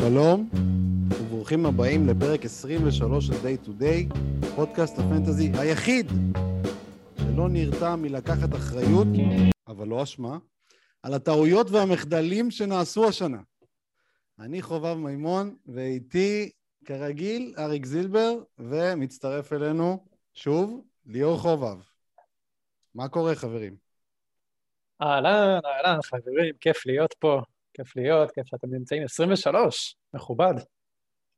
[0.00, 0.48] שלום,
[1.20, 4.14] וברוכים הבאים לפרק 23 של Day to Day,
[4.56, 6.06] פודקאסט הפנטזי היחיד
[7.18, 9.06] שלא נרתע מלקחת אחריות,
[9.68, 10.38] אבל לא אשמה,
[11.02, 13.40] על הטעויות והמחדלים שנעשו השנה.
[14.38, 16.50] אני חובב מימון, ואיתי,
[16.84, 21.76] כרגיל, אריק זילבר, ומצטרף אלינו שוב, ליאור חובב.
[22.94, 23.76] מה קורה, חברים?
[25.02, 27.42] אהלן, אהלן, חברים, כיף להיות פה.
[27.84, 29.02] כיף להיות, כיף שאתם נמצאים.
[29.04, 30.54] 23, מכובד.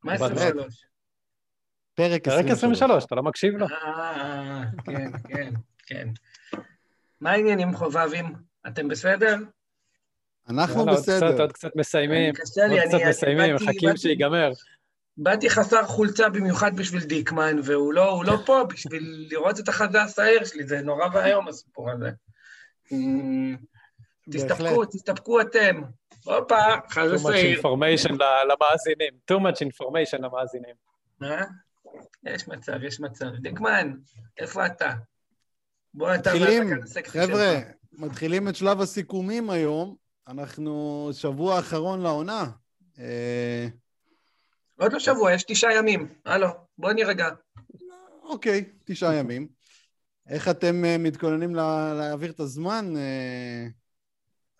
[0.03, 0.85] מה מכובד 23?
[1.95, 2.57] פרק פרק 23.
[2.57, 3.65] 23, אתה לא מקשיב לו?
[3.67, 5.53] אה, כן, כן,
[5.85, 6.07] כן.
[7.21, 8.25] מה העניינים חובבים?
[8.67, 9.35] אתם בסדר?
[10.49, 11.41] אנחנו יאללה, עוד קצת, בסדר.
[11.41, 12.33] עוד קצת מסיימים.
[12.35, 14.51] אני- קשה לי, עוד קצת אני- אני מסיימים, באתי- מחכים באתי- שיגמר.
[15.17, 20.01] באתי חסר חולצה במיוחד בשביל דיקמן, והוא לא, הוא לא פה בשביל לראות את החזה
[20.01, 22.09] השעיר שלי, זה נורא ואיום הסיפור הזה.
[24.31, 24.85] תסתפקו.
[24.85, 25.81] תסתפקו אתם.
[26.23, 26.55] הופה,
[26.89, 27.59] חזה too much שעיר.
[27.61, 29.13] information ל- למאזינים.
[29.31, 30.75] too much information למאזינים.
[32.25, 33.25] יש מצב, יש מצב.
[33.41, 33.93] דיקמן,
[34.37, 34.93] איפה אתה?
[35.93, 37.59] בוא אתה מתחילים, ואתה כאן הסקסי חבר'ה.
[37.93, 39.95] מתחילים את שלב הסיכומים היום.
[40.27, 42.49] אנחנו שבוע אחרון לעונה.
[42.99, 43.67] אה,
[44.79, 46.13] עוד לא שבוע, יש תשעה ימים.
[46.25, 47.29] הלו, בוא נירגע.
[48.23, 49.47] אוקיי, תשעה ימים.
[50.29, 53.67] איך אתם אה, מתכוננים לה, להעביר את הזמן אה,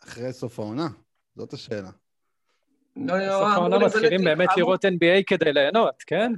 [0.03, 0.87] אחרי סוף העונה?
[1.35, 1.89] זאת השאלה.
[2.95, 6.31] לא, לא, בסוף אמור העונה להיוולד מתחילים לי- באמת לראות NBA כדי ליהנות, כן?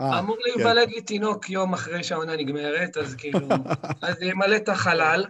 [0.00, 0.42] אה, אמור כן.
[0.60, 3.38] להיוולד לי תינוק יום אחרי שהעונה נגמרת, אז כאילו,
[4.02, 5.24] אז ימלא את החלל.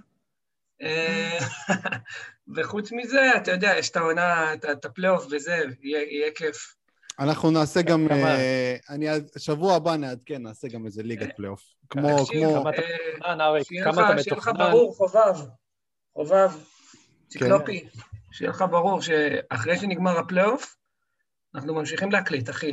[0.83, 1.39] אה,
[2.57, 6.75] וחוץ מזה, אתה יודע, יש את העונה, את- הפלייאוף וזה, יהיה כיף.
[7.19, 9.07] אנחנו נעשה גם, כמה- אה, אני,
[9.39, 11.63] שבוע הבא נעדכן, נעשה גם איזה ליגת פלייאוף.
[11.91, 12.81] כמו, כמו, כמה אתה
[13.13, 13.67] מתוכנן, אריק?
[13.69, 14.53] שיהיה כמה לך- שיהיה?
[14.71, 15.35] ברור, חובב,
[16.15, 16.59] חובב, כן.
[17.29, 17.89] ציקלופי,
[18.31, 20.77] שיהיה לך ברור שאחרי שנגמר הפלייאוף,
[21.55, 22.73] אנחנו ממשיכים להקליט, אחי.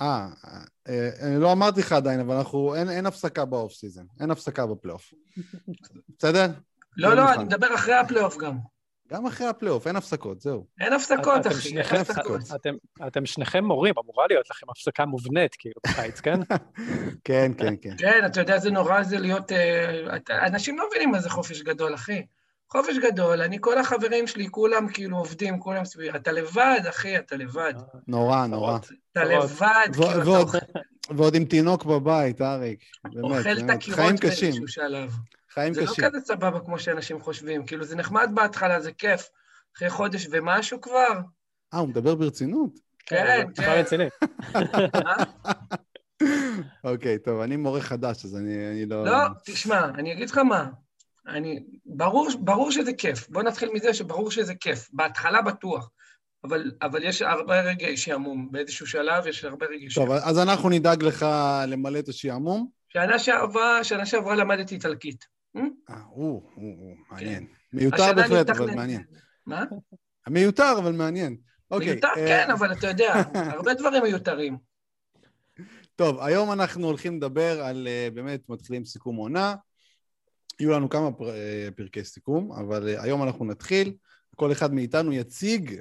[0.00, 0.28] אה,
[0.88, 4.30] אה, אני לא אמרתי לך עדיין, אבל אנחנו, אין, אין הפסקה ב off season, אין
[4.30, 5.14] הפסקה בפלייאוף.
[6.18, 6.46] בסדר?
[6.96, 7.34] לא, אני לא, מוכן.
[7.34, 8.58] אני מדבר אחרי הפלייאוף גם.
[9.12, 10.66] גם אחרי הפלייאוף, אין הפסקות, זהו.
[10.80, 12.40] אין הפסקות, אחי, אין הפסקות.
[13.06, 16.40] אתם- שניכם מורים, אמורה להיות לכם הפסקה מובנית, כאילו, בקיץ, כן?
[17.24, 17.94] כן, כן, כן.
[17.98, 19.52] כן, אתה יודע איזה נורא זה להיות...
[19.52, 22.26] אה, אנשים לא מבינים מה זה חופש גדול, אחי.
[22.72, 26.16] חופש גדול, אני, כל החברים שלי, כולם כאילו עובדים, כולם סביבי.
[26.16, 27.74] אתה לבד, אחי, אתה לבד.
[28.08, 28.78] נורא, נורא.
[29.14, 29.24] אתה.
[29.24, 30.58] לבד, כאילו, אתה ועוד- אוכל-
[31.16, 32.80] ועוד עם תינוק בבית, אריק.
[33.04, 33.70] באמת, אוכל את באמת.
[33.76, 35.12] הקירות חיים קשים, באיזשהו שלב.
[35.54, 36.04] חיים זה לא קשים.
[36.04, 37.66] כזה סבבה כמו שאנשים חושבים.
[37.66, 39.28] כאילו, זה נחמד בהתחלה, זה כיף.
[39.76, 41.20] אחרי חודש ומשהו כבר,
[41.74, 42.70] אה, הוא מדבר ברצינות?
[43.06, 43.70] כן, זה כן.
[43.70, 44.04] רציני.
[44.94, 45.24] אה?
[46.84, 49.04] אוקיי, טוב, אני מורה חדש, אז אני אני לא...
[49.04, 50.66] לא, תשמע, אני אגיד לך מה.
[51.28, 53.28] אני, ברור, ברור שזה כיף.
[53.28, 54.88] בוא נתחיל מזה שברור שזה כיף.
[54.92, 55.90] בהתחלה בטוח.
[56.44, 58.48] אבל, אבל יש הרבה רגעי שעמום.
[58.52, 60.18] באיזשהו שלב יש הרבה רגעי טוב, שעמום.
[60.24, 61.26] אז אנחנו נדאג לך
[61.66, 62.68] למלא את השעמום.
[62.88, 65.24] שנה שעברה, שנה שעברה למדתי איטלקית.
[65.56, 65.60] אה,
[66.08, 67.46] הוא, הוא, הוא, מעניין.
[67.72, 68.02] מיותר כן.
[68.04, 69.02] אני בהחלט, אבל מעניין.
[69.46, 69.64] מה?
[70.28, 71.36] מיותר, אבל מעניין.
[71.70, 71.88] אוקיי.
[71.88, 73.14] מיותר, אה, כן, אבל אתה יודע,
[73.54, 74.58] הרבה דברים מיותרים.
[75.96, 79.54] טוב, היום אנחנו הולכים לדבר על, אה, באמת, מתחילים סיכום עונה.
[80.60, 83.92] יהיו לנו כמה פר, אה, פרקי סיכום, אבל אה, היום אנחנו נתחיל.
[84.36, 85.80] כל אחד מאיתנו יציג.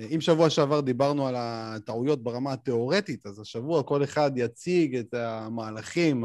[0.00, 5.14] אה, אם שבוע שעבר דיברנו על הטעויות ברמה התיאורטית, אז השבוע כל אחד יציג את
[5.14, 6.24] המהלכים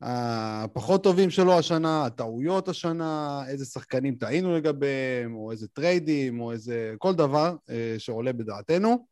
[0.00, 6.94] הפחות טובים שלו השנה, הטעויות השנה, איזה שחקנים טעינו לגביהם, או איזה טריידים, או איזה...
[6.98, 7.56] כל דבר
[7.98, 9.06] שעולה בדעתנו.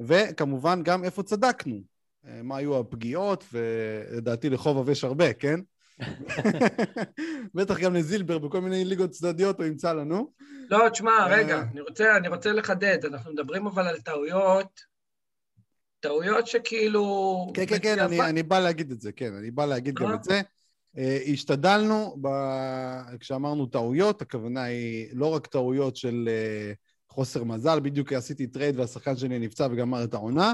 [0.00, 1.80] וכמובן גם איפה צדקנו,
[2.24, 5.60] מה היו הפגיעות, ולדעתי לחובב יש הרבה, כן?
[7.54, 10.32] בטח גם לזילבר בכל מיני ליגות צדדיות הוא ימצא לנו.
[10.70, 11.26] לא, תשמע, אה.
[11.26, 13.04] רגע, אני רוצה, אני רוצה לחדד.
[13.04, 14.80] אנחנו מדברים אבל על טעויות,
[16.00, 17.52] טעויות שכאילו...
[17.54, 20.14] כן, כן, כן, אני, אני בא להגיד את זה, כן, אני בא להגיד גם אה.
[20.14, 20.40] את זה.
[20.98, 22.28] אה, השתדלנו, ב...
[23.20, 26.72] כשאמרנו טעויות, הכוונה היא לא רק טעויות של אה,
[27.08, 30.52] חוסר מזל, בדיוק עשיתי טרייד והשחקן שלי נפצע וגמר את העונה.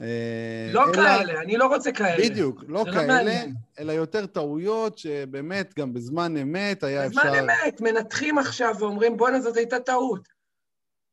[0.00, 2.24] אה, לא אלא- כאלה, אני לא רוצה כאלה.
[2.28, 3.54] בדיוק, לא לא כאלה, מעניין.
[3.78, 7.20] אלא יותר טעויות שבאמת גם בזמן אמת היה אפשר...
[7.20, 10.28] בזמן אמת, מנתחים עכשיו ואומרים, בואנה, זאת הייתה טעות.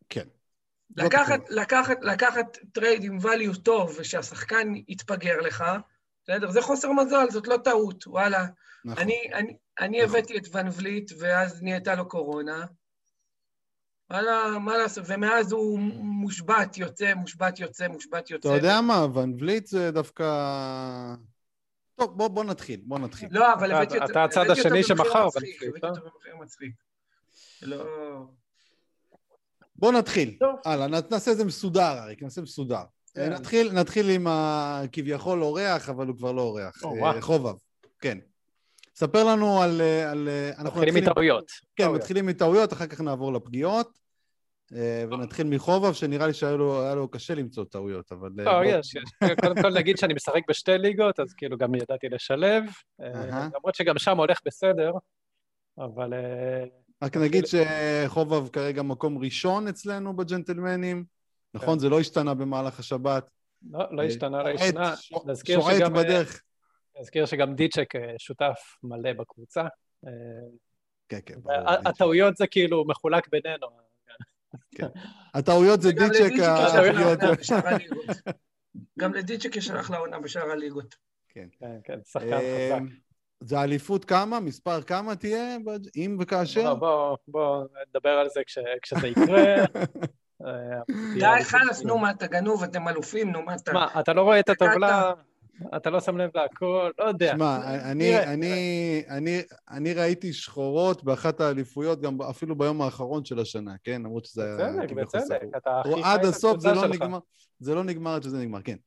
[0.10, 0.26] כן.
[0.98, 1.62] לקחת, הכוונה.
[1.62, 5.64] לקחת, לקחת טרייד עם value טוב ושהשחקן יתפגר לך,
[6.24, 6.52] בסדר?
[6.52, 8.46] זה חוסר מזל, זאת לא טעות, וואלה.
[8.86, 9.04] נכון.
[9.04, 10.18] אני, אני, אני נכון.
[10.18, 12.66] הבאתי את ון וליט, ואז נהייתה לו קורונה.
[14.10, 18.50] מה לעשות, ומאז הוא מושבת, יוצא, מושבת, יוצא, מושבת, יוצא.
[18.50, 20.26] אתה יודע מה, ון וליט זה דווקא...
[21.96, 23.30] טוב, בוא, בוא נתחיל, בוא נתחיל.
[23.32, 24.12] לא, אבל אתה- הבאתי אותו...
[24.12, 25.90] אתה הצד השני שמכר וליט, הבאתי אה?
[25.90, 26.72] אותו במחיר מצחיק.
[27.62, 27.86] לא...
[29.76, 30.36] בואו נתחיל.
[30.40, 30.56] טוב.
[30.66, 32.84] הלאה, נעשה את זה מסודר, אריק, נעשה מסודר.
[33.16, 33.34] כן.
[33.34, 36.84] נתחיל, נתחיל עם הכביכול אורח, אבל הוא כבר לא אורח.
[36.84, 37.22] או, אה.
[37.22, 37.54] חובב,
[38.02, 38.18] כן.
[38.96, 39.82] ספר לנו על...
[39.82, 41.52] אה, על אה, אנחנו מתחילים מטעויות.
[41.76, 42.02] כן, טעויות.
[42.02, 44.00] מתחילים מטעויות, אחר כך נעבור לפגיעות,
[44.76, 48.30] אה, ונתחיל מחובב, שנראה לי שהיה לו, לו קשה למצוא טעויות, אבל...
[48.36, 49.04] לא, בוא- יש, יש.
[49.42, 52.64] קודם כל נגיד שאני משחק בשתי ליגות, אז כאילו גם ידעתי לשלב.
[53.00, 54.92] למרות שגם שם הולך בסדר,
[55.78, 56.14] אבל
[57.04, 61.04] רק נגיד שחובב כרגע מקום ראשון אצלנו בג'נטלמנים,
[61.54, 61.80] נכון?
[61.80, 63.30] זה לא השתנה במהלך השבת.
[63.72, 64.94] לא לא השתנה, לא השתנה.
[65.46, 65.94] שועט שגם,
[67.00, 69.62] נזכיר שגם דיצ'ק אה, שותף מלא בקבוצה.
[70.08, 70.12] אה,
[71.10, 71.58] כן, כן, ברור.
[71.86, 73.68] הטעויות זה כאילו מחולק בינינו.
[75.34, 76.32] הטעויות זה דיצ'ק.
[79.00, 80.96] גם לדיצ'ק יש אחלה עונה בשאר הליגות.
[81.30, 81.48] כן,
[81.84, 82.96] כן, שחקן אה, חזק.
[83.40, 84.40] זה אליפות כמה?
[84.40, 85.58] מספר כמה תהיה?
[85.96, 86.76] אם וכאשר?
[86.76, 89.56] בוא, בוא, בוא נדבר על זה כש- כשזה יקרה.
[91.20, 93.74] די, חלאס, נו, מה, אתה גנוב, אתם אלופים, נו, מה אתה...
[93.74, 95.14] מה, אתה לא רואה את הטבלה,
[95.76, 97.34] אתה לא שם לב להכל, לא יודע.
[97.36, 97.58] שמע,
[97.92, 104.02] אני, אני, אני, אני ראיתי שחורות באחת האליפויות, גם אפילו ביום האחרון של השנה, כן?
[104.02, 105.42] למרות שזה היה בצדק, בצדק.
[105.58, 106.92] אתה הכי חי עד הסוף זה לא שלך.
[107.02, 107.20] נגמר,
[107.60, 108.78] זה לא נגמר עד שזה נגמר, כן.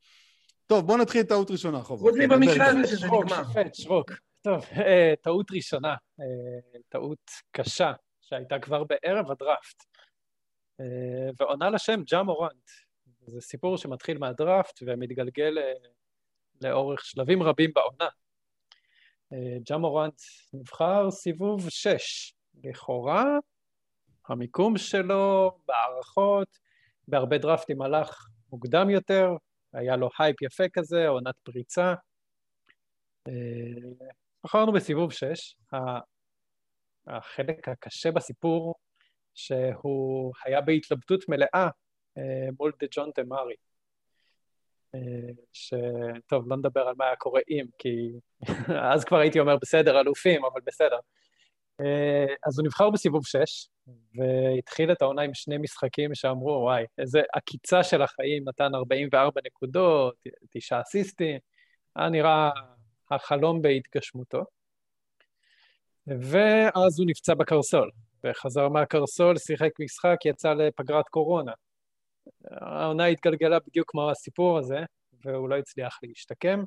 [0.66, 2.00] טוב, בוא נתחיל טעות ראשונה, חוב.
[2.00, 3.42] חוץ מבמקרה הזה שזה נגמר.
[3.72, 4.12] שרוק.
[4.42, 9.82] טוב, אה, טעות ראשונה, אה, טעות קשה, שהייתה כבר בערב הדראפט,
[10.80, 12.70] אה, ועונה לשם ג'ה מורנט.
[13.26, 15.58] זה סיפור שמתחיל מהדראפט ומתגלגל
[16.62, 18.08] לאורך שלבים רבים בעונה.
[19.32, 20.20] אה, ג'ה מורנט
[20.52, 22.34] נבחר סיבוב שש.
[22.64, 23.24] לכאורה,
[24.28, 26.58] המיקום שלו בהערכות,
[27.08, 29.30] בהרבה דראפטים הלך מוקדם יותר,
[29.72, 31.94] היה לו הייפ יפה כזה, עונת פריצה.
[33.28, 33.32] אה,
[34.44, 35.56] בחרנו בסיבוב שש.
[35.74, 36.00] ה-
[37.06, 38.74] החלק הקשה בסיפור,
[39.34, 41.68] שהוא היה בהתלבטות מלאה
[42.18, 43.54] אה, מול דג'ונטה מארי.
[43.54, 43.67] אה,
[45.52, 48.10] שטוב, לא נדבר על מה היה קורה אם, כי
[48.92, 50.98] אז כבר הייתי אומר, בסדר, אלופים, אבל בסדר.
[51.80, 53.68] אה, אז הוא נבחר בסיבוב שש,
[54.14, 60.14] והתחיל את העונה עם שני משחקים שאמרו, וואי, איזה עקיצה של החיים, נתן 44 נקודות,
[60.50, 61.38] תשעה אסיסטים,
[61.96, 62.50] היה נראה
[63.10, 64.44] החלום בהתגשמותו.
[66.06, 67.90] ואז הוא נפצע בקרסול,
[68.24, 71.52] וחזר מהקרסול, שיחק משחק, יצא לפגרת קורונה.
[72.50, 74.78] העונה התגלגלה בדיוק כמו הסיפור הזה,
[75.24, 76.62] והוא לא הצליח להשתקם.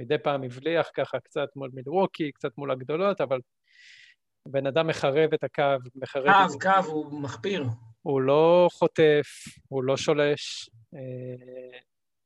[0.00, 3.40] מדי פעם הבליח ככה קצת מול מילווקי, קצת מול הגדולות, אבל
[4.48, 5.62] בן אדם מחרב את הקו,
[5.94, 7.64] מחרב את קו, קו, הוא מחפיר.
[8.02, 9.26] הוא לא חוטף,
[9.68, 10.70] הוא לא שולש.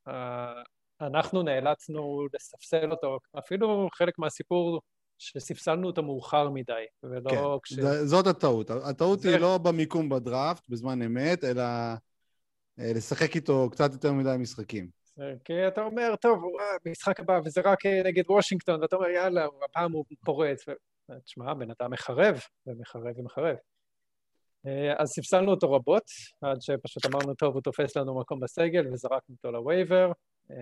[0.08, 0.62] אה,
[1.00, 4.80] אנחנו נאלצנו לספסל אותו, אפילו חלק מהסיפור
[5.18, 7.72] שספסלנו אותו מאוחר מדי, ולא כן, כש...
[8.04, 8.70] זאת הטעות.
[8.70, 11.62] הטעות זה- היא לא במיקום בדראפט, בזמן אמת, אלא
[12.78, 15.02] לשחק איתו קצת יותר מדי משחקים.
[15.44, 19.46] כי אתה אומר, טוב, אה, משחק הבא, וזה רק אה, נגד וושינגטון, ואתה אומר, יאללה,
[19.64, 20.64] הפעם הוא פורץ.
[21.24, 23.56] תשמע, הבן אדם מחרב, ומחרב ומחרב.
[24.66, 26.04] אה, אז ספסלנו אותו רבות,
[26.40, 30.12] עד שפשוט אמרנו, טוב, הוא תופס לנו מקום בסגל, וזרקנו אותו לווייבר.
[30.50, 30.56] אה,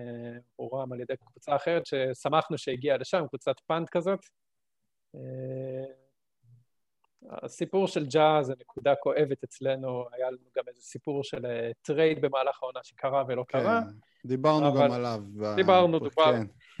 [0.55, 4.19] הוא רם על ידי קבוצה אחרת, ששמחנו שהגיעה לשם, קבוצת פאנט כזאת.
[7.29, 12.21] הסיפור של ג'ה זה נקודה כואבת אצלנו, היה לנו גם איזה סיפור של אה, טרייד
[12.21, 13.81] במהלך העונה שקרה ולא קרה.
[13.81, 13.87] כן,
[14.27, 15.19] דיברנו אבל- גם עליו.
[15.39, 16.05] ב- דיברנו, כן.
[16.05, 16.33] דובר.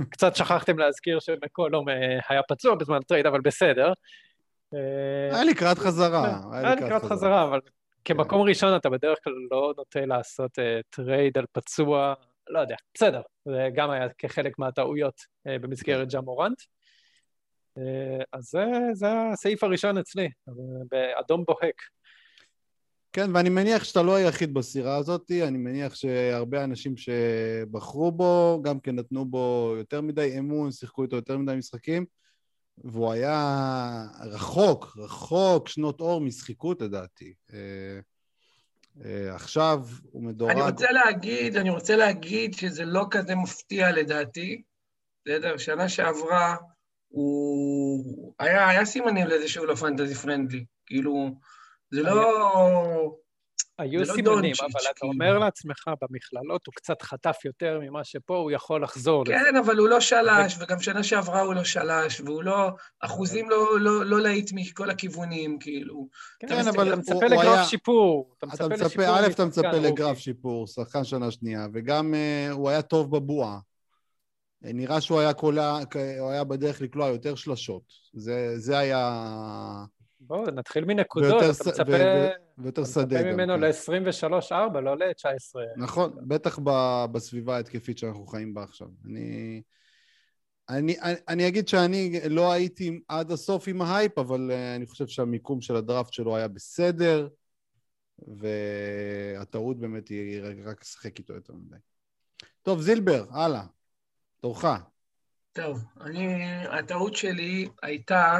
[0.09, 3.93] קצת שכחתם להזכיר שמקולום אה, היה פצוע בזמן הטרייד, אבל בסדר.
[4.73, 4.79] אה,
[5.35, 6.41] היה לקראת חזרה.
[6.53, 7.59] היה לקראת חזרה, אבל
[8.05, 12.13] כמקום ראשון אתה בדרך כלל לא נוטה לעשות אה, טרייד על פצוע,
[12.49, 13.21] לא יודע, בסדר.
[13.45, 16.61] זה גם היה כחלק מהטעויות במסגרת ג'ה מורנט.
[17.77, 20.53] אה, אז זה, זה הסעיף הראשון אצלי, אה,
[20.91, 21.81] באדום בוהק.
[23.13, 28.79] כן, ואני מניח שאתה לא היחיד בסירה הזאת, אני מניח שהרבה אנשים שבחרו בו, גם
[28.79, 32.05] כן נתנו בו יותר מדי אמון, שיחקו איתו יותר מדי משחקים,
[32.77, 37.33] והוא היה רחוק, רחוק שנות אור משחיקות לדעתי.
[37.53, 37.99] אה,
[39.05, 39.79] אה, עכשיו
[40.11, 40.51] הוא מדורג...
[40.51, 44.61] אני רוצה להגיד, אני רוצה להגיד שזה לא כזה מפתיע לדעתי.
[45.25, 45.57] בסדר?
[45.57, 46.55] שנה שעברה
[47.11, 48.33] הוא...
[48.39, 50.65] היה, היה סימנים לזה שהוא לא פנטזי פרנדלי.
[50.85, 51.29] כאילו,
[51.91, 53.17] זה לא...
[53.79, 55.13] היו זה לא סימנים, דונצ'יץ', אבל אתה כאילו.
[55.13, 59.33] אומר לעצמך, במכללות הוא קצת חטף יותר ממה שפה, הוא יכול לחזור לזה.
[59.33, 62.69] כן, אבל הוא לא שלש, וגם שנה שעברה הוא לא שלש, והוא לא...
[63.01, 66.07] אחוזים לא, לא, לא להיט מכל הכיוונים, כאילו.
[66.39, 68.35] כן, כן, אבל אתה מצפה הוא לגרף היה- שיפור.
[68.37, 69.79] אתה אתה מצפה מצפה, לשיפור א', אתה מצפה רוקי.
[69.79, 73.59] לגרף שיפור, שחקן שנה שנייה, וגם אה, הוא היה טוב בבועה.
[74.65, 75.79] אה, נראה שהוא היה קולע,
[76.19, 77.83] הוא היה בדרך לקלוע יותר שלשות.
[78.13, 79.85] זה, זה היה...
[80.19, 81.83] בואו, נתחיל מנקודות, ויותר אתה מצפה...
[81.87, 83.31] ו- ו- ויותר אתה שדה מצפה.
[83.33, 83.61] ממנו כן.
[83.61, 85.59] ל-23-4, לא ל-19.
[85.77, 88.87] נכון, בטח ב- בסביבה ההתקפית שאנחנו חיים בה עכשיו.
[89.05, 89.61] אני,
[90.69, 95.07] אני, אני, אני אגיד שאני לא הייתי עד הסוף עם ההייפ, אבל אה, אני חושב
[95.07, 97.27] שהמיקום של הדראפט שלו היה בסדר,
[98.27, 101.77] והטעות באמת היא רק לשחק איתו יותר מדי.
[102.61, 103.63] טוב, זילבר, הלאה.
[104.41, 104.65] תורך.
[105.53, 108.39] טוב, אני, הטעות שלי הייתה,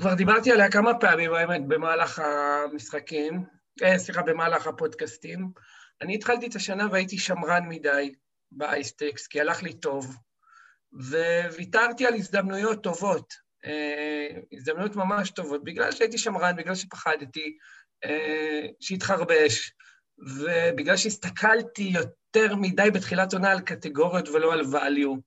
[0.00, 3.44] כבר דיברתי עליה כמה פעמים, האמת, במהלך המשחקים,
[3.82, 5.50] אה, סליחה, במהלך הפודקאסטים.
[6.02, 8.14] אני התחלתי את השנה והייתי שמרן מדי
[8.52, 10.16] באייסטקס, כי הלך לי טוב,
[11.52, 17.56] וויתרתי על הזדמנויות טובות, אה, הזדמנויות ממש טובות, בגלל שהייתי שמרן, בגלל שפחדתי
[18.04, 19.72] אה, שהתחרבש,
[20.18, 22.25] ובגלל שהסתכלתי יותר
[22.56, 25.20] מדי בתחילת עונה על קטגוריות ולא על value,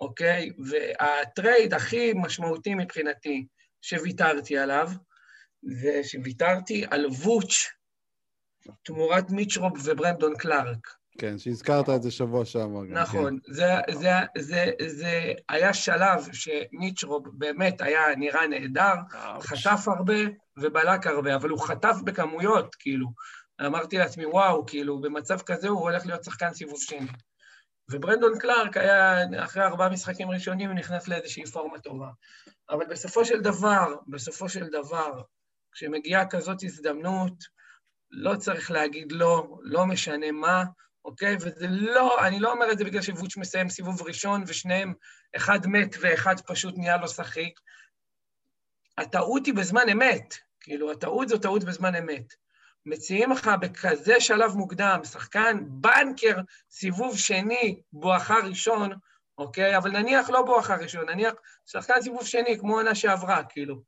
[0.00, 0.50] אוקיי?
[0.58, 3.46] והטרייד הכי משמעותי מבחינתי
[3.82, 4.90] שוויתרתי עליו,
[5.62, 7.66] זה שוויתרתי על ווץ'
[8.82, 10.88] תמורת מיץ' רוב וברנדון קלארק.
[11.18, 12.92] כן, שהזכרת את זה שבוע שעבר גם.
[12.92, 18.94] נכון, זה, זה, זה, זה היה שלב שמיץ' רוב באמת היה נראה נהדר,
[19.40, 20.18] חטף הרבה
[20.56, 23.06] ובלק הרבה, אבל הוא חטף בכמויות, כאילו.
[23.60, 27.06] אמרתי לעצמי, וואו, כאילו, במצב כזה הוא הולך להיות שחקן סיבוב שני.
[27.90, 32.08] וברנדון קלארק היה, אחרי ארבעה משחקים ראשונים, נכנס לאיזושהי פורמה טובה.
[32.70, 35.22] אבל בסופו של דבר, בסופו של דבר,
[35.72, 37.44] כשמגיעה כזאת הזדמנות,
[38.10, 40.64] לא צריך להגיד לא, לא משנה מה,
[41.04, 41.36] אוקיי?
[41.40, 44.94] וזה לא, אני לא אומר את זה בגלל שוואץ' מסיים סיבוב ראשון ושניהם,
[45.36, 47.60] אחד מת ואחד פשוט נהיה לו שחיק.
[48.98, 52.45] הטעות היא בזמן אמת, כאילו, הטעות זו טעות בזמן אמת.
[52.86, 56.36] מציעים לך בכזה שלב מוקדם, שחקן בנקר,
[56.70, 58.90] סיבוב שני, בואכה ראשון,
[59.38, 59.76] אוקיי?
[59.76, 61.34] אבל נניח לא בואכה ראשון, נניח
[61.66, 63.82] שחקן סיבוב שני, כמו עונה שעברה, כאילו.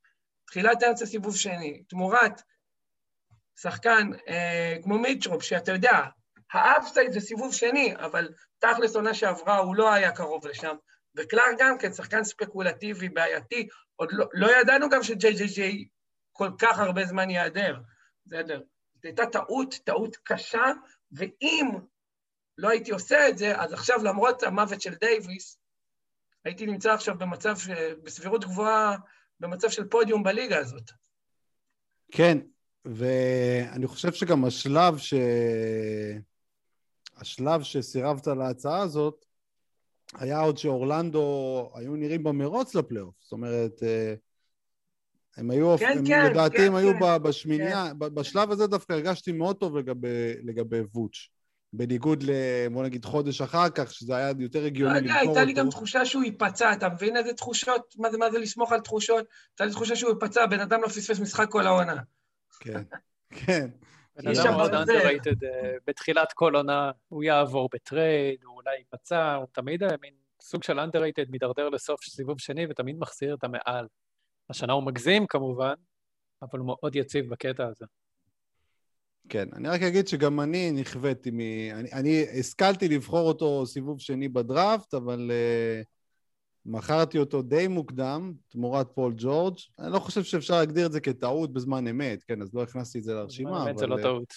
[0.47, 2.43] תחילת אמצע סיבוב שני, תמורת
[3.61, 6.05] שחקן אה, כמו מיטרופ, שאתה יודע,
[6.53, 8.29] ה upside זה סיבוב שני, אבל
[8.59, 10.77] תכלס עונה שעברה הוא לא היה קרוב לשם.
[11.17, 15.85] וקלארק גם כן, שחקן ספקולטיבי, בעייתי, עוד לא, לא ידענו גם שג'יי ג'יי ג'יי
[16.33, 17.77] כל כך הרבה זמן ייעדר,
[18.27, 18.61] בסדר?
[19.03, 20.65] זו הייתה טעות, טעות קשה,
[21.13, 21.69] ואם
[22.59, 25.59] לא הייתי עושה את זה, אז עכשיו למרות המוות של דייוויס,
[26.45, 27.69] הייתי נמצא עכשיו במצב, ש...
[28.03, 28.97] בסבירות גבוהה,
[29.41, 30.91] במצב של פודיום בליגה הזאת.
[32.13, 32.39] כן,
[32.85, 35.15] ואני חושב שגם השלב ש...
[37.17, 39.25] השלב שסירבת להצעה הזאת,
[40.15, 43.15] היה עוד שאורלנדו היו נראים במרוץ לפלייאוף.
[43.21, 44.15] זאת אומרת, אה,
[45.39, 47.23] הם היו, כן, הם כן, לדעתי כן, הם היו כן.
[47.23, 51.29] בשמינייה, ב- בשלב הזה דווקא הרגשתי מאוד טוב לגבי, לגבי ווץ'.
[51.73, 52.31] בניגוד ל...
[52.73, 55.67] בוא נגיד חודש אחר כך, שזה היה יותר לא הגיוני יודע, למכור הייתה לי גם
[55.67, 55.77] אותו.
[55.77, 57.95] תחושה שהוא ייפצע, אתה מבין איזה תחושות?
[57.99, 59.27] מה זה, מה זה לסמוך על תחושות?
[59.51, 61.97] הייתה לי תחושה שהוא ייפצע, בן אדם לא פספס משחק כל העונה.
[62.61, 62.83] כן,
[63.47, 63.69] כן.
[64.17, 65.45] בן אדם מאוד underrated
[65.87, 70.79] בתחילת כל עונה, הוא יעבור בטרייד, הוא אולי ייפצע, הוא תמיד היה מין סוג של
[70.79, 73.87] underrated, מידרדר לסוף סיבוב שני ותמיד מחזיר את המעל.
[74.51, 75.75] השנה הוא מגזים כמובן,
[76.43, 77.87] אבל הוא מאוד יציב בקטע הזה.
[79.29, 81.41] כן, אני רק אגיד שגם אני נכוויתי מ...
[81.73, 85.85] אני, אני השכלתי לבחור אותו סיבוב שני בדראפט, אבל אה,
[86.67, 89.59] מכרתי אותו די מוקדם, תמורת פול ג'ורג'.
[89.79, 93.05] אני לא חושב שאפשר להגדיר את זה כטעות בזמן אמת, כן, אז לא הכנסתי את
[93.05, 94.35] זה לרשימה, באמת זה אבל, לא טעות.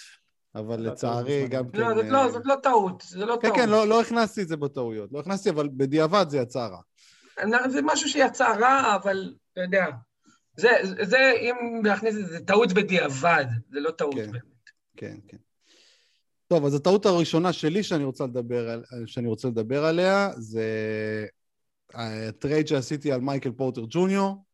[0.56, 1.76] אבל לא טעות לצערי בזמן גם אמת.
[1.76, 1.80] כן...
[1.82, 3.60] לא, זאת אה, לא, זאת לא טעות, זה לא כן, טעות.
[3.60, 5.10] כן, לא, לא הכנסתי את זה בטעויות.
[5.12, 6.82] לא הכנסתי, אבל בדיעבד זה יצא רע.
[7.70, 9.86] זה משהו שיצא רע, אבל אתה יודע,
[10.58, 10.70] זה,
[11.02, 14.32] זה, אם להכניס את זה, זה טעות בדיעבד, זה לא טעות כן.
[14.32, 14.42] באמת.
[14.98, 15.38] כן, כן.
[16.48, 20.66] טוב, אז הטעות הראשונה שלי שאני רוצה לדבר, על, שאני רוצה לדבר עליה זה
[21.94, 24.46] הטרייד שעשיתי על מייקל פורטר ג'וניור.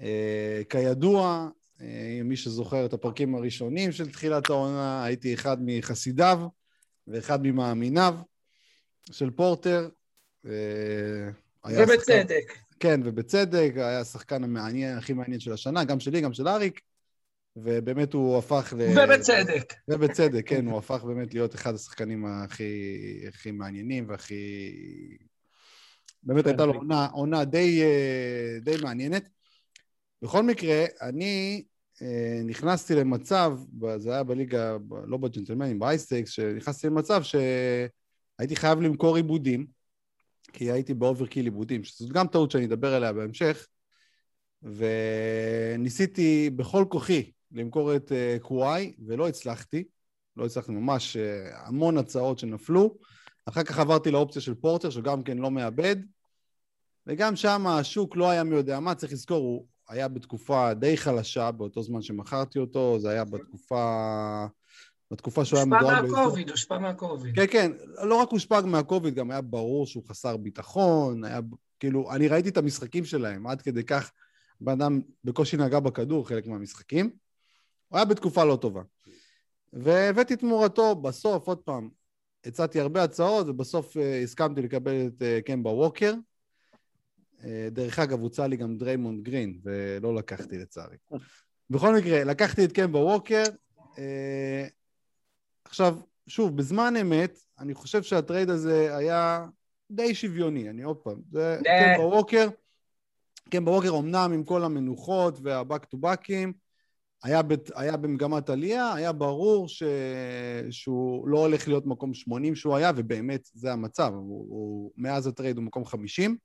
[0.00, 1.48] אה, כידוע,
[1.80, 6.38] אה, מי שזוכר את הפרקים הראשונים של תחילת העונה, הייתי אחד מחסידיו
[7.06, 8.14] ואחד ממאמיניו
[9.12, 9.88] של פורטר.
[10.46, 10.50] אה,
[11.70, 12.52] שחקן- ובצדק.
[12.80, 16.80] כן, ובצדק, היה השחקן המעניין, הכי מעניין של השנה, גם שלי, גם של אריק,
[17.56, 18.82] ובאמת הוא הפך ל...
[18.82, 19.74] ובצדק.
[19.88, 24.72] ובצדק, כן, הוא הפך באמת להיות אחד השחקנים הכי, הכי מעניינים והכי...
[26.22, 29.28] באמת הייתה לו עונה, עונה די, אה, די מעניינת.
[30.22, 31.64] בכל מקרה, אני
[32.02, 33.58] אה, נכנסתי למצב,
[33.98, 39.75] זה היה בליגה, לא בג'נטלמנים, באייסטקס, שנכנסתי למצב שהייתי חייב למכור איבודים,
[40.56, 43.66] כי הייתי ב overkill איבודים, שזאת גם טעות שאני אדבר עליה בהמשך,
[44.62, 49.84] וניסיתי בכל כוחי למכור את אה, קוואי, ולא הצלחתי.
[50.36, 52.96] לא הצלחתי ממש, אה, המון הצעות שנפלו.
[53.46, 55.96] אחר כך עברתי לאופציה של פורטר, שגם כן לא מאבד.
[57.06, 61.50] וגם שם השוק לא היה מי יודע מה, צריך לזכור, הוא היה בתקופה די חלשה
[61.50, 64.46] באותו זמן שמכרתי אותו, זה היה בתקופה...
[65.10, 65.84] בתקופה שהוא היה מדורג...
[65.84, 67.34] הושפע מהקוביד, הושפע מהקוביד.
[67.34, 67.72] כן, כן,
[68.02, 71.40] לא רק הושפע מהקוביד, גם היה ברור שהוא חסר ביטחון, היה
[71.80, 74.12] כאילו, אני ראיתי את המשחקים שלהם, עד כדי כך
[74.60, 77.10] בן אדם בקושי נגע בכדור חלק מהמשחקים.
[77.88, 78.82] הוא היה בתקופה לא טובה.
[79.72, 81.88] והבאתי תמורתו בסוף, עוד פעם,
[82.44, 86.14] הצעתי הרבה הצעות, ובסוף אה, הסכמתי לקבל את אה, קמבה ווקר.
[87.38, 90.96] אה, דרך אגב, הוצע לי גם דריימונד גרין, ולא לקחתי לצערי.
[91.70, 93.42] בכל מקרה, לקחתי את קמבה ווקר.
[93.78, 93.98] אה,
[95.68, 99.46] עכשיו, שוב, בזמן אמת, אני חושב שהטרייד הזה היה
[99.90, 102.48] די שוויוני, אני עוד פעם, זה קמבה ווקר,
[103.50, 106.52] קמבה ווקר אמנם עם כל המנוחות וה back to back ים,
[107.22, 109.82] היה, בת, היה במגמת עלייה, היה ברור ש,
[110.70, 115.56] שהוא לא הולך להיות מקום 80 שהוא היה, ובאמת זה המצב, הוא, הוא, מאז הטרייד
[115.56, 116.36] הוא מקום 50.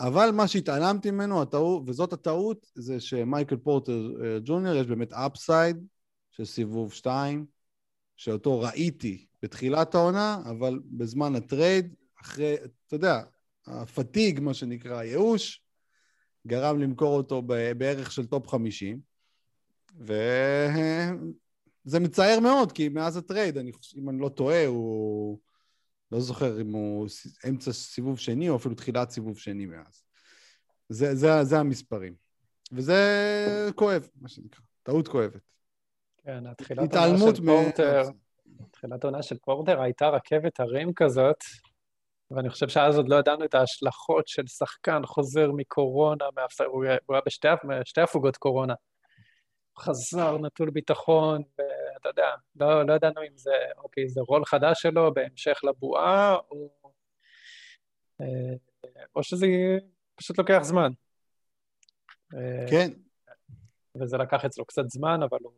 [0.00, 5.76] אבל מה שהתעלמתי ממנו, הטעות, וזאת הטעות, זה שמייקל פורטר אה, ג'וניור, יש באמת upside
[6.30, 7.46] של סיבוב 2,
[8.16, 12.54] שאותו ראיתי בתחילת העונה, אבל בזמן הטרייד אחרי,
[12.86, 13.22] אתה יודע,
[13.66, 15.62] ה fatigue, מה שנקרא, הייאוש,
[16.46, 17.42] גרם למכור אותו
[17.78, 19.00] בערך של top 50,
[19.98, 21.10] וזה
[22.00, 25.38] מצער מאוד, כי מאז הטרייד, אני חושב, אם אני לא טועה, הוא...
[26.12, 27.08] לא זוכר אם הוא
[27.48, 30.02] אמצע סיבוב שני או אפילו תחילת סיבוב שני מאז.
[30.88, 32.14] זה, זה, זה המספרים.
[32.72, 35.40] וזה כואב, מה שנקרא, טעות כואבת.
[36.24, 38.02] כן, התחילת העונה של פורטר,
[38.70, 41.44] תחילת העונה של פורטר הייתה רכבת הרים כזאת,
[42.30, 46.24] ואני חושב שאז עוד לא ידענו את ההשלכות של שחקן חוזר מקורונה,
[46.66, 47.20] הוא היה
[47.80, 48.74] בשתי הפוגות קורונה.
[49.78, 55.14] חזר נטול ביטחון, ואתה יודע, לא, לא ידענו אם זה, אוקיי, זה רול חדש שלו
[55.14, 56.70] בהמשך לבועה, או,
[58.20, 58.54] אה,
[59.16, 59.46] או שזה
[60.14, 60.92] פשוט לוקח זמן.
[62.34, 62.90] אה, כן.
[64.00, 65.52] וזה לקח אצלו קצת זמן, אבל הוא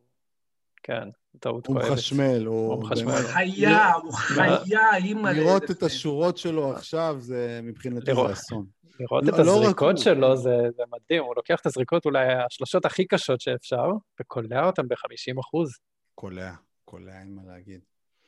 [0.83, 1.09] כן,
[1.41, 1.85] טעות כואבת.
[1.85, 2.83] הוא מחשמל, הוא...
[2.83, 3.13] מחשמל.
[3.13, 5.29] הוא חיה, הוא חיה, אימא...
[5.29, 8.67] לראות את השורות שלו עכשיו, זה מבחינתי זה אסון.
[9.01, 10.51] לראות את לא, לא הזריקות שלו זה
[10.93, 13.85] מדהים, הוא לוקח את הזריקות אולי השלושות הכי קשות שאפשר,
[14.21, 15.71] וקולע אותן ב-50 אחוז.
[16.15, 16.53] קולע,
[16.85, 17.81] קולע, אין מה להגיד.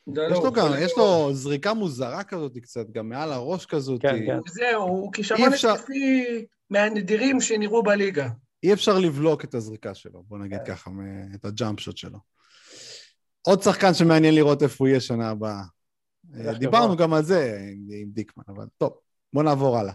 [0.07, 4.01] לא, יש לו גם, יש לו זריקה מוזרה כזאת קצת, גם מעל הראש כזאת.
[4.01, 4.39] כן, כן.
[4.47, 8.29] זהו, הוא כישרון התקפי מהנדירים שנראו בליגה.
[8.63, 10.65] אי אפשר לבלוק את הזריקה שלו, בוא נגיד כן.
[10.65, 10.91] ככה,
[11.35, 12.19] את הג'אמפ שוט שלו.
[13.41, 15.63] עוד שחקן שמעניין לראות איפה הוא יהיה שנה הבאה.
[16.59, 18.99] דיברנו גם על זה עם, דיקמן, אבל טוב,
[19.33, 19.93] בוא נעבור הלאה.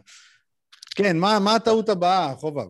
[0.96, 2.66] כן, מה, מה הטעות הבאה, חובב?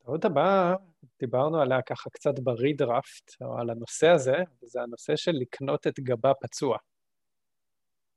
[0.00, 0.74] הטעות הבאה,
[1.20, 6.32] דיברנו עליה ככה קצת ברידרפט, או על הנושא הזה, וזה הנושא של לקנות את גבה
[6.40, 6.78] פצוע.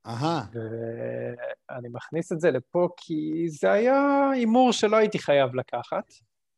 [0.06, 0.44] אהה.
[0.52, 6.12] ואני מכניס את זה לפה כי זה היה הימור שלא הייתי חייב לקחת,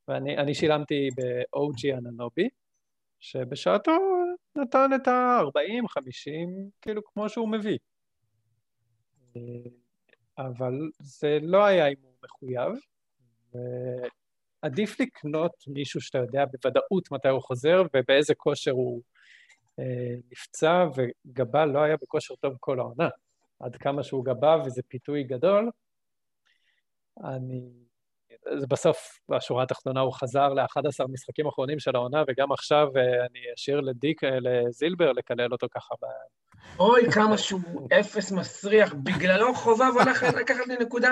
[0.09, 2.49] ואני שילמתי ב-OG אננובי,
[3.21, 3.93] שבשעתו
[4.57, 7.79] נתן את ה-40, 50, כאילו כמו שהוא מביא.
[10.39, 12.73] אבל זה לא היה הימור מחויב,
[14.63, 19.03] ועדיף לקנות מישהו שאתה יודע בוודאות מתי הוא חוזר ובאיזה כושר הוא
[19.79, 23.09] אה, נפצע, וגבה לא היה בכושר טוב כל העונה.
[23.61, 25.71] עד כמה שהוא גבה וזה פיתוי גדול,
[27.25, 27.71] אני
[28.69, 33.81] בסוף, בשורה התחתונה, הוא חזר ל-11 משחקים אחרונים של העונה, וגם עכשיו אה, אני אשאיר
[33.81, 35.95] לדיק, אה, לזילבר לקלל אותו ככה.
[36.03, 36.05] ב...
[36.79, 41.11] אוי, כמה שהוא אפס מסריח, בגללו חובב הולך לקחת לי נקודה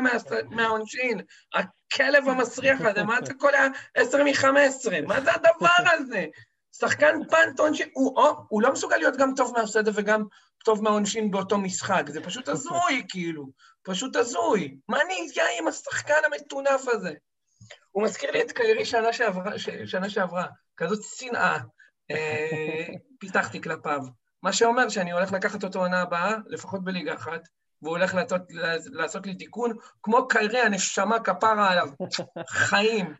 [0.51, 1.21] מהעונשין.
[1.55, 5.07] הכלב המסריח הזה, מה אתה קולע 10 מ-15?
[5.07, 6.27] מה זה הדבר הזה?
[6.73, 10.25] שחקן פנט עונשין, הוא, או, הוא לא מסוגל להיות גם טוב מהפסד וגם
[10.65, 13.47] טוב מהעונשין באותו משחק, זה פשוט הזוי, כאילו,
[13.83, 14.77] פשוט הזוי.
[14.89, 17.13] מה אני אהיה עם השחקן המטונף הזה?
[17.91, 19.53] הוא מזכיר לי את קיירי שנה שעברה,
[19.87, 21.59] שנה שעברה כזאת שנאה
[22.11, 22.87] אה,
[23.21, 24.01] פיתחתי כלפיו.
[24.43, 27.49] מה שאומר שאני הולך לקחת אותו עונה הבאה, לפחות בליגה אחת,
[27.83, 28.41] והוא הולך לעשות,
[28.85, 31.89] לעשות לי תיקון, כמו קיירי, הנשמה כפרה עליו,
[32.49, 33.15] חיים.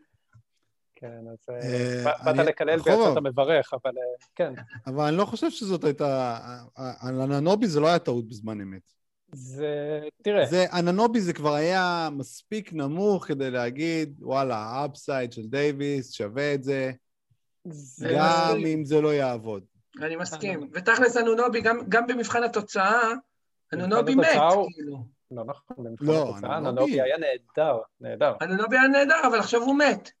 [1.03, 4.53] כן, אז אה, באת לקלל ויצאת מברך, אבל אה, כן.
[4.87, 6.37] אבל אני לא חושב שזאת הייתה...
[7.03, 8.81] אננובי זה לא היה טעות בזמן אמת.
[9.31, 10.01] זה...
[10.23, 10.45] תראה.
[10.45, 16.53] זה, אננובי זה כבר היה מספיק נמוך כדי להגיד, וואלה, ה upside של דייוויס שווה
[16.53, 16.91] את זה,
[18.15, 19.63] גם אם זה לא יעבוד.
[20.01, 20.69] אני מסכים.
[20.73, 23.11] ותכלס אנונובי, גם במבחן התוצאה,
[23.73, 24.27] אנונובי מת,
[24.75, 24.97] כאילו.
[25.31, 28.33] לא נכון, במבחן לא, התוצאה, אנונובי היה נהדר, נהדר.
[28.41, 30.11] אנונובי היה נהדר, אבל עכשיו הוא מת.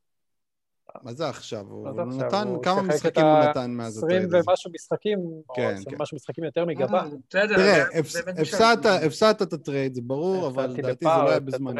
[1.01, 1.65] מה זה עכשיו?
[1.69, 4.37] הוא נתן, כמה משחקים הוא נתן מאז הטרייד הזה?
[4.37, 5.95] 20 ומשהו משחקים, או 20 כן, כן.
[5.95, 7.03] ומשהו משחקים יותר מגבה.
[7.03, 7.83] אה, תראה,
[9.05, 11.75] הפסדת את הטרייד, זה ברור, אבל לדעתי זה לא היה בזמן.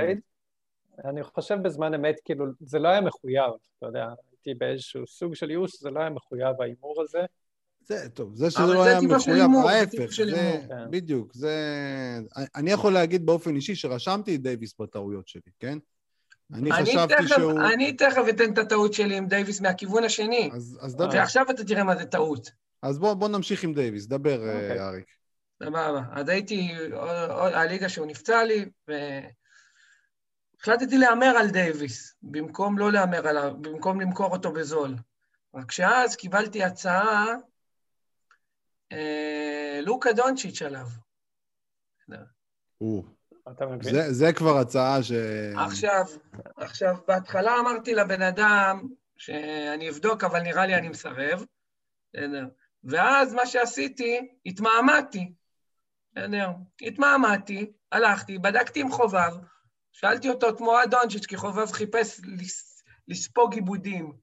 [1.06, 5.52] אני חושב בזמן אמת, כאילו, זה לא היה מחויב, אתה יודע, הייתי באיזשהו סוג של
[5.52, 7.20] ייאוש, זה לא היה מחויב, ההימור הזה.
[7.82, 10.64] זה, טוב, זה שזה לא היה מחויב, ההפך, זה.
[10.90, 11.56] בדיוק, זה...
[12.56, 15.78] אני יכול להגיד באופן אישי שרשמתי את דייוויס בטעויות שלי, כן?
[16.54, 17.62] אני חשבתי תכף, שהוא...
[17.74, 20.50] אני תכף אתן את הטעות שלי עם דייוויס מהכיוון השני.
[20.54, 21.10] אז, אז דבר.
[21.14, 22.52] ועכשיו אתה תראה מה זה טעות.
[22.82, 24.80] אז בוא, בוא נמשיך עם דייוויס, דבר, אה, אוקיי.
[24.80, 25.06] אריק.
[25.64, 26.02] סבבה.
[26.12, 26.72] אז הייתי,
[27.38, 28.66] הליגה שהוא נפצע לי,
[30.58, 34.96] והחלטתי להמר על דייוויס, במקום לא להמר עליו, במקום למכור אותו בזול.
[35.56, 37.26] רק שאז קיבלתי הצעה,
[38.92, 40.88] אה, לוקה דונצ'יץ' עליו.
[43.82, 45.12] זה, זה כבר הצעה ש...
[45.58, 46.06] עכשיו,
[46.58, 51.46] עכשיו, בהתחלה אמרתי לבן אדם שאני אבדוק, אבל נראה לי אני מסרב.
[52.14, 52.46] בסדר.
[52.84, 55.34] ואז מה שעשיתי, התמהמהתי.
[56.16, 56.50] בסדר.
[56.82, 59.34] התמהמהתי, הלכתי, בדקתי עם חובב,
[59.92, 64.14] שאלתי אותו תמורת דונצ'יץ', כי חובב חיפש לס, לספוג עיבודים.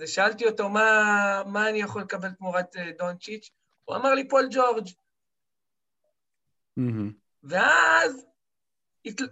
[0.00, 3.50] ושאלתי אותו מה, מה אני יכול לקבל תמורת אה, דונצ'יץ',
[3.84, 4.88] הוא אמר לי פול ג'ורג'.
[6.78, 7.21] Mm-hmm.
[7.42, 8.26] ואז
[9.04, 9.28] התל...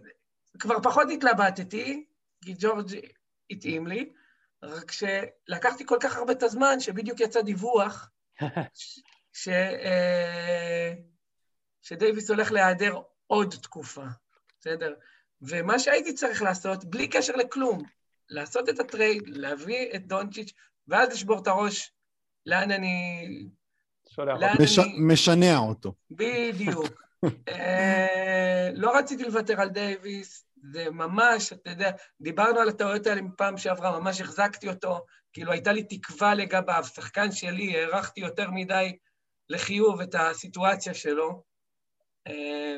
[0.59, 2.07] כבר פחות התלבטתי,
[2.45, 2.97] כי ג'ורג'
[3.51, 4.13] התאים לי,
[4.63, 8.11] רק שלקחתי כל כך הרבה את הזמן, שבדיוק יצא דיווח
[9.33, 9.49] ש...
[9.49, 10.93] אה,
[11.83, 14.05] שדייוויס הולך להיעדר עוד תקופה,
[14.61, 14.95] בסדר?
[15.43, 17.83] ומה שהייתי צריך לעשות, בלי קשר לכלום,
[18.29, 20.53] לעשות את הטרייד, להביא את דונצ'יץ',
[20.89, 21.93] ואז לשבור את הראש
[22.47, 23.27] לאן אני...
[24.19, 24.79] לאן מש...
[24.79, 24.95] אני...
[24.99, 25.95] משנע אותו.
[26.11, 27.10] בדיוק.
[27.49, 33.59] אה, לא רציתי לוותר על דייוויס, זה ממש, אתה יודע, דיברנו על הטעויות האלה מפעם
[33.59, 38.99] שעברה, ממש החזקתי אותו, כאילו הייתה לי תקווה לגביו, שחקן שלי, הערכתי יותר מדי
[39.49, 41.43] לחיוב את הסיטואציה שלו.
[42.27, 42.77] אה,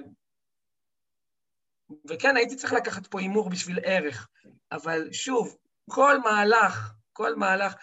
[2.08, 4.28] וכן, הייתי צריך לקחת פה הימור בשביל ערך,
[4.72, 5.56] אבל שוב,
[5.90, 7.74] כל מהלך, כל מהלך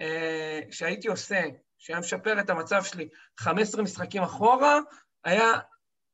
[0.00, 1.42] אה, שהייתי עושה,
[1.78, 4.78] שהיה משפר את המצב שלי 15 משחקים אחורה,
[5.24, 5.52] היה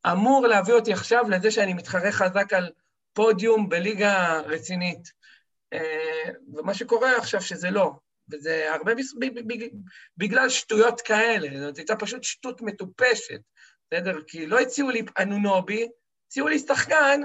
[0.06, 2.70] אמור להביא אותי עכשיו לזה שאני מתחרה חזק על
[3.12, 5.12] פודיום בליגה רצינית.
[5.72, 7.92] אה, ומה שקורה עכשיו שזה לא,
[8.30, 8.92] וזה הרבה
[10.16, 13.40] בגלל שטויות כאלה, זאת הייתה פשוט שטות מטופשת,
[13.90, 14.22] בסדר?
[14.26, 15.88] כי לא הציעו לי אנונובי,
[16.26, 17.20] הציעו לי שחקן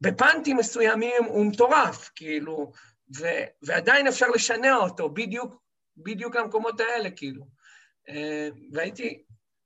[0.00, 2.72] שבפאנטים אה, מסוימים הוא מטורף, כאילו,
[3.18, 3.26] ו,
[3.62, 5.62] ועדיין אפשר לשנע אותו בדיוק,
[5.96, 7.46] בדיוק למקומות האלה, כאילו.
[8.08, 9.22] אה, והייתי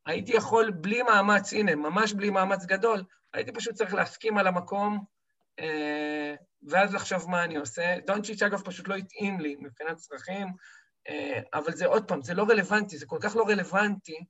[0.06, 5.04] הייתי יכול בלי מאמץ, הנה, ממש בלי מאמץ גדול, הייתי פשוט צריך להסכים על המקום,
[5.60, 7.96] אה, ואז לחשוב מה אני עושה.
[8.06, 10.48] דונצ'יץ', אגב, פשוט לא התאים לי מבחינת צרכים,
[11.08, 14.24] אה, אבל זה עוד פעם, זה לא רלוונטי, זה כל כך לא רלוונטי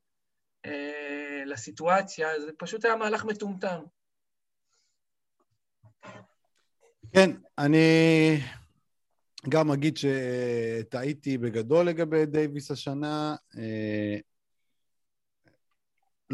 [0.66, 3.82] אה, לסיטואציה, זה פשוט היה מהלך מטומטם.
[7.12, 8.38] כן, אני
[9.48, 13.36] גם אגיד שטעיתי בגדול לגבי דייוויס השנה.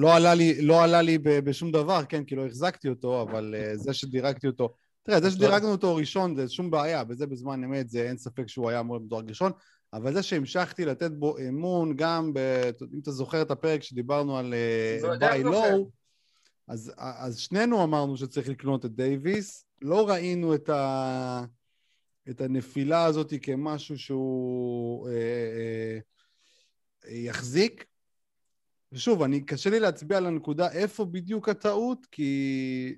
[0.00, 3.76] לא עלה לי, לא עלה לי בשום דבר, כן, כי לא החזקתי אותו, אבל uh,
[3.76, 4.74] זה שדירגתי אותו...
[5.02, 8.70] תראה, זה שדירגנו אותו ראשון זה שום בעיה, וזה בזמן אמת, זה אין ספק שהוא
[8.70, 9.52] היה אמור להיות מדורג ראשון,
[9.92, 12.38] אבל זה שהמשכתי לתת בו אמון גם, ב,
[12.94, 14.54] אם אתה זוכר את הפרק שדיברנו על
[15.18, 15.90] buy אה, low,
[16.68, 21.44] אז, אז שנינו אמרנו שצריך לקנות את דייוויס, לא ראינו את, ה,
[22.30, 25.98] את הנפילה הזאת כמשהו שהוא אה, אה,
[27.12, 27.84] יחזיק,
[28.92, 32.94] ושוב, אני, קשה לי להצביע על הנקודה איפה בדיוק הטעות, כי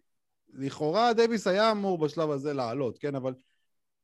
[0.53, 3.15] לכאורה דייוויס היה אמור בשלב הזה לעלות, כן?
[3.15, 3.35] אבל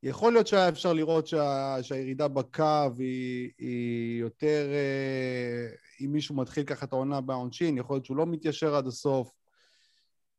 [0.02, 4.66] יכול להיות שהיה אפשר לראות שה, שהירידה בקו היא, היא יותר...
[4.72, 9.30] אה, אם מישהו מתחיל ככה את העונה בעונשין, יכול להיות שהוא לא מתיישר עד הסוף.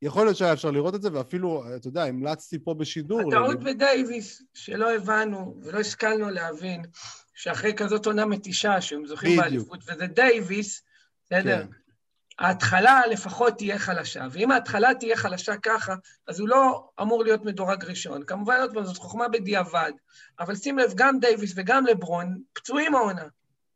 [0.01, 3.21] יכול להיות שהיה אפשר לראות את זה, ואפילו, אתה יודע, המלצתי פה בשידור...
[3.21, 6.81] הטעות בדייוויס, שלא הבנו ולא השכלנו להבין,
[7.35, 10.83] שאחרי כזאת עונה מתישה, שהם זוכים באליפות, וזה דייוויס,
[11.31, 11.63] בסדר?
[11.63, 11.67] כן.
[12.39, 15.95] ההתחלה לפחות תהיה חלשה, ואם ההתחלה תהיה חלשה ככה,
[16.27, 18.23] אז הוא לא אמור להיות מדורג ראשון.
[18.23, 19.91] כמובן, עוד פעם, זאת חוכמה בדיעבד,
[20.39, 23.25] אבל שים לב, גם דייוויס וגם לברון פצועים העונה,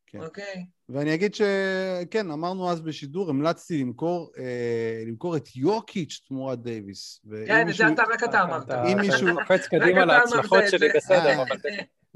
[0.07, 0.21] כן.
[0.21, 0.65] אוקיי?
[0.89, 7.21] ואני אגיד שכן, אמרנו אז בשידור, המלצתי למכור, אה, למכור את יוקיץ' תמורת דייוויס.
[7.47, 8.71] כן, את זה אתה, רק אתה אמרת.
[8.71, 9.27] אם מישהו...
[9.27, 11.57] אתה קופץ קדימה להצלחות שלי, בסדר, אבל...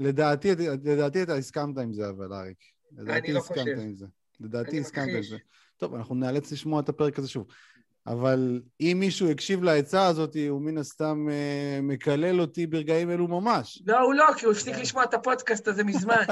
[0.00, 2.58] לדעתי אתה הסכמת עם זה, אבל אריק.
[2.98, 4.06] לדעתי לא הסכמת עם זה.
[4.40, 5.36] לדעתי הסכמת על זה.
[5.76, 7.46] טוב, אנחנו נאלץ לשמוע את הפרק הזה שוב.
[8.06, 13.82] אבל אם מישהו הקשיב לעצה הזאת, הוא מן הסתם אה, מקלל אותי ברגעים אלו ממש.
[13.86, 16.24] לא, הוא לא, כי הוא הפסיק לשמוע את הפודקאסט הזה מזמן.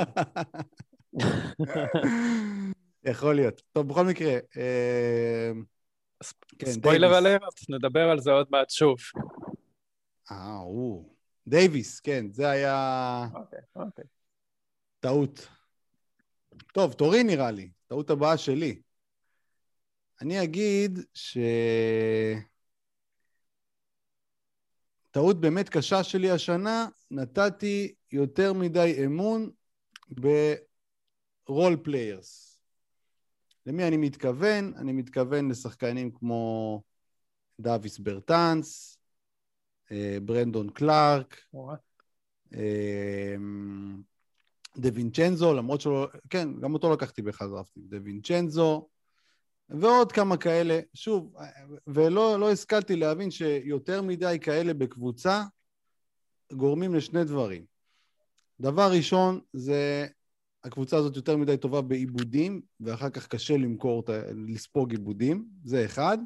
[3.05, 3.63] יכול להיות.
[3.73, 4.33] טוב, בכל מקרה...
[4.57, 5.53] אה,
[6.59, 8.97] כן, ספוילר עליהם, נדבר על זה עוד מעט שוב.
[10.31, 11.17] אה, הוא.
[11.47, 14.05] דייוויס, כן, זה היה אוקיי, אוקיי.
[15.01, 15.49] טעות.
[16.73, 18.81] טוב, תורי נראה לי, טעות הבאה שלי.
[20.21, 21.39] אני אגיד ש...
[25.11, 29.51] טעות באמת קשה שלי השנה, נתתי יותר מדי אמון
[31.49, 32.61] ב role players.
[33.67, 34.75] למי אני מתכוון?
[34.77, 36.83] אני מתכוון לשחקנים כמו
[37.61, 38.99] דאביס ברטאנס,
[39.93, 41.81] אה, ברנדון קלארק, וואט.
[42.55, 43.37] אה,
[44.79, 48.89] דה וינצ'נזו, למרות שלא, כן, גם אותו לקחתי באחד הדרפטים, דה וינצ'נזו,
[49.69, 50.81] ועוד כמה כאלה.
[50.95, 51.35] שוב,
[51.87, 55.45] ולא לא השכלתי להבין שיותר מדי כאלה בקבוצה
[56.53, 57.65] גורמים לשני דברים.
[58.61, 60.07] דבר ראשון זה
[60.65, 64.03] הקבוצה הזאת יותר מדי טובה באיבודים, ואחר כך קשה למכור,
[64.49, 66.19] לספוג איבודים, זה אחד.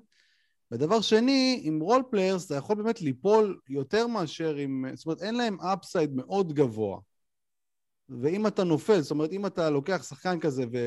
[0.73, 4.85] ודבר שני, עם role players אתה יכול באמת ליפול יותר מאשר עם...
[4.95, 6.99] זאת אומרת, אין להם upside מאוד גבוה.
[8.11, 10.79] ואם אתה נופל, זאת אומרת, אם אתה לוקח שחקן כזה ו...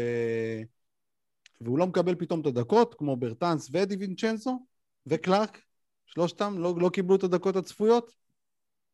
[1.61, 4.65] והוא לא מקבל פתאום את הדקות, כמו ברטאנס ודי וינצ'נזו
[5.07, 5.61] וקלארק,
[6.05, 8.15] שלושתם לא, לא קיבלו את הדקות הצפויות,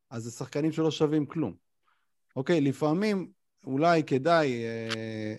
[0.10, 1.56] אז זה שחקנים שלא שווים כלום.
[2.36, 3.32] אוקיי, לפעמים
[3.66, 5.36] אולי כדאי, אה,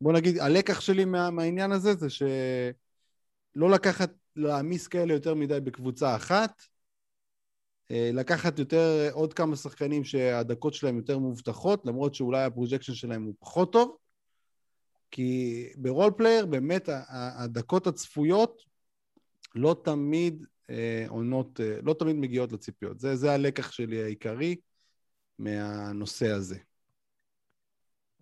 [0.00, 6.16] בוא נגיד, הלקח שלי מה, מהעניין הזה זה שלא לקחת, להעמיס כאלה יותר מדי בקבוצה
[6.16, 6.62] אחת,
[7.90, 13.34] לקחת יותר, עוד כמה שחקנים שהדקות שלהם יותר מובטחות, למרות שאולי ה projection שלהם הוא
[13.38, 13.96] פחות טוב,
[15.10, 16.88] כי ב role player באמת
[17.38, 18.62] הדקות הצפויות
[19.54, 23.00] לא תמיד אה, עונות, אה, לא תמיד מגיעות לציפיות.
[23.00, 24.56] זה, זה הלקח שלי העיקרי
[25.38, 26.58] מהנושא הזה.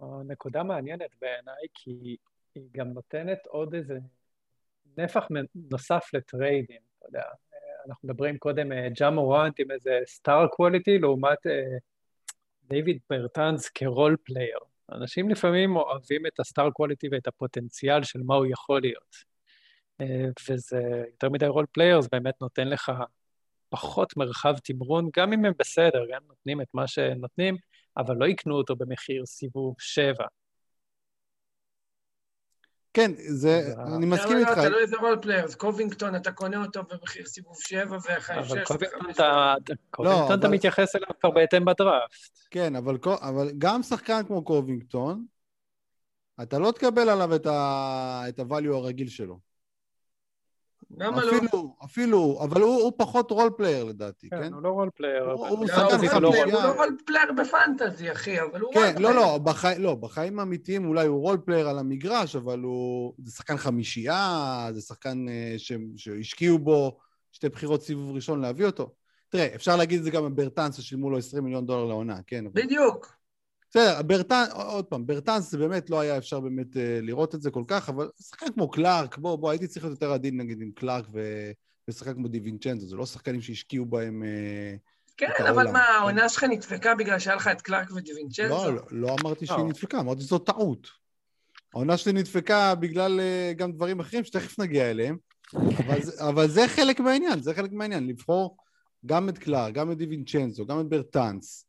[0.02, 2.16] אה, נקודה מעניינת בעיניי, כי
[2.54, 3.98] היא גם נותנת עוד איזה
[4.96, 7.22] נפח נוסף לטריידים, אתה יודע.
[7.88, 11.78] אה, אנחנו מדברים קודם, אה, ג'ה מורנט עם איזה star quality, לעומת אה,
[12.64, 14.58] דיוויד ברטאנס כ role player.
[14.92, 19.16] אנשים לפעמים אוהבים את ה star quality ואת הפוטנציאל של מה הוא יכול להיות.
[20.00, 22.92] אה, וזה יותר מדי role player, זה באמת נותן לך
[23.68, 27.56] פחות מרחב תמרון, גם אם הם בסדר, גם נותנים את מה שנותנים,
[27.96, 30.26] אבל לא יקנו אותו במחיר סיבוב שבע.
[32.98, 34.58] כן, זה, זה- אני מסכים איתך.
[34.58, 35.54] תלוי איזה role players.
[35.54, 39.54] קובינגטון, אתה קונה אותו במחיר סיבוב 7 ואחרי 6 אבל קובינגטון אתה,
[39.90, 42.38] קובינגטון אתה מתייחס אליו כבר בהתאם בדראפט.
[42.50, 45.24] כן, אבל, גם שחקן כמו קובינגטון,
[46.42, 49.47] אתה לא תקבל עליו את ה-value הרגיל שלו.
[50.96, 51.30] למה לא?
[51.36, 54.42] אפילו, אפילו, אבל הוא, הוא פחות role player לדעתי, כן?
[54.42, 56.20] כן, הוא לא role player, הוא- אבל הוא לא, הוא.
[56.20, 59.14] לא רול רול הוא לא role player בפנטזי, אחי, אבל הוא role כן, לא, player.
[59.26, 59.74] לא, בחי...
[59.78, 63.14] לא, בחיים האמיתיים אולי הוא role player על המגרש, אבל הוא...
[63.24, 65.72] זה שחקן חמישייה, זה שחקן אה, ש...
[65.96, 66.98] שהשקיעו בו
[67.32, 68.90] שתי בחירות סיבוב ראשון להביא אותו.
[69.28, 72.46] תראה, אפשר להגיד את זה גם על ברטאנס ששילמו לו 20 מיליון דולר לעונה, כן?
[72.46, 72.62] אבל...
[72.62, 73.17] בדיוק.
[73.70, 77.50] בסדר, ברטאנס, עוד פעם, ברטאנס זה באמת לא היה אפשר באמת אה, לראות את זה
[77.50, 80.70] כל כך, אבל שחקן כמו קלארק, בוא, בוא, הייתי צריך להיות יותר עדין נגיד עם
[80.74, 81.20] קלארק ו...
[81.88, 84.22] ושחקן כמו דיווינצ'נזו, זה לא שחקנים שהשקיעו בהם...
[84.22, 84.76] אה,
[85.16, 85.92] כן, את אבל העולם, מה, כן.
[85.98, 88.54] העונה שלך נדפקה בגלל שהיה לך את קלארק ודיווינצ'נזו?
[88.54, 89.68] לא, לא, לא אמרתי שהיא לא.
[89.68, 90.88] נדפקה, אמרתי שזו טעות.
[91.74, 95.16] העונה שלי נדפקה בגלל אה, גם דברים אחרים שתכף נגיע אליהם,
[95.54, 98.56] אבל, אבל זה חלק מהעניין, זה חלק מהעניין, לבחור
[99.06, 101.67] גם את קלאר, גם את דיווינצ'נזו, גם את ברטאנס.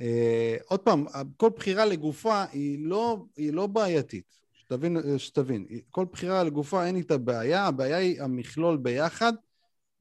[0.00, 5.66] אה, עוד פעם, כל בחירה לגופה היא לא, היא לא בעייתית, שתבין, אה, שתבין.
[5.90, 9.32] כל בחירה לגופה אין איתה בעיה, הבעיה היא המכלול ביחד,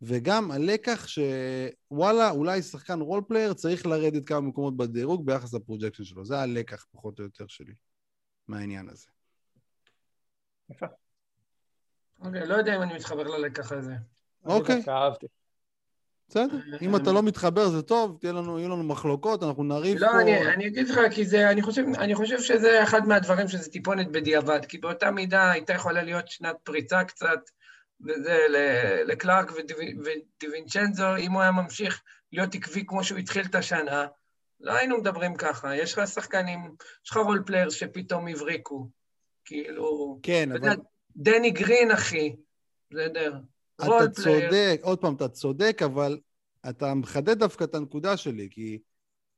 [0.01, 6.03] וגם הלקח שוואלה, אולי שחקן role player צריך לרדת כמה מקומות בדירוג ביחס ל projection
[6.03, 6.25] שלו.
[6.25, 7.73] זה הלקח פחות או יותר שלי
[8.47, 9.07] מהעניין הזה.
[10.69, 10.85] יפה.
[12.19, 13.93] אוקיי, לא יודע אם אני מתחבר ללקח הזה.
[14.45, 14.81] אוקיי.
[14.87, 15.27] אהבתי.
[16.29, 20.07] בסדר, אם אתה לא מתחבר זה טוב, תהיה לנו, יהיו לנו מחלוקות, אנחנו נריב לא,
[20.07, 20.21] פה.
[20.21, 24.11] אני, אני אגיד לך, כי זה, אני חושב, אני חושב שזה אחד מהדברים שזה טיפונת
[24.11, 27.39] בדיעבד, כי באותה מידה הייתה יכולה להיות שנת פריצה קצת,
[28.01, 28.37] וזה
[29.05, 34.05] לקלארק ודיו- ודיווינצ'נזו, אם הוא היה ממשיך להיות עקבי כמו שהוא התחיל את השנה,
[34.59, 35.75] לא היינו מדברים ככה.
[35.75, 36.59] יש לך שחקנים,
[37.05, 38.87] יש לך role players שפתאום הבריקו.
[39.45, 40.75] כאילו, כן, אבל
[41.15, 42.35] דני גרין, אחי,
[42.91, 43.33] בסדר.
[43.81, 44.49] אתה player.
[44.49, 46.17] צודק, עוד פעם, אתה צודק, אבל
[46.69, 48.79] אתה מחדד דווקא את הנקודה שלי, כי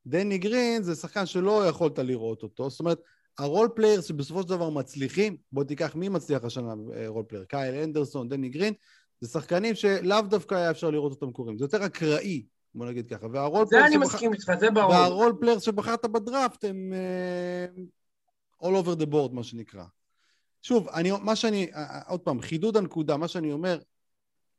[0.06, 3.00] דני גרין זה שחקן שלא יכולת לראות אותו, זאת אומרת,
[3.38, 7.44] ה role players שבסופו של דבר מצליחים, בוא תיקח מי מצליח השנה אה, role player,
[7.44, 8.74] קייל אנדרסון, דני גרין,
[9.22, 13.28] זה שחקנים שלאו דווקא היה אפשר לראות אותם קורים, זה יותר אקראי, בוא נגיד ככה,
[13.34, 14.90] וה role זה player אני שבח- מסכים איתך, זה ברור.
[14.90, 16.94] וה role players שבחרת בדראפט הם
[18.60, 19.84] uh, all over the board, מה שנקרא.
[20.62, 21.78] שוב, אני, מה שאני, uh,
[22.08, 23.80] עוד פעם, חידוד הנקודה, מה שאני אומר,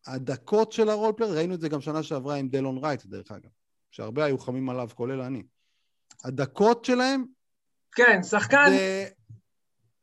[0.07, 3.33] הדקות של ה role player, ראינו את זה גם שנה שעברה עם דלון רייט, דרך
[3.33, 3.51] אגב,
[3.91, 5.43] שהרבה היו חמים עליו, כולל אני.
[6.25, 7.25] הדקות שלהם...
[7.95, 8.67] כן, שחקן...
[8.71, 9.09] זה...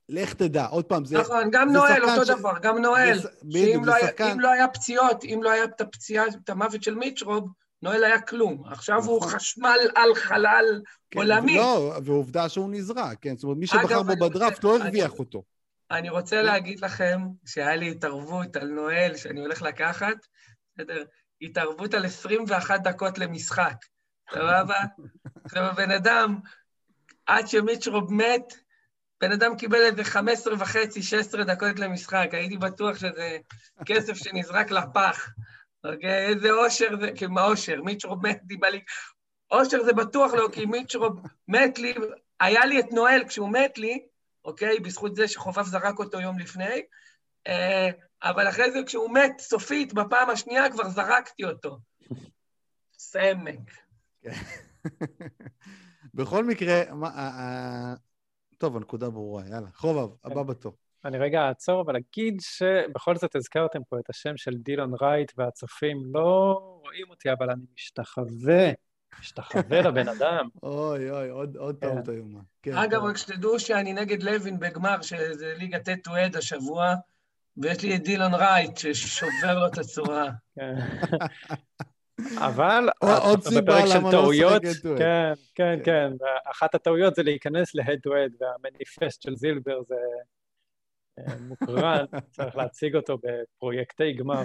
[0.10, 1.18] לך תדע, עוד פעם, זה...
[1.18, 2.30] נכון, גם נואל, אותו ש...
[2.30, 3.20] דבר, גם נואל.
[3.52, 4.40] שאם לא, שחקן...
[4.40, 7.50] לא היה פציעות, אם לא היה את הפציעה, את המוות של מיטשרוב,
[7.82, 8.64] נואל היה כלום.
[8.72, 9.10] עכשיו נכון.
[9.10, 10.82] הוא חשמל על חלל
[11.12, 11.56] כן, עולמי.
[11.56, 13.36] לא, ועובדה שהוא נזרק, כן?
[13.36, 15.44] זאת אומרת, מי שבחר בו בדראפט לא הרוויח אני, אותו.
[15.91, 20.17] אני רוצה להגיד לכם שהיה לי התערבות על נואל שאני הולך לקחת,
[20.75, 21.04] בסדר?
[21.41, 23.86] התערבות על 21 דקות למשחק,
[24.32, 24.80] סבבה?
[25.45, 26.39] עכשיו הבן אדם,
[27.25, 28.54] עד שמיטשרוב מת,
[29.21, 33.38] בן אדם קיבל איזה 15 וחצי, 16 דקות למשחק, הייתי בטוח שזה
[33.86, 35.30] כסף שנזרק לפח.
[35.84, 36.25] אוקיי?
[36.25, 37.82] איזה אושר זה, כאילו, מה אושר?
[37.82, 38.82] מיטשרוב מת לי בליג.
[39.52, 41.93] אושר זה בטוח לא, כי מיטשרוב מת לי,
[42.39, 43.99] היה לי את נואל כשהוא מת לי,
[44.50, 44.80] אוקיי?
[44.80, 46.82] בזכות זה שחופף זרק אותו יום לפני,
[47.48, 47.90] אה,
[48.24, 51.78] אבל אחרי זה כשהוא מת סופית, בפעם השנייה כבר זרקתי אותו.
[52.94, 53.72] סמק.
[56.14, 56.82] בכל מקרה,
[58.58, 59.70] טוב, הנקודה ברורה, יאללה.
[59.74, 60.74] חובב, הבא בתור.
[61.06, 66.60] אני רגע אעצור ולהגיד שבכל זאת הזכרתם פה את השם של דילון רייט, והצופים לא
[66.82, 68.72] רואים אותי, אבל אני משתחווה,
[69.19, 70.48] משתחווה לבן אדם.
[70.63, 71.93] אוי אוי, עוד, עוד כן.
[71.93, 72.39] טעות איומה.
[72.62, 76.93] כן, אגב, רק שתדעו שאני נגד לוין בגמר, שזה ליגה ט' טו עד השבוע,
[77.58, 80.30] ויש לי את דילון רייט ששובר לו את הצורה.
[80.56, 80.76] כן.
[82.38, 82.89] אבל
[83.26, 86.26] עוד סיבה למה לא לשחק head כן, כן, כן, כן.
[86.52, 89.95] אחת הטעויות זה להיכנס להד טו הד, והמניפסט של זילבר זה
[91.19, 94.43] אה, מוקרן, צריך להציג אותו בפרויקטי גמר.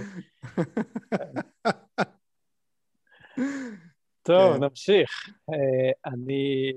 [4.25, 4.65] טוב, כן.
[4.65, 5.11] נמשיך.
[5.51, 6.73] אה, אני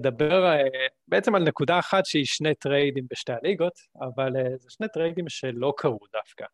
[0.00, 0.62] אדבר אה,
[1.08, 6.00] בעצם על נקודה אחת שהיא שני טריידים בשתי הליגות, אבל זה שני טריידים שלא קרו
[6.12, 6.44] דווקא.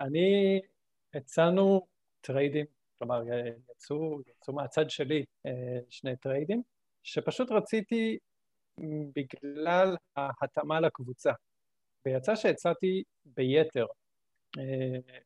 [0.00, 0.60] אני,
[1.14, 1.86] הצענו
[2.20, 2.66] טריידים,
[2.98, 3.22] כלומר,
[3.76, 5.24] יצאו, יצאו מהצד שלי
[5.90, 6.62] שני טריידים,
[7.02, 8.18] שפשוט רציתי
[9.14, 11.32] בגלל ההתאמה לקבוצה.
[12.06, 13.86] ויצא שהצעתי ביתר.
[14.58, 15.16] אה,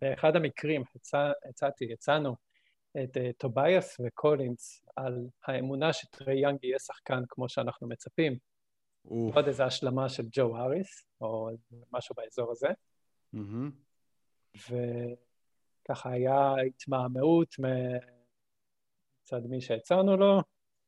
[0.00, 2.36] באחד המקרים הצע, הצעתי, הצענו
[2.96, 8.38] את uh, טוביאס וקולינס על האמונה שטרי יאנג יהיה שחקן כמו שאנחנו מצפים.
[9.02, 11.50] עוד איזו השלמה של ג'ו האריס, או
[11.92, 12.68] משהו באזור הזה.
[13.34, 13.70] Mm-hmm.
[15.84, 20.40] וככה היה התמהמהות מצד מי שהצענו לו,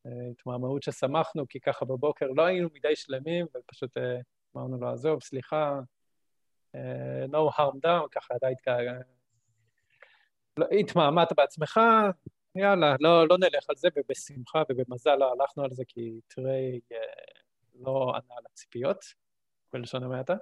[0.05, 4.17] התמהמהות ששמחנו, כי ככה בבוקר לא היינו מדי שלמים, ופשוט אה,
[4.57, 5.81] אמרנו לו, עזוב, סליחה,
[6.75, 8.55] אה, no harm done, ככה עדיין
[10.81, 11.81] התמהמת בעצמך,
[12.55, 16.99] יאללה, לא, לא נלך על זה, ובשמחה ובמזל לא הלכנו על זה, כי טריי אה,
[17.75, 19.05] לא ענה על הציפיות,
[19.73, 20.35] בלשון המעטה.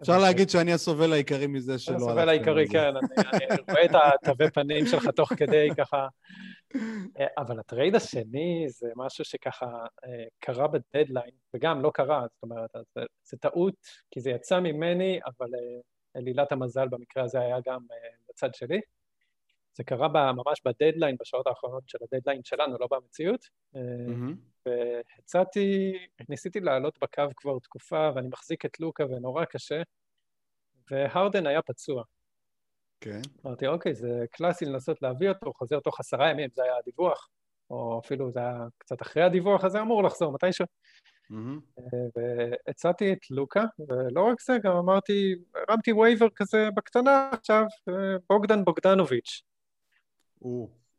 [0.00, 2.04] אפשר להגיד שאני הסובל העיקרי מזה שלא זה.
[2.04, 6.06] הסובל העיקרי, כן, אני רואה את התווי פנים שלך תוך כדי ככה
[7.20, 9.66] אה, אבל הטרייד השני זה משהו שככה
[10.04, 15.20] אה, קרה בדדליין, וגם לא קרה, זאת אומרת, זה, זה טעות, כי זה יצא ממני,
[15.26, 15.48] אבל
[16.18, 17.80] אלילת אה, המזל במקרה הזה היה גם
[18.28, 18.80] בצד שלי.
[19.74, 23.44] זה קרה ממש בדדליין, בשעות האחרונות של הדדליין שלנו, לא במציאות.
[23.74, 24.66] Mm-hmm.
[24.66, 25.92] והצעתי,
[26.28, 29.82] ניסיתי לעלות בקו כבר תקופה, ואני מחזיק את לוקה ונורא קשה,
[30.90, 32.02] והרדן היה פצוע.
[33.00, 33.20] כן.
[33.46, 37.28] אמרתי, אוקיי, זה קלאסי לנסות להביא אותו, הוא חוזר תוך עשרה ימים, זה היה הדיווח,
[37.70, 40.66] או אפילו זה היה קצת אחרי הדיווח, אז זה אמור לחזור מתישהו.
[41.30, 41.80] Mm-hmm.
[42.16, 47.64] והצעתי את לוקה, ולא רק זה, גם אמרתי, הרמתי וייבר כזה בקטנה עכשיו,
[48.28, 49.42] בוגדן בוגדנוביץ'.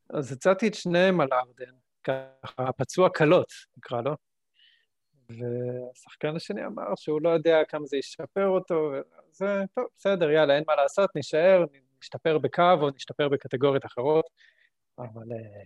[0.10, 4.15] אז הצעתי את שניהם על ארדן, ככה פצוע קלות, נקרא לו.
[5.30, 8.92] והשחקן השני אמר שהוא לא יודע כמה זה ישפר אותו,
[9.32, 11.65] זה טוב, בסדר, יאללה, אין מה לעשות, נשאר,
[12.02, 14.26] נשתפר בקו או נשתפר בקטגוריות אחרות,
[14.98, 15.63] אבל אה,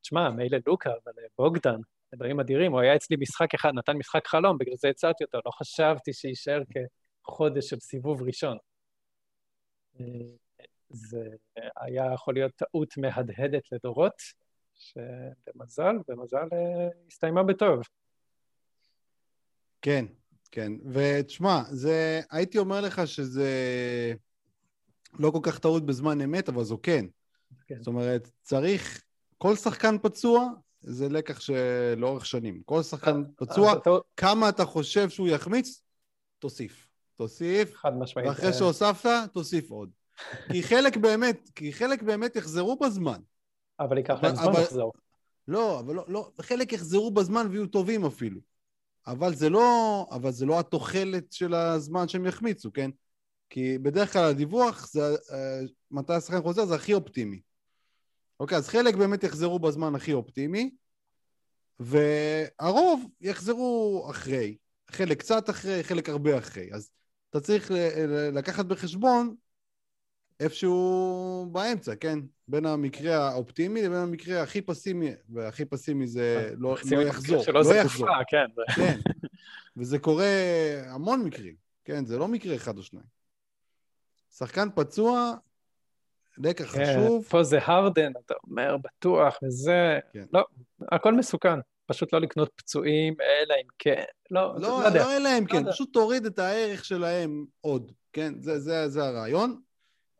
[0.00, 1.80] תשמע, מילא לוקה, אבל אה, בוגדן,
[2.14, 5.50] דברים אדירים, הוא היה אצלי משחק אחד, נתן משחק חלום, בגלל זה הצעתי אותו, לא
[5.50, 6.62] חשבתי שיישאר
[7.24, 8.56] כחודש של סיבוב ראשון.
[10.00, 10.04] אה,
[10.90, 11.24] זה
[11.76, 14.14] היה יכול להיות טעות מהדהדת לדורות,
[14.74, 16.48] שבמזל, במזל
[17.08, 17.80] הסתיימה בטוב.
[19.82, 20.04] כן,
[20.50, 20.72] כן.
[20.92, 22.20] ותשמע, זה...
[22.30, 23.50] הייתי אומר לך שזה
[25.18, 27.04] לא כל כך טעות בזמן אמת, אבל זו כן.
[27.66, 27.78] כן.
[27.78, 29.02] זאת אומרת, צריך...
[29.38, 30.48] כל שחקן פצוע,
[30.80, 32.62] זה לקח שלאורך שנים.
[32.64, 33.74] כל שחקן פצוע,
[34.16, 35.82] כמה אתה חושב שהוא יחמיץ,
[36.38, 36.88] תוסיף.
[37.16, 37.74] תוסיף.
[37.74, 38.28] חד משמעית.
[38.28, 39.90] ואחרי שהוספת, תוסיף עוד.
[40.52, 43.20] כי חלק באמת, כי חלק באמת יחזרו בזמן.
[43.80, 44.92] אבל ייקח להם זמן לחזור.
[45.48, 48.40] לא, אבל לא, לא, חלק יחזרו בזמן ויהיו טובים אפילו.
[49.06, 52.90] אבל זה לא, אבל זה לא התוחלת של הזמן שהם יחמיצו, כן?
[53.50, 55.00] כי בדרך כלל הדיווח, זה,
[55.32, 55.60] אה,
[55.90, 57.40] מתי השחקן חוזר, זה הכי אופטימי.
[58.40, 60.70] אוקיי, אז חלק באמת יחזרו בזמן הכי אופטימי,
[61.80, 64.56] והרוב יחזרו אחרי.
[64.90, 66.68] חלק קצת אחרי, חלק הרבה אחרי.
[66.72, 66.90] אז
[67.30, 67.70] אתה צריך
[68.32, 69.34] לקחת בחשבון
[70.40, 72.18] איפשהו באמצע, כן?
[72.48, 78.08] בין המקרה האופטימי לבין המקרה הכי פסימי, והכי פסימי זה לא, לא יחזור, לא יחזור.
[78.28, 78.46] כן.
[78.76, 78.98] כן,
[79.76, 80.26] וזה קורה
[80.86, 82.04] המון מקרים, כן?
[82.06, 83.06] זה לא מקרה אחד או שניים.
[84.30, 85.34] שחקן פצוע,
[86.38, 87.24] לקח כן, חשוב.
[87.24, 89.98] פה זה הרדן, אתה אומר, בטוח, וזה...
[90.12, 90.24] כן.
[90.32, 90.44] לא,
[90.92, 91.58] הכל מסוכן.
[91.86, 94.02] פשוט לא לקנות פצועים, אלא אם כן.
[94.30, 98.34] לא, לא, לא, לא אלא אם כן, לא פשוט תוריד את הערך שלהם עוד, כן?
[98.40, 99.60] זה, זה, זה הרעיון.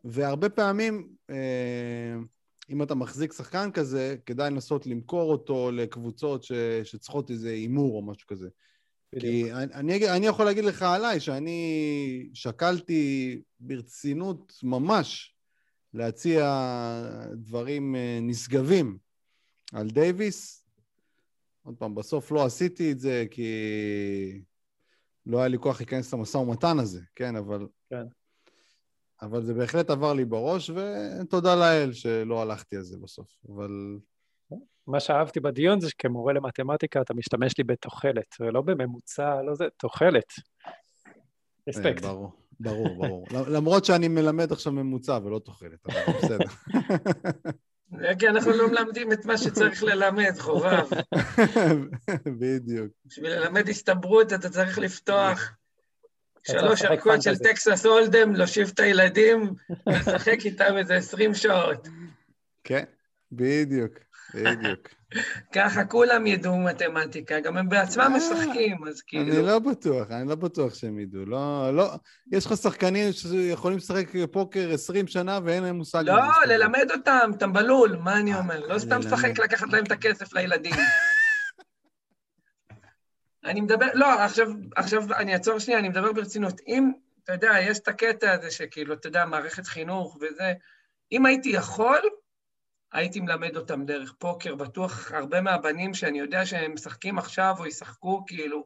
[0.03, 2.15] והרבה פעמים, אה,
[2.69, 6.51] אם אתה מחזיק שחקן כזה, כדאי לנסות למכור אותו לקבוצות ש,
[6.83, 8.49] שצריכות איזה הימור או משהו כזה.
[9.13, 9.47] בדיוק.
[9.47, 15.35] כי אני, אני, אני יכול להגיד לך עליי שאני שקלתי ברצינות ממש
[15.93, 16.45] להציע
[17.33, 18.97] דברים אה, נשגבים
[19.73, 20.65] על דייוויס.
[21.63, 23.51] עוד פעם, בסוף לא עשיתי את זה כי
[25.25, 27.35] לא היה לי כוח להיכנס למשא ומתן הזה, כן?
[27.35, 27.67] אבל...
[27.89, 28.05] כן.
[29.21, 33.99] אבל זה בהחלט עבר לי בראש, ותודה לאל שלא הלכתי על זה בסוף, אבל...
[34.87, 40.33] מה שאהבתי בדיון זה שכמורה למתמטיקה אתה משתמש לי בתוחלת, ולא בממוצע, לא זה, תוחלת.
[41.69, 42.03] רספקט.
[42.03, 43.27] אה, ברור, ברור, ברור.
[43.31, 46.45] למרות שאני מלמד עכשיו ממוצע ולא תוחלת, אבל בסדר.
[48.19, 50.87] כי אנחנו לא מלמדים את מה שצריך ללמד, חובב.
[52.39, 52.91] בדיוק.
[53.05, 55.51] בשביל ללמד הסתברות אתה צריך לפתוח
[56.43, 59.53] שלוש ערכות של טקסס הולדם, להושיב את הילדים,
[59.87, 61.87] לשחק איתם איזה עשרים שעות.
[62.63, 62.83] כן,
[63.31, 63.93] בדיוק,
[64.35, 64.98] בדיוק.
[65.51, 69.33] ככה כולם ידעו מתמטיקה, גם הם בעצמם אה, משחקים, אז כאילו...
[69.33, 71.25] אני לא בטוח, אני לא בטוח שהם ידעו.
[71.25, 71.91] לא, לא...
[72.31, 76.03] יש לך שחקנים שיכולים לשחק פוקר 20 שנה ואין להם מושג.
[76.05, 78.67] לא, ללמד אותם, טמבלול, מה אני אה, אומר?
[78.67, 80.75] לא סתם לשחק לקחת להם את הכסף לילדים.
[83.45, 86.61] אני מדבר, לא, עכשיו, עכשיו אני אעצור שנייה, אני מדבר ברצינות.
[86.67, 86.91] אם,
[87.23, 90.53] אתה יודע, יש את הקטע הזה שכאילו, אתה יודע, מערכת חינוך וזה,
[91.11, 91.99] אם הייתי יכול,
[92.93, 98.23] הייתי מלמד אותם דרך פוקר, בטוח הרבה מהבנים שאני יודע שהם משחקים עכשיו או ישחקו,
[98.27, 98.65] כאילו,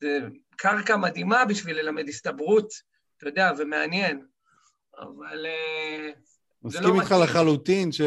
[0.00, 0.18] זה
[0.56, 2.68] קרקע מדהימה בשביל ללמד הסתברות,
[3.16, 4.26] אתה יודע, ומעניין.
[4.98, 5.46] אבל...
[5.46, 6.10] אה,
[6.62, 8.00] מסכים לא איתך לחלוטין ש...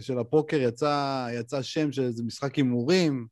[0.00, 3.26] שלפוקר יצא, יצא שם של איזה משחק הימורים.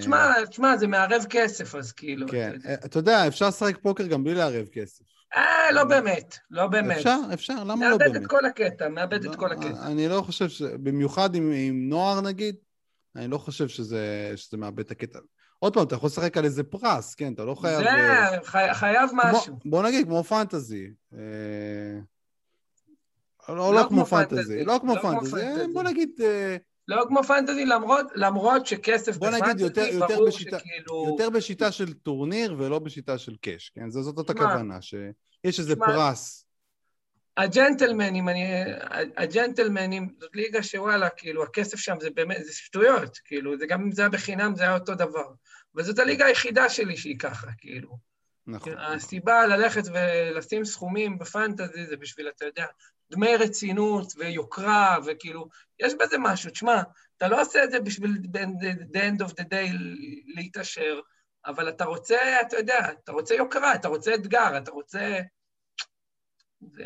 [0.00, 2.28] תשמע, תשמע, זה מערב כסף, אז כאילו...
[2.28, 5.04] כן, אתה יודע, אפשר לשחק פוקר גם בלי לערב כסף.
[5.36, 6.96] אה, לא באמת, לא באמת.
[6.96, 8.12] אפשר, אפשר, למה לא באמת?
[8.12, 9.86] מאבד את כל הקטע, מאבד את כל הקטע.
[9.86, 10.62] אני לא חושב ש...
[10.62, 11.52] במיוחד עם,
[11.88, 12.56] נוער נגיד,
[13.16, 15.18] אני לא חושב שזה, שזה מאבד את הקטע.
[15.58, 17.32] עוד פעם, אתה יכול לשחק על איזה פרס, כן?
[17.32, 17.82] אתה לא חייב...
[17.82, 17.88] זה,
[18.44, 19.58] חי, חייב משהו.
[19.64, 20.90] בוא נגיד, כמו פנטזי.
[21.14, 21.18] אה...
[23.48, 24.64] לא, לא, לא כמו פנטזי.
[24.64, 25.30] לא כמו לא פנטזי.
[25.30, 25.72] פנטזי.
[25.72, 26.10] בוא נגיד...
[26.20, 26.56] אה...
[26.96, 31.06] לא כמו פנטזי, למרות, למרות שכסף בוא נגיד יותר, יותר ברור בשיטה, שכאילו...
[31.10, 33.90] יותר בשיטה של טורניר ולא בשיטה של קאש, כן?
[33.90, 36.46] זאת, זאת הכוונה, שיש איזה שמה, פרס.
[37.36, 38.44] הג'נטלמנים, אני...
[39.16, 43.92] הג'נטלמנים, זאת ליגה שוואלה, כאילו, הכסף שם זה באמת, זה שטויות, כאילו, זה גם אם
[43.92, 45.32] זה היה בחינם, זה היה אותו דבר.
[45.74, 47.98] וזאת הליגה היחידה שלי שהיא ככה, כאילו.
[48.46, 48.78] נכון.
[48.78, 52.66] הסיבה ללכת ולשים סכומים בפנטזי זה בשביל, אתה יודע,
[53.12, 55.48] דמי רצינות ויוקרה, וכאילו,
[55.80, 56.50] יש בזה משהו.
[56.50, 56.82] תשמע,
[57.16, 58.10] אתה לא עושה את זה בשביל
[58.92, 59.72] the end of the day
[60.34, 61.00] להתעשר,
[61.46, 65.20] אבל אתה רוצה, אתה יודע, אתה רוצה יוקרה, אתה רוצה אתגר, אתה רוצה...
[66.62, 66.82] ו...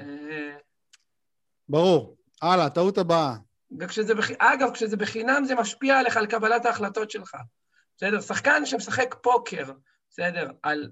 [1.68, 2.16] ברור.
[2.43, 3.35] הלאה, טעות הבאה.
[3.81, 4.31] וכשזה בח...
[4.39, 7.37] אגב, כשזה בחינם זה משפיע עליך, על קבלת ההחלטות שלך.
[7.97, 8.20] בסדר?
[8.20, 9.72] שחקן שמשחק פוקר,
[10.11, 10.51] בסדר?
[10.62, 10.91] על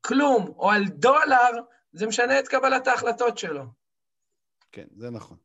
[0.00, 1.50] כלום או על דולר,
[1.92, 3.81] זה משנה את קבלת ההחלטות שלו.
[4.72, 5.36] כן, זה נכון.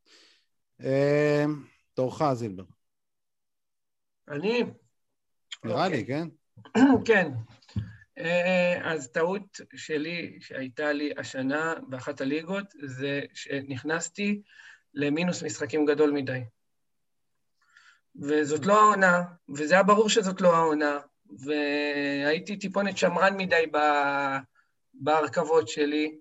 [0.80, 1.63] אמ,
[1.93, 2.63] תורך, זילבר.
[4.28, 4.63] אני?
[5.63, 6.05] נראה לי, אוקיי.
[6.05, 6.28] כן?
[7.07, 7.32] כן.
[8.17, 14.41] אה, אז טעות שלי שהייתה לי השנה באחת הליגות, זה שנכנסתי
[14.93, 16.39] למינוס משחקים גדול מדי.
[18.15, 20.99] וזאת לא העונה, וזה היה ברור שזאת לא העונה,
[21.39, 23.63] והייתי טיפונת שמרן מדי
[24.93, 26.17] בהרכבות שלי,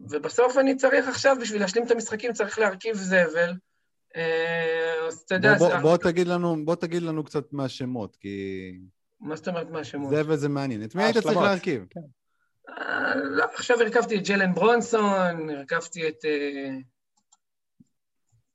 [0.00, 3.54] ובסוף אני צריך עכשיו, בשביל להשלים את המשחקים, צריך להרכיב זבל.
[4.16, 5.54] אה, אז אתה יודע...
[5.54, 8.72] בוא, בוא, בוא, תגיד לנו, בוא תגיד לנו קצת מהשמות, כי...
[9.20, 10.10] מה זאת אומרת מהשמות?
[10.10, 10.84] זבל זה מעניין.
[10.84, 11.84] את מי היית צריך להרכיב?
[11.90, 12.00] כן.
[12.68, 16.24] אה, לא, עכשיו הרכבתי את ג'לן ברונסון, הרכבתי את...
[16.24, 16.76] אה,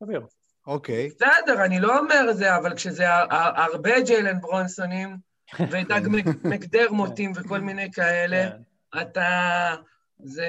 [0.03, 0.21] סביר.
[0.67, 1.09] אוקיי.
[1.09, 5.17] בסדר, אני לא אומר זה, אבל כשזה הרבה ג'לן ברונסונים,
[5.71, 6.01] ודג
[6.43, 9.01] מקדרמוטים וכל מיני כאלה, כן.
[9.01, 9.75] אתה...
[10.23, 10.47] זה,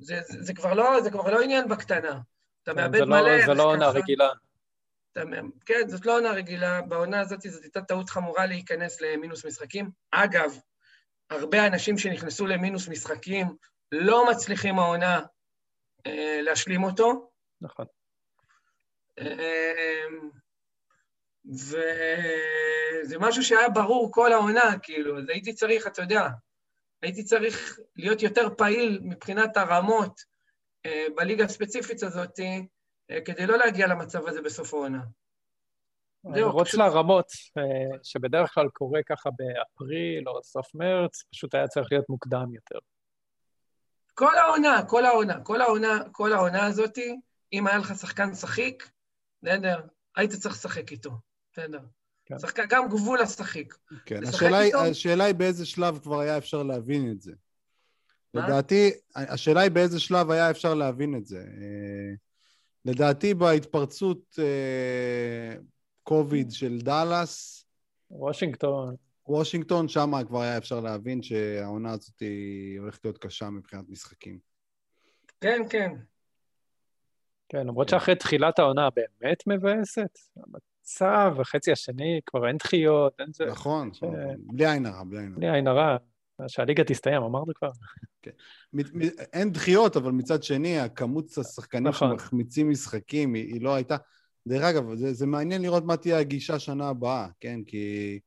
[0.00, 2.20] זה, זה, זה, כבר לא, זה כבר לא עניין בקטנה.
[2.62, 3.20] אתה כן, מאבד זה מלא...
[3.20, 3.98] לא- זה לא עונה ככה.
[3.98, 4.28] רגילה.
[5.12, 5.20] אתה,
[5.66, 6.82] כן, זאת לא עונה רגילה.
[6.82, 9.90] בעונה הזאת זאת הייתה טעות חמורה להיכנס למינוס משחקים.
[10.10, 10.58] אגב,
[11.30, 13.56] הרבה אנשים שנכנסו למינוס משחקים
[13.92, 15.20] לא מצליחים העונה
[16.06, 17.30] אה, להשלים אותו.
[17.60, 17.86] נכון.
[19.20, 20.30] אמ,
[21.46, 26.28] וזה משהו שהיה ברור כל העונה, כאילו, אז הייתי צריך, אתה יודע,
[27.02, 30.20] הייתי צריך להיות יותר פעיל מבחינת הרמות
[30.86, 32.40] אה, בליגה הספציפית הזאת,
[33.10, 35.02] אה, כדי לא להגיע למצב הזה בסוף העונה.
[36.24, 37.26] המרוץ פשוט- לרמות,
[37.58, 42.78] אה, שבדרך כלל קורה ככה באפריל או סוף מרץ, פשוט היה צריך להיות מוקדם יותר.
[44.14, 46.98] כל העונה, כל העונה, כל העונה, כל העונה הזאת,
[47.52, 48.90] אם היה לך שחקן שחיק,
[49.42, 49.80] בסדר,
[50.16, 51.10] היית צריך לשחק איתו,
[51.52, 51.80] בסדר.
[52.28, 52.38] כן.
[52.38, 53.74] שחקן, גם גבול לשחק.
[54.06, 54.84] כן, השאלה היא, איתו?
[54.90, 57.32] השאלה היא באיזה שלב כבר היה אפשר להבין את זה.
[58.34, 58.44] מה?
[58.44, 61.38] לדעתי, השאלה היא באיזה שלב היה אפשר להבין את זה.
[61.38, 62.14] אה,
[62.84, 65.56] לדעתי בהתפרצות אה,
[66.02, 67.64] קוביד של דאלאס,
[68.10, 74.38] וושינגטון, וושינגטון, שם כבר היה אפשר להבין שהעונה הזאת היא הולכת להיות קשה מבחינת משחקים.
[75.40, 75.94] כן, כן.
[77.48, 80.18] כן, למרות שאחרי תחילת העונה באמת מבאסת.
[80.88, 83.44] המצב, החצי השני, כבר אין דחיות, אין זה...
[83.46, 84.02] נכון, ש-
[84.38, 85.38] בלי עין הרע, בלי עין הרע.
[85.38, 85.96] בלי עין הרע,
[86.48, 87.70] שהליגה תסתיים, אמרנו כבר.
[88.72, 89.00] מ-
[89.32, 92.10] אין דחיות, אבל מצד שני, הכמות השחקנים נכון.
[92.10, 93.96] שמחמיצים משחקים, היא, היא לא הייתה...
[94.46, 97.60] דרך אגב, זה, זה מעניין לראות מה תהיה הגישה שנה הבאה, כן?
[97.66, 98.18] כי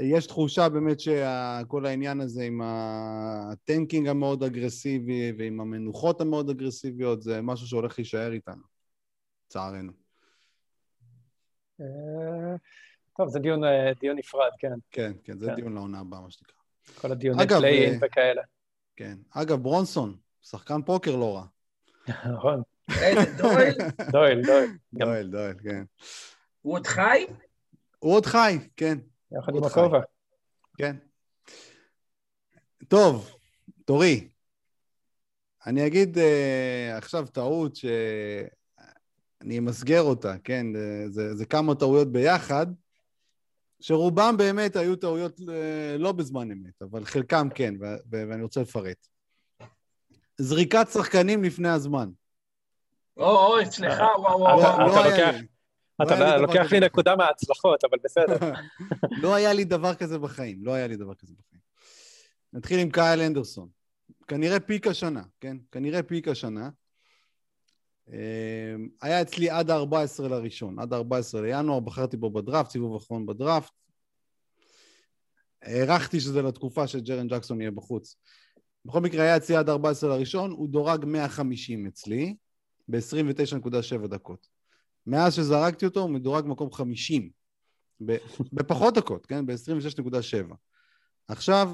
[0.00, 7.42] יש תחושה באמת שכל העניין הזה עם הטנקינג המאוד אגרסיבי ועם המנוחות המאוד אגרסיביות, זה
[7.42, 8.62] משהו שהולך להישאר איתנו,
[9.46, 10.05] לצערנו.
[11.80, 12.56] אה,
[13.16, 14.72] טוב, זה דיון, אה, דיון נפרד, כן.
[14.90, 15.54] כן, כן, זה כן.
[15.54, 16.54] דיון לעונה הבאה, מה שנקרא.
[17.00, 18.42] כל הדיוני פליין אה, וכאלה.
[18.96, 19.18] כן.
[19.30, 21.44] אגב, ברונסון, שחקן פוקר לא רע.
[22.34, 22.62] נכון,
[23.38, 23.74] דויל,
[24.12, 24.42] דויל, דויל.
[24.92, 25.84] דואל, דואל, כן.
[26.62, 27.26] הוא עוד חי?
[27.98, 28.98] הוא עוד חי, כן.
[29.32, 29.64] יחד עם.
[29.64, 30.00] הכובע.
[30.78, 30.96] כן.
[32.88, 33.30] טוב,
[33.84, 34.28] תורי.
[35.66, 36.20] אני אגיד uh,
[36.96, 37.76] עכשיו טעות
[39.42, 40.66] שאני אמסגר אותה, כן?
[41.08, 42.66] זה, זה, כמה טעויות ביחד,
[43.80, 45.42] שרובם באמת היו טעויות uh,
[45.98, 47.74] לא בזמן אמת, אבל חלקם כן,
[48.10, 49.06] ואני רוצה לפרט.
[50.38, 52.08] זריקת שחקנים לפני הזמן.
[53.16, 54.76] או, או, אצלך, וואו, וואו, אתה-.
[54.78, 55.46] לא לוקח- לי.
[56.00, 56.82] לא אתה דבר לוקח לי בחיים.
[56.82, 58.52] נקודה מההצלחות, אבל בסדר.
[59.22, 61.60] לא היה לי דבר כזה בחיים, לא היה לי דבר כזה בחיים.
[62.52, 63.68] נתחיל עם קייל אנדרסון.
[64.28, 65.56] כנראה פיק השנה, כן?
[65.72, 66.70] כנראה פיק השנה.
[68.12, 73.72] אה, היה אצלי עד ה-14 לראשון, עד ה-14 לינואר, בחרתי בו בדראפט, סיבוב אחרון בדראפט.
[75.62, 78.16] הערכתי שזה לתקופה שג'רן ג'קסון יהיה בחוץ.
[78.84, 82.36] בכל מקרה, היה אצלי עד ה-14 לראשון, הוא דורג 150 אצלי,
[82.88, 84.46] ב-29.7 דקות.
[85.06, 87.30] מאז שזרקתי אותו, הוא מדורג מקום 50.
[88.06, 88.16] ב-
[88.52, 89.46] בפחות דקות, כן?
[89.46, 90.54] ב-26.7.
[91.28, 91.70] עכשיו,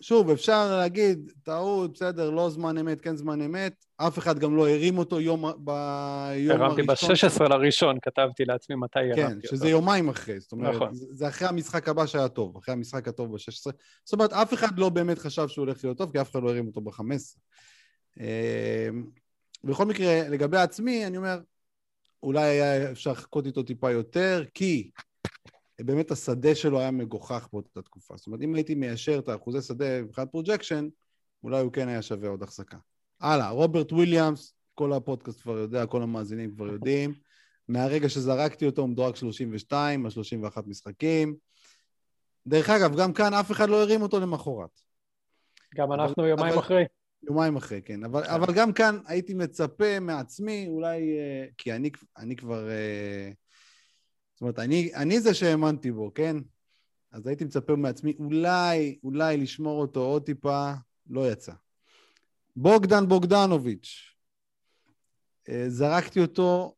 [0.00, 4.68] שוב, אפשר להגיד, טעות, בסדר, לא זמן אמת, כן זמן אמת, אף אחד גם לא
[4.68, 7.10] הרים אותו יום, ביום הרמתי הראשון.
[7.10, 9.48] ב-16 לראשון, כתבתי לעצמי מתי הרמתי כן, אותו.
[9.48, 10.94] שזה יומיים אחרי, זאת אומרת, נכון.
[10.94, 13.70] זה זה אחרי המשחק הבא שהיה טוב, אחרי המשחק הטוב ב-16.
[14.04, 16.50] זאת אומרת, אף אחד לא באמת חשב שהוא הולך להיות טוב, כי אף אחד לא
[16.50, 18.22] הרים אותו ב-15.
[19.64, 21.38] בכל מקרה, לגבי עצמי, אני אומר,
[22.22, 24.90] אולי היה אפשר לחכות איתו טיפה יותר, כי
[25.80, 28.16] באמת השדה שלו היה מגוחך באותה תקופה.
[28.16, 30.88] זאת אומרת, אם הייתי מיישר את האחוזי שדה מבחינת projection,
[31.44, 32.76] אולי הוא כן היה שווה עוד החזקה.
[33.20, 37.14] הלאה, רוברט וויליאמס, כל הפודקאסט כבר יודע, כל המאזינים כבר יודעים.
[37.68, 41.36] מהרגע שזרקתי אותו הוא מדורג 32 על 31 משחקים.
[42.46, 44.80] דרך אגב, גם כאן אף אחד לא הרים אותו למחרת.
[45.74, 46.84] גם אבל- אנחנו יומיים אבל- אחרי.
[47.22, 48.04] יומיים אחרי, כן.
[48.04, 48.30] אבל, כן.
[48.30, 51.18] אבל גם כאן הייתי מצפה מעצמי, אולי...
[51.18, 52.70] אה, כי אני, אני כבר...
[52.70, 53.30] אה,
[54.34, 56.36] זאת אומרת, אני, אני זה שהאמנתי בו, כן?
[57.12, 60.72] אז הייתי מצפה מעצמי, אולי, אולי לשמור אותו עוד טיפה,
[61.10, 61.52] לא יצא.
[62.56, 64.14] בוגדן בוגדנוביץ',
[65.48, 66.74] אה, זרקתי אותו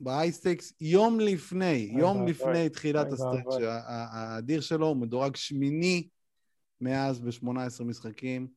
[0.00, 6.08] באייסטקס יום לפני, יום לפני תחילת הסטרץ' האדיר שלו, הוא מדורג שמיני
[6.80, 8.48] מאז ב-18 משחקים.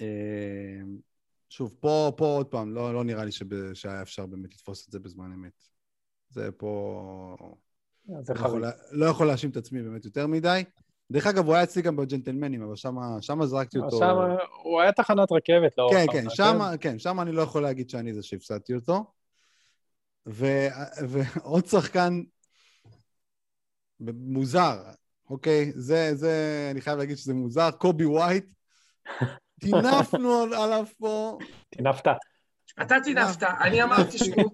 [0.00, 0.80] אה,
[1.48, 4.92] שוב, פה, פה עוד פעם, לא, לא נראה לי שב, שהיה אפשר באמת לתפוס את
[4.92, 5.75] זה בזמן אמת.
[6.36, 7.36] זה פה...
[8.20, 8.62] זה לא יכול, חריג.
[8.62, 10.64] לה- לא יכול להאשים את עצמי באמת יותר מדי.
[11.10, 12.76] דרך אגב, הוא היה אצלי גם בג'נטלמנים, אבל
[13.20, 13.98] שם זרקתי אותו...
[13.98, 14.16] שם
[14.62, 18.14] הוא היה תחנת רכבת לאורך כן, כן, שם, כן, שם אני לא יכול להגיד שאני
[18.14, 19.04] זה שהפסדתי אותו.
[20.28, 20.46] ו,
[21.08, 22.20] ועוד שחקן
[24.00, 24.78] מוזר,
[25.30, 25.72] אוקיי?
[25.74, 27.70] זה, זה, אני חייב להגיד שזה מוזר.
[27.70, 28.52] קובי ווייט,
[29.60, 31.38] טינפנו עליו פה.
[31.70, 32.04] טינפת.
[32.82, 34.50] אתה טינפת, אני אמרתי שהוא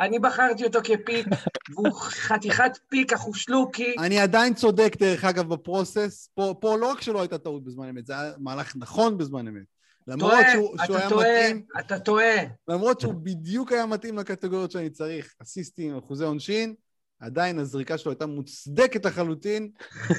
[0.00, 1.26] אני בחרתי אותו כפיק,
[1.74, 3.94] והוא חתיכת פיק, אחושלוקי.
[3.98, 6.30] אני עדיין צודק, דרך אגב, בפרוסס.
[6.34, 9.62] פה, פה לא רק שלא הייתה טעות בזמן אמת, זה היה מהלך נכון בזמן אמת.
[10.06, 12.36] למרות טועה, שהוא, שהוא אתה היה טועה, מתאים, אתה טועה.
[12.68, 16.74] למרות שהוא בדיוק היה מתאים לקטגוריות שאני צריך, אסיסטים, אחוזי עונשין,
[17.20, 19.70] עדיין הזריקה שלו הייתה מוצדקת לחלוטין,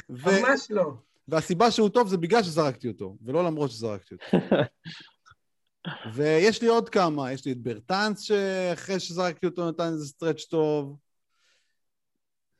[0.09, 0.29] ו...
[0.41, 0.91] ממש לא.
[1.27, 4.25] והסיבה שהוא טוב זה בגלל שזרקתי אותו, ולא למרות שזרקתי אותו.
[6.13, 10.97] ויש לי עוד כמה, יש לי את ברטנס שאחרי שזרקתי אותו נתן איזה stretch טוב.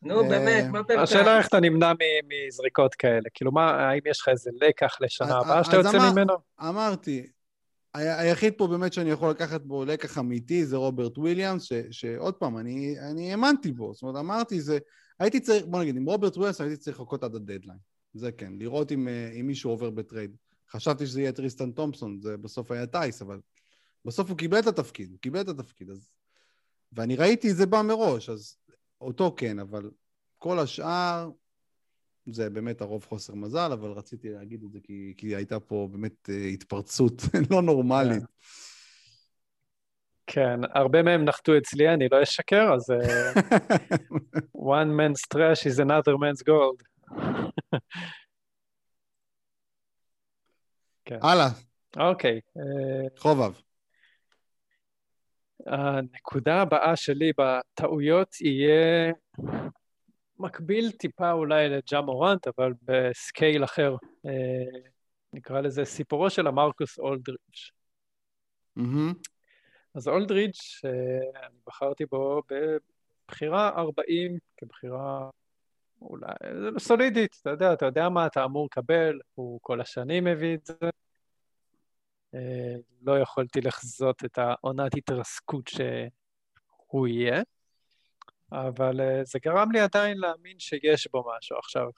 [0.02, 1.04] נו, אה, באמת, מה באמת?
[1.04, 1.92] השאלה איך אתה נמנע
[2.28, 3.30] מזריקות כאלה.
[3.34, 6.34] כאילו, מה, האם יש לך איזה לקח לשנה הבאה שאתה יוצא ממנו?
[6.62, 7.28] אמרתי,
[7.94, 12.58] היחיד פה באמת שאני יכול לקחת בו לקח אמיתי זה רוברט וויליאמס, ש- שעוד פעם,
[12.58, 14.78] אני, אני האמנתי בו, זאת אומרת, אמרתי, זה...
[15.20, 17.80] הייתי צריך, בוא נגיד, עם רוברט וויליאמס הייתי צריך לחכות עד הדדליין.
[18.14, 20.36] זה כן, לראות אם, אה, אם מישהו עובר ב trade.
[20.72, 23.40] חשבתי שזה יהיה טריסטן תומפסון, זה בסוף היה תייס, אבל
[24.06, 26.12] בסוף הוא קיבל את התפקיד, הוא קיבל את התפקיד, אז...
[26.92, 28.58] ואני ראיתי את זה בא מראש, אז
[29.02, 29.92] אותו כן, אבל
[30.38, 31.30] כל השאר,
[32.26, 36.30] זה באמת הרוב חוסר מזל, אבל רציתי להגיד את זה כי, כי הייתה פה באמת
[36.30, 38.24] אה, התפרצות לא נורמלית.
[40.28, 43.34] כן, הרבה מהם נחתו אצלי, אני לא אשקר, אז אה,
[44.82, 46.84] one man's trash is another man's gold.
[51.22, 51.48] הלאה,
[51.98, 53.54] אוקיי, אה, חובב.
[55.66, 59.14] הנקודה הבאה שלי בטעויות יהיה
[60.40, 63.96] מקביל טיפה אולי לג'ה מורנט, אבל בסקייל אחר.
[64.26, 64.80] אה,
[65.34, 67.72] נקרא לזה סיפורו של המרקוס אולדריץ'.
[68.76, 69.14] מהמם.
[69.96, 72.42] אז אולדריץ', אה, אני בחרתי בו
[73.28, 75.30] בבחירה 40 כבחירה
[76.02, 76.34] אולי
[76.80, 80.90] סולידית, אתה יודע, אתה יודע מה אתה אמור לקבל, הוא כל השנים מביא את זה.
[82.36, 87.42] אה, לא יכולתי לחזות את העונת התרסקות שהוא יהיה,
[88.52, 91.58] אבל אה, זה גרם לי עדיין להאמין שיש בו משהו.
[91.58, 91.90] עכשיו,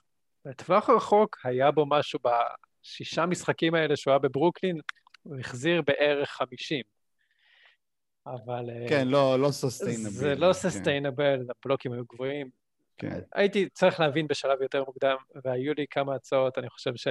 [0.45, 4.79] לטווח רחוק היה בו משהו בשישה משחקים האלה שהוא היה בברוקלין,
[5.23, 6.81] הוא החזיר בערך 50.
[8.27, 8.69] אבל...
[8.69, 10.09] אה, כן, לא, לא סוסטיינבל.
[10.09, 12.60] זה לא סוסטיינבל, הבלוקים היו גבוהים.
[13.01, 13.19] כן.
[13.33, 17.07] הייתי צריך להבין בשלב יותר מוקדם, והיו לי כמה הצעות, אני חושב ש...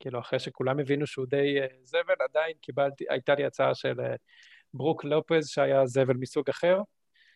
[0.00, 4.14] כאילו, אחרי שכולם הבינו שהוא די אה, זבל, עדיין קיבלתי, הייתה לי הצעה של אה,
[4.74, 6.78] ברוק לופז, שהיה זבל מסוג אחר.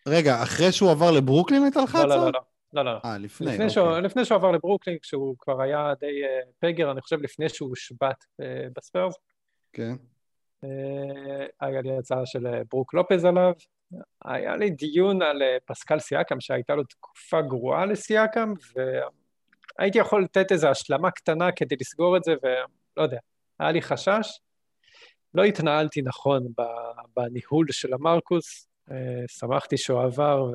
[0.07, 2.17] רגע, אחרי שהוא עבר לברוקלין הייתה לך לא, הצעה?
[2.17, 2.39] לא, לא, לא.
[2.73, 2.99] לא, לא.
[3.05, 3.69] אה, לפני, לפני, אוקיי.
[3.69, 7.69] שהוא, לפני שהוא עבר לברוקלין, כשהוא כבר היה די אה, פגר, אני חושב לפני שהוא
[7.69, 9.15] הושבת אה, בספיירס,
[9.73, 9.95] כן.
[10.63, 13.53] אה, היה לי הצעה של ברוק לופז עליו.
[14.25, 18.53] היה לי דיון על אה, פסקל סיאקם, שהייתה לו תקופה גרועה לסיאקם,
[19.79, 23.17] והייתי יכול לתת איזו השלמה קטנה כדי לסגור את זה, ולא יודע,
[23.59, 24.39] היה לי חשש.
[25.33, 26.47] לא התנהלתי נכון
[27.15, 30.51] בניהול של המרקוס, אה, שמחתי שהוא עבר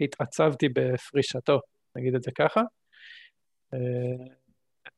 [0.00, 1.60] והתעצבתי בפרישתו,
[1.96, 2.60] נגיד את זה ככה.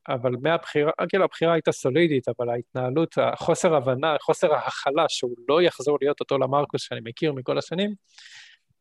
[0.08, 5.98] אבל מהבחירה, כאילו הבחירה הייתה סולידית, אבל ההתנהלות, החוסר הבנה, חוסר ההכלה שהוא לא יחזור
[6.00, 7.94] להיות אותו למרקוס שאני מכיר מכל השנים,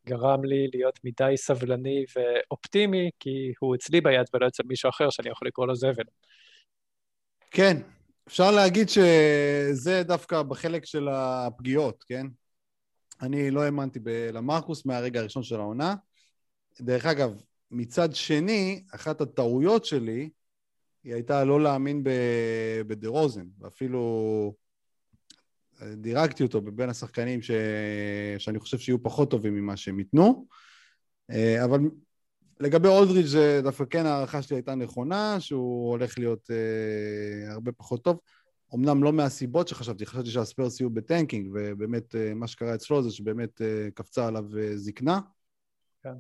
[0.08, 5.30] גרם לי להיות מדי סבלני ואופטימי, כי הוא אצלי ביד ולא אצל מישהו אחר שאני
[5.30, 6.04] יכול לקרוא לו זבל.
[7.52, 7.78] כן,
[8.28, 12.28] אפשר להגיד שזה דווקא בחלק של הפגיעות, כן?
[13.22, 15.96] אני לא האמנתי ב- למרקוס מהרגע הראשון של העונה.
[16.82, 20.30] דרך אגב, מצד שני, אחת הטעויות שלי,
[21.04, 22.04] היא הייתה לא להאמין
[22.88, 24.54] בדה רוזן, ואפילו
[25.82, 27.52] דירגתי אותו בבין השחקנים ש...
[28.38, 30.48] שאני חושב שיהיו פחות טובים ממה שהם ייתנו.
[31.32, 31.80] אה, אבל
[32.60, 38.04] לגבי אולדריץ' זה דווקא כן ההערכה שלי הייתה נכונה, שהוא הולך להיות אה, הרבה פחות
[38.04, 38.20] טוב.
[38.76, 43.12] אמנם לא מהסיבות שחשבתי, חשבתי שהספרס יהיו ב tanking, ובאמת אה, מה שקרה אצלו זה
[43.12, 45.20] שבאמת אה, קפצה עליו אה, זקנה.
[46.04, 46.14] כן.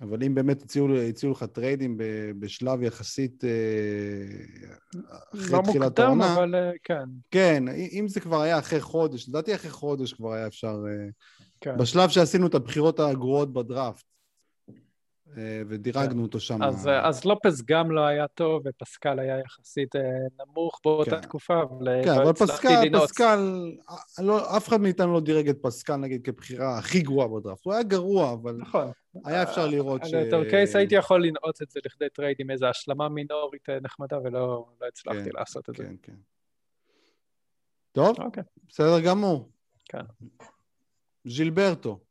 [0.00, 1.96] אבל אם באמת הציעו, הציעו לך טריידים
[2.38, 3.50] בשלב יחסית אה,
[5.34, 9.28] אחרי לא תחילת מוקדם, העונה, אבל אה, כן, כן, אם זה כבר היה אחרי חודש,
[9.28, 10.76] לדעתי אחרי חודש כבר היה אפשר...
[10.88, 11.08] אה,
[11.60, 11.78] כן.
[11.78, 14.04] בשלב שעשינו את הבחירות הגרועות בדראפט,
[15.68, 16.62] ודירגנו אותו שם.
[16.62, 20.00] אז, אה, אז לופז גם לא היה טוב, ופסקל היה יחסית אה,
[20.40, 21.20] נמוך באותה כן.
[21.20, 23.10] תקופה, אבל אה, כן, לא אבל פסקל, לנעוץ.
[23.10, 27.64] פסקל, אה, לא, אף אחד מאיתנו לא דירג את פסקל נגיד כבחירה הכי גרועה בדראפט.
[27.64, 28.90] הוא היה גרוע, אבל נכון.
[29.24, 30.12] היה אפשר לראות ש...
[30.12, 34.18] יותר case הייתי יכול לנעוץ את זה לכדי trade עם איזו השלמה מינורית אה, נחמדה,
[34.24, 35.84] ולא לא הצלחתי כן, לעשות את זה.
[35.84, 36.16] כן, כן.
[37.92, 38.42] טוב, אוקיי.
[38.68, 39.48] בסדר גמור.
[39.84, 40.04] כן.
[41.24, 42.03] ז'ילברטו.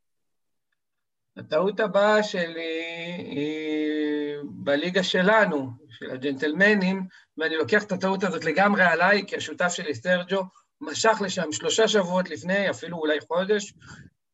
[1.37, 2.83] הטעות הבאה שלי
[3.17, 7.07] היא בליגה שלנו, של הג'נטלמנים,
[7.37, 10.43] ואני לוקח את הטעות הזאת לגמרי עליי, כי השותף שלי, סרג'ו,
[10.81, 13.73] משך לשם שלושה שבועות לפני, אפילו אולי חודש.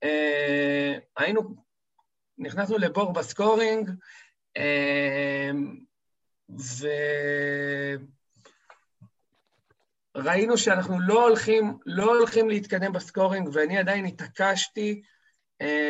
[0.04, 1.56] אה, היינו,
[2.38, 3.90] נכנסנו לבור בסקורינג,
[4.58, 5.52] אה,
[10.16, 15.02] וראינו שאנחנו לא הולכים, לא הולכים להתקדם בסקורינג, ואני עדיין התעקשתי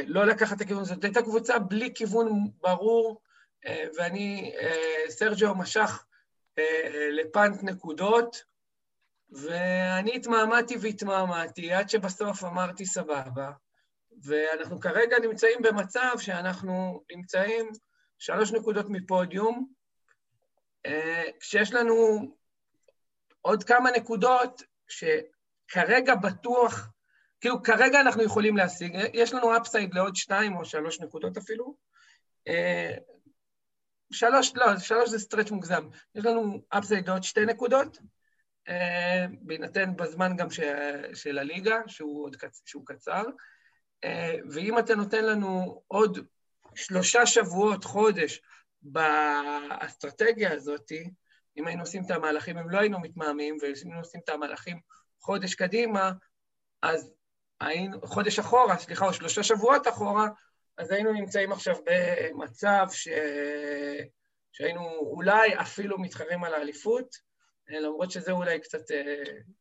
[0.06, 3.22] לא לקחת את הכיוון, זאת הייתה קבוצה בלי כיוון ברור,
[3.66, 6.06] אה, ואני, אה, סרג'ו משך
[7.12, 8.44] לפאנט נקודות,
[9.32, 13.52] ואני התמהמהתי והתמהמהתי, עד שבסוף אמרתי סבבה.
[14.24, 17.70] ואנחנו כרגע נמצאים במצב שאנחנו נמצאים
[18.18, 19.68] שלוש נקודות מפודיום,
[21.40, 21.96] כשיש לנו
[23.42, 26.90] עוד כמה נקודות שכרגע בטוח
[27.42, 31.76] כאילו, כרגע אנחנו יכולים להשיג, יש לנו upside לעוד שתיים או שלוש נקודות אפילו.
[32.48, 32.94] אה,
[34.12, 35.88] שלוש, לא, שלוש זה stretch מוגזם.
[36.16, 37.98] יש לנו upside לעוד שתי נקודות,
[38.68, 40.60] אה, בהינתן בזמן גם ש,
[41.14, 42.36] של הליגה, שהוא, עוד
[42.66, 43.24] שהוא קצר.
[44.04, 46.20] אה, ואם אתה נותן לנו עוד
[46.76, 48.42] שלושה שבועות, חודש,
[48.82, 50.92] באסטרטגיה הזאת,
[51.58, 54.80] אם היינו עושים את המהלכים, אם לא היינו מתמהמים, והיינו עושים את המהלכים
[55.22, 56.12] חודש קדימה,
[56.82, 57.14] אז
[57.62, 60.28] היינו, חודש אחורה, סליחה, או שלושה שבועות אחורה,
[60.78, 63.08] אז היינו נמצאים עכשיו במצב ש...
[64.52, 67.16] שהיינו אולי אפילו מתחרים על האליפות,
[67.68, 68.82] למרות שזה אולי קצת,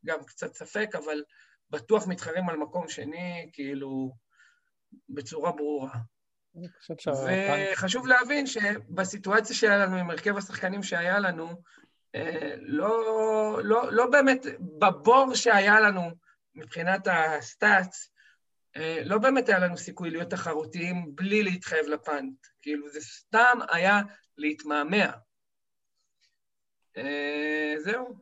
[0.05, 1.23] גם קצת ספק, אבל
[1.71, 4.13] בטוח מתחרים על מקום שני, כאילו,
[5.09, 5.95] בצורה ברורה.
[7.73, 11.63] וחשוב להבין שבסיטואציה שהיה לנו, עם הרכב השחקנים שהיה לנו,
[12.59, 14.47] לא, לא, לא באמת,
[14.79, 16.11] בבור שהיה לנו,
[16.59, 18.11] מבחינת הסטאצ,
[18.77, 22.47] אה, לא באמת היה לנו סיכוי להיות תחרותיים בלי להתחייב לפאנט.
[22.63, 24.01] כאילו, זה סתם היה
[24.39, 25.11] להתמהמה.
[26.97, 28.15] אה, זהו.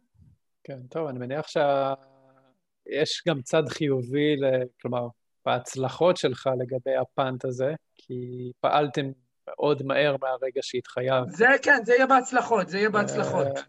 [0.65, 4.37] כן, טוב, אני מניח שיש גם צד חיובי,
[4.81, 5.09] כלומר,
[5.45, 9.07] בהצלחות שלך לגבי הפאנט הזה, כי פעלתם
[9.47, 11.31] מאוד מהר מהרגע שהתחייבת.
[11.31, 13.47] זה כן, זה יהיה בהצלחות, זה יהיה בהצלחות.
[13.47, 13.63] אה,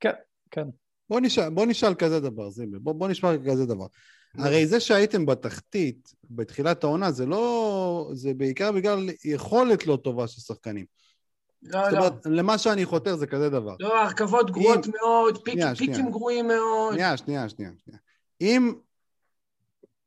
[0.00, 0.12] כן,
[0.50, 0.68] כן.
[1.10, 3.86] בוא נשאל, בוא נשאל כזה דבר, זימי, בוא, בוא נשמע כזה דבר.
[4.38, 8.10] הרי זה שהייתם בתחתית, בתחילת העונה, זה לא...
[8.12, 10.84] זה בעיקר בגלל יכולת לא טובה של שחקנים.
[11.62, 11.90] לא, לא.
[11.90, 13.76] זאת אומרת, למה שאני חותר זה כזה דבר.
[13.80, 14.92] לא, הרכבות גרועות אם...
[15.02, 16.10] מאוד, פיק, שנייה, פיקים שנייה.
[16.10, 16.94] גרועים מאוד.
[16.94, 17.70] שנייה, שנייה, שנייה.
[17.84, 17.98] שנייה.
[18.40, 18.74] אם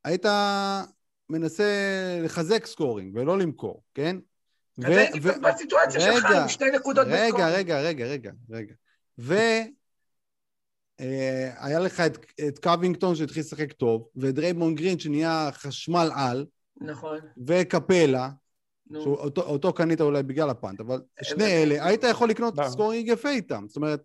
[0.05, 0.25] היית
[1.29, 1.63] מנסה
[2.23, 4.17] לחזק scoring ולא למכור, כן?
[4.85, 7.35] אז הייתי קצת בסיטואציה שלך עם שתי נקודות ב scoring.
[7.35, 8.73] רגע, רגע, רגע, רגע, רגע.
[9.19, 9.33] ו...
[9.33, 9.63] אה,
[11.59, 16.45] היה לך את, את קווינגטון שהתחיל לשחק טוב, ואת דריימונד גרין שנהיה חשמל על.
[16.81, 17.17] נכון.
[17.47, 18.29] וקפלה,
[18.93, 23.65] שאותו קנית אולי בגלל ה punt, אבל שני אלה, היית יכול לקנות scoring יפה איתם.
[23.67, 24.03] זאת אומרת,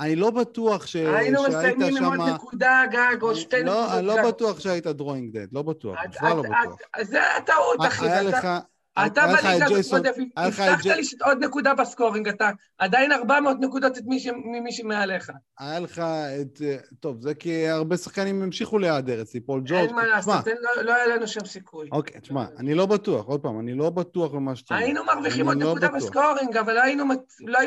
[0.00, 0.96] אני לא בטוח ש...
[0.96, 3.96] היינו מסיימים עם עוד נקודה גג או שתי לא, נקודות גג.
[3.96, 6.76] אני לא בטוח שהיית drawing dead, לא בטוח, בכלל לא בטוח.
[7.02, 8.08] זה הטעות, אחי.
[8.08, 8.48] היה לך...
[9.06, 13.98] אתה בליגה הזאת הבטחת לי עוד נקודה ב scoring, אתה עדיין 400 נקודות
[14.44, 15.30] ממי שמעליך.
[15.58, 15.98] היה לך
[16.40, 16.62] את...
[17.00, 19.86] טוב, זה כי הרבה שחקנים המשיכו להיעדר אצלי, פול ג'ורג'.
[19.86, 21.88] אין מה לעשות, לא, לא היה לנו שם סיכוי.
[21.92, 24.84] אוקיי, תשמע, אני לא בטוח, עוד פעם, אני לא בטוח במה שאתה אומר.
[24.84, 27.04] היינו מרוויחים עוד לא נקודה ב scoring, אבל לא היינו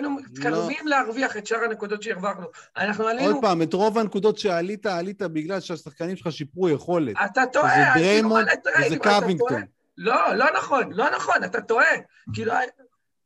[0.01, 2.45] לא מתקרבים להרוויח את שאר הנקודות שהרווחנו.
[2.77, 3.33] אנחנו עלינו...
[3.33, 7.15] עוד פעם, את רוב הנקודות שעלית, עלית בגלל שהשחקנים שלך שיפרו יכולת.
[7.25, 8.47] אתה טועה, זה דריימונד
[8.85, 9.61] וזה קווינגטון.
[9.97, 11.95] לא, לא נכון, לא נכון, אתה טועה.
[12.33, 12.55] כי לא,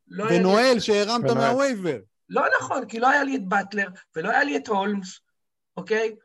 [0.07, 1.97] לא ונואל שהרמת מה waiver.
[2.29, 5.19] לא נכון, כי לא היה לי את באטלר, ולא היה לי את הולמס,
[5.77, 6.15] אוקיי?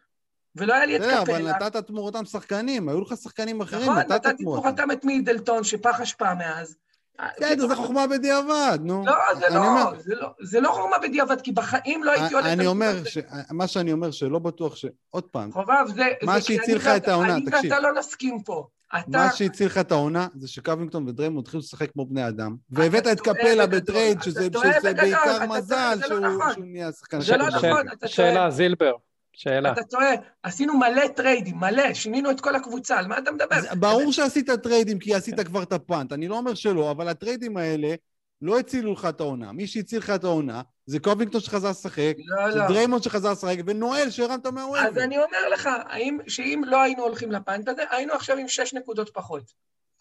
[0.57, 1.21] ולא היה לי את קפלה.
[1.21, 4.23] אבל נתת תמורתם שחקנים, היו לך שחקנים אחרים, נכון, נתת תמורתם.
[4.23, 6.77] נכון, נתתי תמורתם את מידלטון, שפח אשפה מאז.
[7.37, 9.05] בסדר, זה חוכמה בדיעבד, נו.
[9.07, 12.45] לא, זה לא, זה לא, זה לא חוכמה בדיעבד, כי בחיים לא הייתי עוד...
[12.45, 12.93] אני אומר,
[13.51, 14.85] מה שאני אומר, שלא בטוח ש...
[15.11, 16.05] עוד פעם, חובב, זה...
[16.23, 17.55] מה שהציל לך את העונה, תקשיב.
[17.55, 18.67] אני ואתה לא נסכים פה.
[18.99, 19.11] אתה...
[19.11, 23.21] מה שהציל לך את העונה זה שקווינגטון ודריימונד התחילו לשחק כמו בני אדם, והבאת את
[23.21, 24.49] קפלה ב trade, שזה
[24.95, 26.53] בעיקר מזל נכון.
[26.53, 27.21] שהוא נהיה שחקן.
[27.21, 28.13] זה לא נכון, אתה טועה.
[28.13, 28.93] שאלה, זילבר.
[29.33, 29.73] שאלה.
[29.73, 30.11] אתה טועה,
[30.43, 33.57] עשינו מלא טריידים, מלא, שינינו את כל הקבוצה, על מה אתה מדבר?
[33.79, 37.57] ברור שעשית טריידים כי עשית כבר את ה punt, אני לא אומר שלא, אבל הטריידים
[37.57, 37.95] האלה
[38.43, 39.53] לא הצילו לך את העונה.
[39.53, 42.69] מי שהציל לך את העונה זה קובינגטון שחזר לשחק, לא, זה לא.
[42.69, 44.85] דריימונד שחזר לשחק, ונואל שהרמת מה waiver.
[44.87, 48.49] אז אני אומר לך, האם, שאם לא היינו הולכים ל punt הזה, היינו עכשיו עם
[48.49, 49.53] שש נקודות פחות.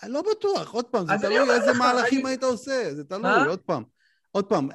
[0.03, 2.29] אני לא בטוח, עוד פעם, זה תלוי איזה לך, מהלכים אני...
[2.29, 3.45] היית עושה, זה תלוי, מה?
[3.45, 3.83] עוד פעם.
[4.31, 4.69] עוד פעם,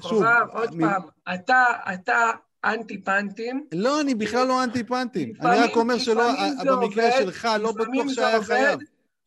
[0.00, 0.24] שוב...
[0.52, 0.80] עוד מ...
[0.80, 1.02] פעם,
[1.34, 1.64] אתה,
[1.94, 2.30] אתה
[2.64, 3.66] אנטי פאנטים.
[3.72, 5.32] לא, אני בכלל לא אנטי פאנטים.
[5.40, 6.30] אני רק אומר שלא,
[6.66, 8.80] במקרה שלך, לא בטוח שהיה חייב.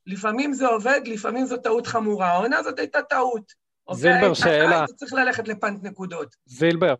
[0.07, 2.27] לפעמים זה עובד, לפעמים זו טעות חמורה.
[2.27, 3.62] העונה הזאת הייתה טעות.
[3.87, 4.01] אוקיי?
[4.01, 4.79] זילבר, שאלה.
[4.79, 6.35] היית צריך ללכת ל punt נקודות.
[6.45, 6.95] זילבר,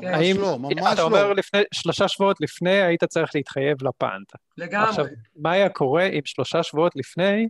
[0.00, 0.06] כן.
[0.06, 0.36] ממש האם...
[0.40, 1.06] לא, ממש אתה לא.
[1.06, 4.32] אומר לפני, שלושה שבועות לפני היית צריך להתחייב ל punt.
[4.56, 4.88] לגמרי.
[4.88, 5.04] עכשיו,
[5.36, 7.48] מה היה קורה אם שלושה שבועות לפני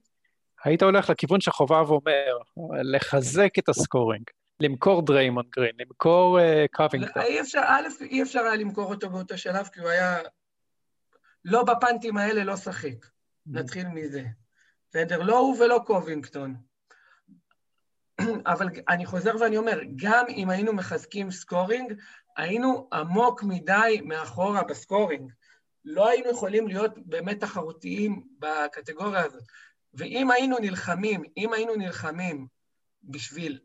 [0.64, 2.38] היית הולך לכיוון שחובב אומר,
[2.82, 4.24] לחזק את ה scoring,
[4.60, 7.22] למכור דריימונד גרין, למכור אה, קווינגטון.
[7.22, 10.18] אי אפשר, א', אי אפשר היה למכור אותו באותו שלב, כי הוא היה...
[11.44, 13.06] לא בפנטים האלה, לא שחק.
[13.46, 14.22] נתחיל מזה.
[14.90, 15.22] בסדר?
[15.22, 16.67] לא הוא ולא קובינגטון.
[18.52, 21.92] אבל אני חוזר ואני אומר, גם אם היינו מחזקים scoring,
[22.36, 25.32] היינו עמוק מדי מאחורה ב scoring.
[25.84, 29.42] לא היינו יכולים להיות באמת תחרותיים בקטגוריה הזאת.
[29.94, 32.46] ואם היינו נלחמים, אם היינו נלחמים
[33.04, 33.58] בשביל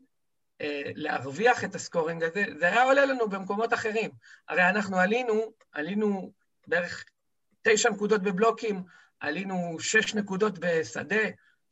[0.60, 4.10] אה, להרוויח את ה scoring הזה, זה היה עולה לנו במקומות אחרים.
[4.48, 6.32] הרי אנחנו עלינו, עלינו
[6.66, 7.04] בערך
[7.62, 8.82] תשע נקודות בבלוקים,
[9.20, 11.24] עלינו שש נקודות בשדה,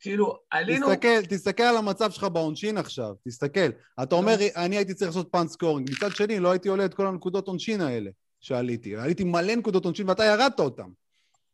[0.03, 0.87] כאילו, עלינו...
[0.87, 3.69] תסתכל, תסתכל על המצב שלך בעונשין עכשיו, תסתכל.
[4.03, 5.89] אתה אומר, אני הייתי צריך לעשות punt scoring.
[5.91, 8.95] מצד שני, לא הייתי עולה את כל הנקודות עונשין האלה שעליתי.
[8.95, 10.89] עליתי מלא נקודות עונשין ואתה ירדת אותם.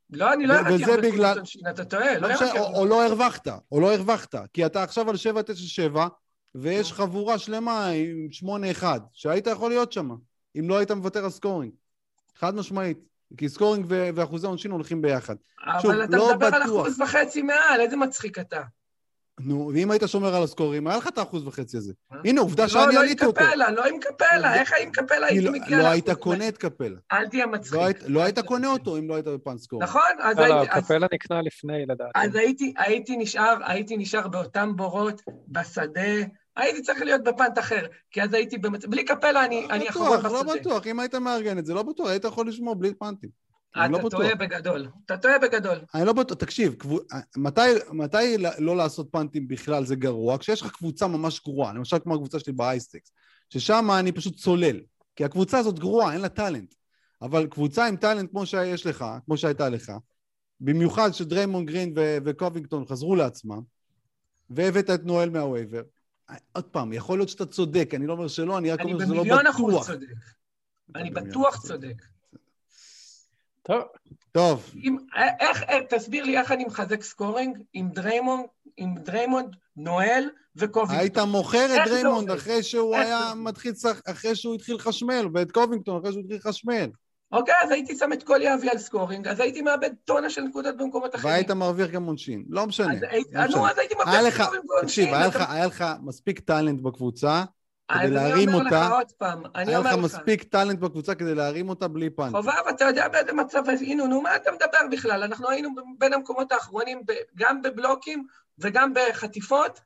[0.09, 2.75] לא, אני לא ירדתי הרבה בגלל- נקודות עונשין, אתה טועה, לא לא ירדתי או.
[2.79, 4.35] או לא הרווחת, או לא הרווחת.
[4.53, 6.07] כי אתה עכשיו על 797,
[6.55, 8.83] ויש חבורה שלמה עם 8-1,
[9.13, 10.09] שהיית יכול להיות שם,
[10.59, 11.71] אם לא היית מוותר על scoring.
[12.35, 12.97] חד משמעית.
[13.37, 15.35] כי scoring ו- ואחוזי עונשין הולכים ביחד.
[15.81, 16.85] שוב, אבל אתה לא מדבר על בטוח.
[16.87, 18.61] אחוז וחצי מעל, איזה מצחיק אתה.
[19.41, 21.93] נו, ואם היית שומר על ה scoring, היה לך את האחוז וחצי הזה.
[22.25, 23.41] הנה, עובדה לא, שאני לא עם עליתי אותו.
[23.41, 26.21] קפלה, לא עם קפלה, איך עם קפלה הייתי לא- מגיע לא לאחוז היית וחצי?
[26.21, 26.97] קונה את קפלה.
[27.11, 27.73] אל תהיה מצחיק.
[27.73, 28.67] לא היית- לא היית קונה.
[28.67, 29.89] אותו אם לא היית ב punt scoring.
[29.89, 30.73] נכון, אז לא, לא, הייתי...
[30.77, 32.11] אז- קפלה נקנה לפני לדעתי.
[32.15, 32.35] אז
[33.65, 36.01] הייתי נשאר באותם בורות, בשדה,
[36.59, 38.89] הייתי צריך להיות בפנט אחר, כי אז הייתי במצב...
[38.89, 40.53] בלי קפלה אני, לא אני אחרון בטוח, בשדה.
[40.53, 40.87] לא בטוח.
[40.87, 42.09] אם היית מארגן את זה, לא בטוח.
[42.09, 43.29] היית יכול לשמור בלי פאנטים.
[43.75, 44.09] לא אתה בטוח.
[44.09, 44.87] טועה בגדול.
[45.05, 45.77] אתה טועה בגדול.
[45.95, 46.75] אני לא בטוח, תקשיב,
[47.37, 50.37] מתי, מתי לא לעשות פאנטים בכלל זה גרוע?
[50.37, 53.11] כשיש לך קבוצה ממש גרועה, למשל כמו הקבוצה שלי באייסטקס,
[53.49, 54.79] ששם אני פשוט צולל,
[55.15, 56.73] כי הקבוצה הזאת גרועה, אין לה טאלנט.
[57.21, 59.91] אבל קבוצה עם טאלנט כמו שיש לך, כמו שהייתה לך,
[60.59, 63.61] במיוחד שדריימון גרין ו- וקובינגטון חזרו לעצמם,
[64.49, 65.81] והבאת את נואל מה waiver,
[66.51, 69.13] עוד פעם, יכול להיות שאתה צודק, אני לא אומר שלא, אני רק אני אומר שזה
[69.13, 69.87] לא במיליון אחוז בטוח.
[69.87, 70.07] צודק.
[70.95, 71.61] אני בטוח.
[71.67, 72.05] צודק.
[73.63, 73.83] טוב,
[74.31, 74.97] טוב, אם,
[75.39, 78.45] איך, איך, תסביר לי איך אני מחזק scoring עם דריימונד,
[78.77, 80.99] עם דריימונד, נואל וקובינגטון.
[80.99, 82.31] היית מוכר את דריימונד?
[82.31, 83.33] אחרי שהוא היה?
[83.35, 83.73] מתחיל,
[84.05, 86.89] אחרי שהוא התחיל לחשמל, ואת קובינגטון אחרי שהוא התחיל לחשמל.
[87.31, 90.77] אוקיי, אז הייתי שם את כל יהבי על scoring, אז הייתי מאבד טונה של נקודות
[90.77, 91.33] במקומות אחרים.
[91.33, 92.43] והיית מרוויח גם עונשין.
[92.49, 92.93] לא משנה.
[92.93, 93.01] אז
[93.33, 93.71] לא נו, משנה.
[93.71, 95.05] אז הייתי היה לך, scoring ועונשין.
[95.05, 97.43] תקשיב, היה לך, אתה- היה לך מספיק טאלנט בקבוצה,
[97.91, 98.81] כדי אז להרים אני אומר אותה.
[98.87, 102.09] לך עוד פעם, אני היה לך אומר לך, מספיק טאלנט בקבוצה כדי להרים אותה בלי
[102.09, 102.35] punt.
[102.35, 105.23] חובב, אתה יודע באיזה מצב היינו, נו, מה אתה מדבר בכלל?
[105.23, 107.01] אנחנו היינו בין המקומות האחרונים,
[107.35, 108.25] גם בבלוקים
[108.59, 109.79] וגם בחטיפות,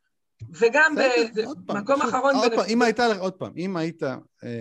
[0.49, 0.95] וגם
[1.65, 2.35] במקום אחרון.
[2.35, 4.17] עוד פעם, אם הייתה לך, עוד פעם, אם היית אה,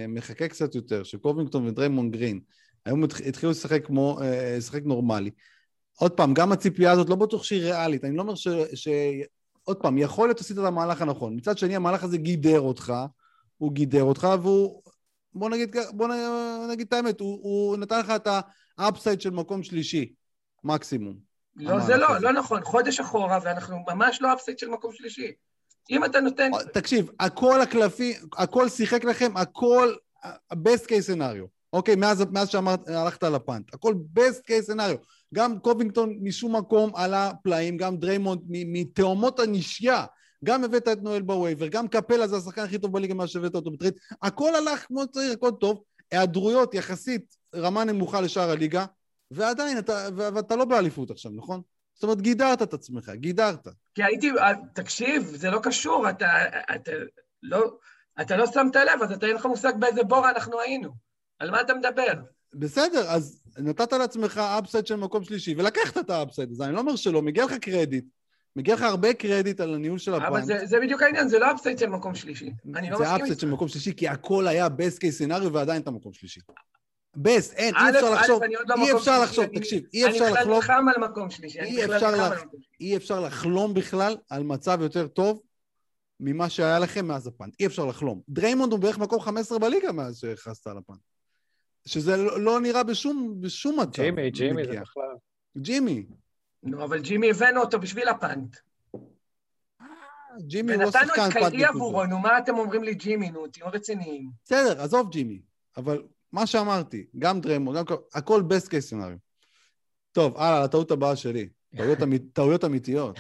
[0.08, 2.40] מחכה קצת יותר, שקובינגטון ודריימון גרין
[2.86, 5.30] היו מתח- התחילו לשחק כמו, אה, לשחק נורמלי,
[5.98, 8.48] עוד פעם, גם הציפייה הזאת לא בטוח שהיא ריאלית, אני לא אומר ש...
[8.74, 8.88] ש...
[9.64, 11.36] עוד פעם, יכול להיות עשית את המהלך הנכון.
[11.36, 12.92] מצד שני, המהלך הזה גידר אותך,
[13.58, 14.82] הוא גידר אותך, והוא,
[15.34, 16.08] בוא נגיד, בוא
[16.70, 18.28] נגיד את האמת, הוא, הוא נתן לך את
[18.78, 20.12] ה upside של מקום שלישי,
[20.64, 21.16] מקסימום.
[21.56, 22.24] לא, זה לא, הזה.
[22.24, 25.32] לא נכון, חודש אחורה, ואנחנו ממש לא upside של מקום שלישי.
[25.90, 26.50] אם אתה נותן...
[26.72, 31.96] תקשיב, הכל הקלפי, הכל שיחק לכם, הכל ה-best case scenario, אוקיי?
[31.96, 35.06] מאז, מאז שהלכת על ה punt, הכל best case scenario.
[35.34, 40.04] גם קובינגטון משום מקום עלה פלאים, גם דריימונד מתהומות הנשייה,
[40.44, 43.54] גם הבאת את נואל ב waiver, גם קפלה זה השחקן הכי טוב בליגה מאז שהבאת
[43.54, 48.84] אותו בטרייד, הכל הלך כמו שצריך, הכל טוב, היעדרויות יחסית רמה נמוכה לשאר הליגה,
[49.30, 51.60] ועדיין אתה, ואתה לא באליפות עכשיו, נכון?
[51.94, 53.68] זאת אומרת, גידרת את עצמך, גידרת.
[53.94, 54.30] כי הייתי...
[54.38, 56.26] אה, תקשיב, זה לא קשור, אתה,
[56.74, 56.92] אתה,
[57.42, 57.76] לא,
[58.20, 61.11] אתה לא שמת לב, אז אתה אין לך מושג באיזה בור אנחנו היינו.
[61.42, 62.12] על מה אתה מדבר?
[62.54, 66.80] בסדר, אז נתת לעצמך upside של מקום שלישי, ולקחת את ה upside הזה, אני לא
[66.80, 68.04] אומר שלא, מגיע לך קרדיט.
[68.56, 70.44] מגיע לך הרבה קרדיט על הניהול של אבל ה punt.
[70.44, 72.50] זה, זה בדיוק העניין, זה לא upside של מקום שלישי.
[72.76, 73.40] אני לא זה מסכים upside איתך.
[73.40, 76.40] של מקום שלישי, כי הכל היה best case scenario ועדיין אתה מקום שלישי.
[77.18, 80.30] best, אין, אי אפשר א', לחשוב, לא אי אפשר לחשוב, אני- תקשיב, אי אפשר אני
[80.32, 82.66] בכלל לחלום, נלחם על מקום שלישי, אני אי בכלל אפשר לח- על מקום שלישי.
[82.80, 85.40] אי אפשר לחלום בכלל על מצב יותר טוב
[86.20, 87.54] ממה שהיה לכם מאז ה punt.
[87.60, 88.20] אי אפשר לחלום.
[88.28, 90.98] דריימונד הוא בערך מקום 15 בליגה מאז שהכרזת על ה punt.
[91.86, 94.02] שזה לא לא נראה בשום, בשום מצב.
[94.02, 94.80] ג'ימי, ג'ימי זה.
[94.80, 95.14] בכלל.
[95.58, 96.06] ג'ימי.
[96.62, 98.56] נו, אבל ג'ימי הבאנו אותו בשביל ה punt.
[100.46, 103.30] ג'ימי הוא לא ונתנו שחקן את punt קיירי עבורו, נו, מה אתם אומרים לי ג'ימי,
[103.30, 104.30] נו, תהיו רציניים.
[104.44, 105.40] בסדר, עזוב ג'ימי.
[105.76, 106.02] אבל
[106.32, 109.18] מה שאמרתי, גם דריימונד, גם כל- הכל best case scenario.
[110.12, 111.48] טוב, הלאה, לטעות הבאה שלי.
[111.76, 113.18] טעויות, אמ- טעויות אמיתיות.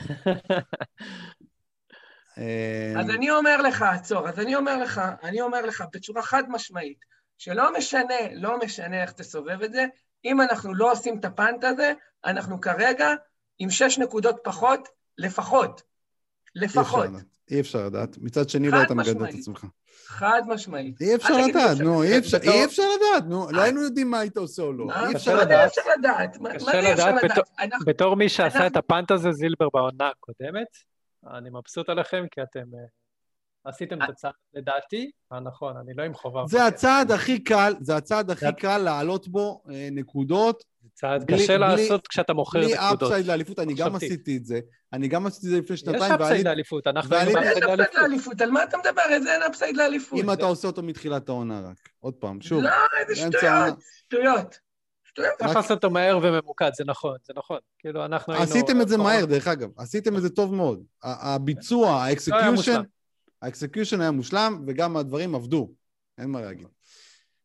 [2.38, 6.42] אה, אז אני אומר לך, עצור, אז אני אומר לך, אני אומר לך בצורה חד
[6.48, 6.98] משמעית,
[7.42, 9.84] שלא משנה, לא משנה איך תסובב את זה,
[10.24, 11.92] אם אנחנו לא עושים את ה punt הזה,
[12.24, 13.08] אנחנו כרגע
[13.58, 14.88] עם שש נקודות פחות,
[15.18, 15.82] לפחות.
[16.54, 17.06] לפחות.
[17.50, 18.18] אי אפשר לדעת.
[18.18, 19.34] מצד שני, לא אתה מגדל את.
[19.34, 19.66] עצמך.
[20.06, 21.00] חד משמעית.
[21.00, 24.36] אי אפשר לדעת, נו, אי אפשר- אי אפשר לדעת, נו, לא היינו יודעים מה היית
[24.36, 24.86] עושה או לא.
[24.86, 25.00] מה?
[25.08, 25.68] אי קשה אפשר לדעת.
[25.70, 26.38] אפשר לדעת?
[26.38, 27.14] מה קשה לדעת
[27.86, 30.66] בתור מי שעשה את הפאנט הזה, זילבר, בעונה הקודמת,
[31.36, 32.86] אני מבסוט עליכם, כי אתם אה,
[33.64, 36.42] עשיתם את הצעד, לדעתי, הנכון, אני לא עם חובה.
[36.48, 41.36] זה הצעד הכי קל, זה הצעד הכי קל לעלות בו אה, נקודות, זה צעד בלי-
[41.36, 43.02] קשה בלי- לעשות כשאתה מוכר בלי נקודות.
[43.02, 43.96] אפסייד לאליפות, אני גם.
[43.96, 44.60] עשיתי את זה.
[44.92, 47.62] אני גם עשיתי את זה לפני יש שנתיים, upside ועליתי- לאליפות, אנחנו אין ב upside
[47.64, 48.40] upside לאליפות.
[48.40, 49.02] על מה אתה מדבר?
[49.10, 50.18] איזה אין upside לאליפות?
[50.20, 51.76] אם אתה עושה אותו מתחילת העונה רק.
[52.00, 52.62] עוד פעם, שוב.
[52.62, 53.78] לא, איזה שטויות.
[54.06, 54.58] שטויות.
[55.04, 55.32] שטויות.
[55.38, 57.58] צריך לעשות אותו מהר וממוקד, זה נכון, זה נכון.
[57.78, 58.48] כאילו, אנחנו היינו...
[58.50, 58.96] עשיתם את זה.
[58.98, 59.68] מהר, דרך אגב.
[59.76, 60.82] עשיתם את זה טוב מאוד.
[61.02, 62.82] הביצוע, לא היה ה execution, מושלם.
[63.42, 65.70] ה execution היה מושלם, וגם הדברים עבדו.
[66.18, 66.66] אין מה להגיד.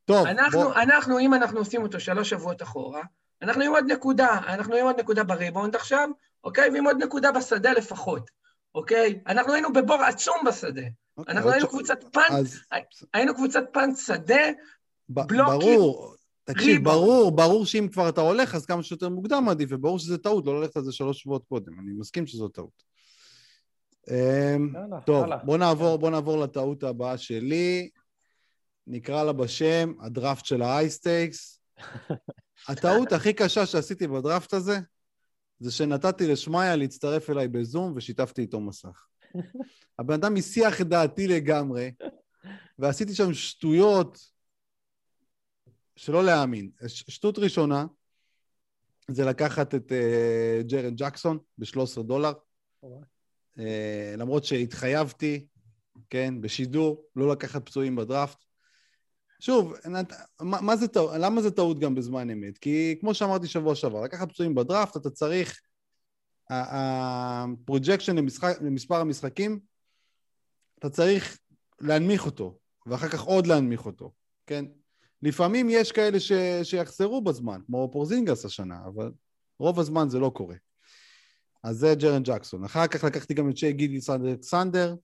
[0.06, 0.74] טוב, אנחנו, בוא...
[0.76, 3.02] אנחנו, אם אנחנו עושים אותו שלוש שבועות אחורה,
[3.42, 6.10] אנחנו עם עוד נקודה, אנחנו עם עוד נקודה בריבאונד עכשיו,
[6.44, 6.70] אוקיי?
[6.70, 8.30] ועם עוד נקודה בשדה לפחות,
[8.76, 9.20] אוקיי?
[9.28, 10.82] אנחנו היינו בבור עצום בשדה.
[11.18, 12.60] אוקיי, אנחנו היינו ש- קבוצת punt, אז
[13.14, 14.42] היינו קבוצת punt שדה,
[15.10, 16.98] ב- בלוקים, ברור, תקשיב, ריבאונד.
[16.98, 20.62] ברור, ברור שאם כבר אתה הולך, אז כמה שיותר מוקדם עדיף, וברור שזה טעות, לא
[20.62, 22.84] ללכת על זה שלוש שבועות קודם, אני מסכים שזו טעות.
[24.10, 24.74] אמ,
[25.06, 25.26] טוב.
[25.44, 27.90] בוא נעבור, בוא נעבור לטעות הבאה שלי.
[28.88, 31.62] נקרא לה בשם הדראפט של האייסטייקס.
[32.70, 34.80] הטעות הכי קשה שעשיתי בדראפט הזה,
[35.60, 39.06] זה שנתתי לשמעיה להצטרף אליי בזום ושיתפתי איתו מסך.
[40.00, 41.92] הבן אדם הסיח את דעתי לגמרי,
[42.80, 44.18] ועשיתי שם שטויות
[45.96, 46.70] שלא להאמין.
[46.88, 47.86] שטות ראשונה,
[49.12, 52.32] זה לקחת את uh, ג'רן ג'קסון ב-13 דולר.
[53.58, 53.62] Uh,
[54.18, 55.46] למרות שהתחייבתי,
[56.10, 58.38] כן, בשידור, לא לקחת פצועים בדראפט.
[59.40, 62.58] שוב, נת- מה, מה זה טעות, למה זה טעות גם בזמן אמת?
[62.58, 65.62] כי כמו שאמרתי שבוע שעבר, לקחת פצועים בדראפט, אתה צריך...
[66.50, 68.16] ה projection
[68.62, 69.60] למספר המשחקים,
[70.80, 71.38] אתה צריך
[71.82, 74.12] להנמיך אותו, ואחר כך עוד להנמיך אותו,
[74.46, 74.66] כן?
[75.22, 76.32] לפעמים יש כאלה ש...
[76.64, 79.12] שיחזרו בזמן, כמו פורזינגס השנה, אבל
[79.60, 80.56] רוב הזמן זה לא קורה.
[81.64, 82.64] אז זה ג'רן ג'קסון.
[82.64, 84.96] אחר כך לקחתי גם את שי גידיס אלכסנדר,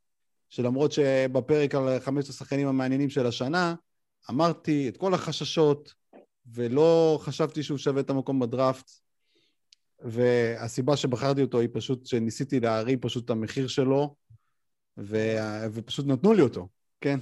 [0.49, 3.75] שלמרות שבפרק על חמשת השחקנים המעניינים של השנה,
[4.29, 5.93] אמרתי את כל החששות,
[6.53, 8.91] ולא חשבתי שהוא שווה את המקום בדראפט,
[9.99, 14.15] והסיבה שבחרתי אותו היא פשוט שניסיתי להרים פשוט את המחיר שלו,
[14.97, 15.17] ו...
[15.73, 16.67] ופשוט נתנו לי אותו,
[17.01, 17.19] כן?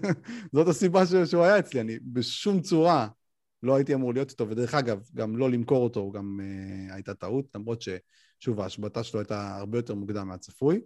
[0.54, 1.10] זאת הסיבה ש...
[1.10, 3.08] שהוא היה אצלי, אני בשום צורה
[3.62, 7.44] לא הייתי אמור להיות איתו, ודרך אגב, גם לא למכור אותו גם uh, הייתה טעות,
[7.54, 7.82] למרות
[8.38, 10.80] ששוב, ההשבתה שלו הייתה הרבה יותר מוקדם מהצפוי.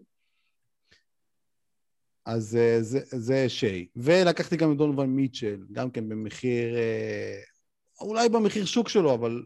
[2.25, 3.89] אז uh, זה, זה שי.
[3.97, 9.45] ולקחתי גם את דונובל מיטשל, גם כן במחיר, uh, אולי במחיר שוק שלו, אבל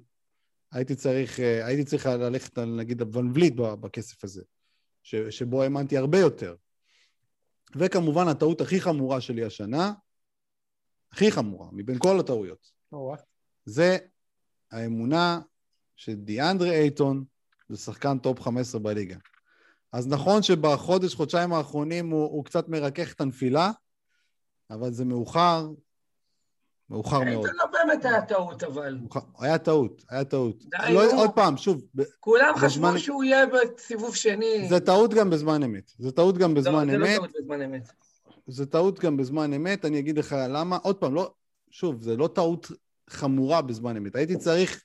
[0.73, 4.43] הייתי צריך, uh, הייתי צריך ללכת על נגיד ון וליט בכסף הזה,
[5.03, 6.55] ש, שבו האמנתי הרבה יותר.
[7.77, 9.93] וכמובן הטעות הכי חמורה שלי השנה,
[11.13, 12.73] הכי חמורה, מבין כל הטעויות,
[13.65, 13.99] זה
[14.71, 15.41] האמונה
[15.97, 17.25] שדיאנדרה אייטון
[17.75, 19.17] זה שחקן top 15 בליגה.
[19.93, 23.71] אז נכון שבחודש, חודשיים האחרונים הוא, הוא קצת מרכך את הנפילה,
[24.71, 25.69] אבל זה מאוחר,
[26.91, 27.29] מאוחר מאוד.
[27.47, 28.99] אייטון לא באמת היה טעות, אבל.
[29.39, 30.65] היה טעות, היה טעות.
[30.65, 31.19] די, לא, נו.
[31.19, 31.83] עוד פעם, שוב,
[32.21, 34.67] כולם בזמן- חשבו שהוא יהיה בסיבוב שני.
[34.69, 35.93] זה טעות גם בזמן אמת.
[35.99, 37.17] זה טעות גם בזמן לא, זה לא אמת.
[37.17, 37.93] טעות בזמן אמת.
[38.47, 40.77] זה טעות גם בזמן אמת, אני אגיד לך למה.
[40.77, 41.33] עוד פעם, לא,
[41.71, 42.71] שוב, זה לא טעות
[43.11, 44.17] חמורה בזמן אמת.
[44.17, 44.85] הייתי צריך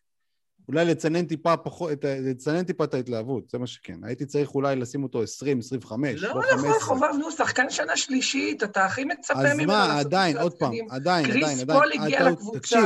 [0.69, 4.03] אולי לצנן טיפה פחות, לצנן טיפה את ההתלהבות, זה מה שכן.
[4.03, 6.79] הייתי צריך אולי לשים אותו 20, 25, לא לא נכון, 15.
[6.79, 10.71] חובב, נו, שחקן שנה שלישית, אתה הכי מצפה אז ממנו מה, לעשות עדיין, עוד פעם.
[10.89, 11.79] עדיין, קריס עדיין, עדיין.
[11.79, 12.59] פול הגיע לקבוצה.
[12.59, 12.81] תקשיב,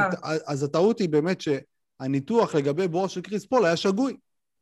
[0.45, 4.17] אז הטעות היא באמת שהניתוח לגבי בואו של קריס פול היה שגוי.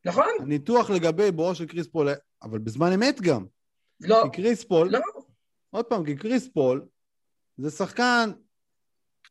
[0.06, 0.28] נכון?
[0.40, 2.10] הניתוח לגבי בואו של קריס פול,
[2.44, 3.46] אבל בזמן אמת גם.
[4.00, 5.00] לא, כי קריס פול, לא.
[5.70, 6.86] עוד פעם, כי קריס פול
[7.58, 8.32] זה שחקן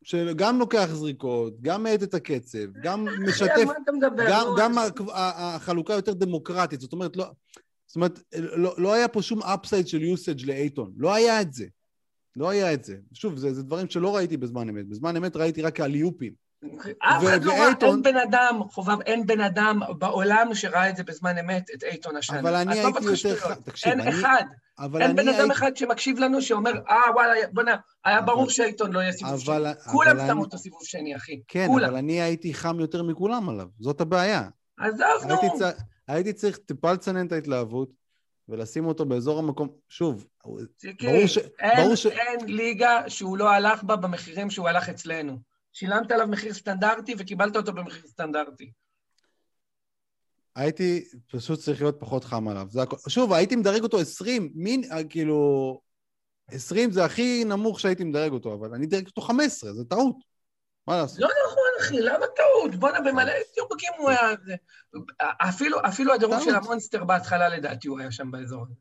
[0.03, 3.65] שגם לוקח זריקות, גם מאט את הקצב, גם משתף?
[4.29, 4.75] גם, נו, גם
[5.15, 7.27] החלוקה יותר דמוקרטית, זאת אומרת, לא,
[7.87, 11.67] זאת אומרת, לא, לא היה פה שום upside של usage לאייטון, לא היה את זה.
[12.37, 12.97] לא היה את זה.
[13.13, 14.87] שוב, זה, זה דברים שלא ראיתי בזמן אמת.
[14.87, 16.33] בזמן אמת ראיתי רק אלי-הופים.
[16.99, 21.05] אף אחד לא ראה, אין בן אדם, חובב, אין בן אדם בעולם שראה את זה
[21.05, 22.41] בזמן אמת, את אייטון השנה.
[22.41, 23.55] אבל אני הייתי יותר...
[23.55, 24.11] תקשיב, אין אני...
[24.11, 24.45] אחד,
[24.81, 25.53] אבל אין אני בן אדם הייתי...
[25.53, 29.57] אחד שמקשיב לנו שאומר, אה, וואלה, בוא'נה, היה אבל- ברור שאייטון לא יהיה סיבוב שני.
[29.57, 30.41] אבל, כולם אבל שמו אני...
[30.41, 31.41] אותו סיבוב שני, אחי.
[31.49, 31.89] כן, כולם.
[31.89, 34.49] אבל אני הייתי חם יותר מכולם עליו, זאת הבעיה.
[34.79, 35.41] עזוב, נו.
[35.41, 35.63] הייתי, צ...
[36.09, 37.91] הייתי צריך טיפה לצנן את ההתלהבות
[38.49, 40.27] ולשים אותו באזור המקום, שוב,
[40.77, 41.39] ציקי, ברור ש...
[41.39, 42.07] אין, ברור ש...
[42.07, 45.39] אין ליגה שהוא לא הלך בה במחירים שהוא הלך אצלנו.
[45.73, 48.71] שילמת עליו מחיר סטנדרטי וקיבלת אותו במחיר סטנדרטי.
[50.57, 52.67] הייתי פשוט צריך להיות פחות חם עליו.
[52.71, 53.09] זה הכ...
[53.09, 55.81] שוב, הייתי מדרג אותו 20, מין, אה, כאילו...
[56.53, 60.17] 20 זה הכי נמוך שהייתי מדרג אותו, אבל אני דירג אותו 15, זה טעות.
[60.87, 61.19] מה לעשות?
[61.21, 62.75] לא נכון, אחי, למה טעות?
[62.75, 64.21] בואנה, במלא דירוגים הוא היה...
[65.49, 66.49] אפילו, אפילו הדירוג טעות.
[66.49, 68.75] של המונסטר בהתחלה, לדעתי, הוא היה שם באזור הזה.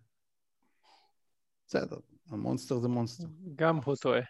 [1.67, 1.97] בסדר,
[2.29, 3.23] המונסטר זה מונסטר.
[3.55, 4.21] גם הוא טועה.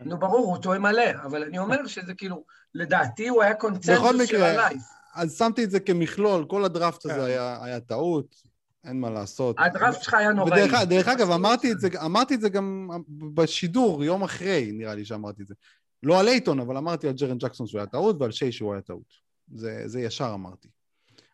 [0.00, 4.42] נו, ברור, הוא טועה מלא, אבל אני אומר שזה כאילו, לדעתי הוא היה קונצנזוס של
[4.42, 4.82] הלייף.
[5.16, 7.10] אז שמתי את זה כמכלול, כל הדראפט כן.
[7.10, 8.42] הזה היה, היה טעות,
[8.84, 9.56] אין מה לעשות.
[9.58, 10.62] הדראפט שלך היה נוראי.
[10.64, 12.88] ודרך דרך אגב, אמרתי את, זה, אמרתי את זה גם
[13.34, 15.54] בשידור, יום אחרי, נראה לי שאמרתי את זה.
[16.02, 18.82] לא על אייטון, אבל אמרתי על ג'רן ג'קסון שהוא היה טעות, ועל שי שהוא היה
[18.82, 19.12] טעות.
[19.54, 20.68] זה, זה ישר אמרתי.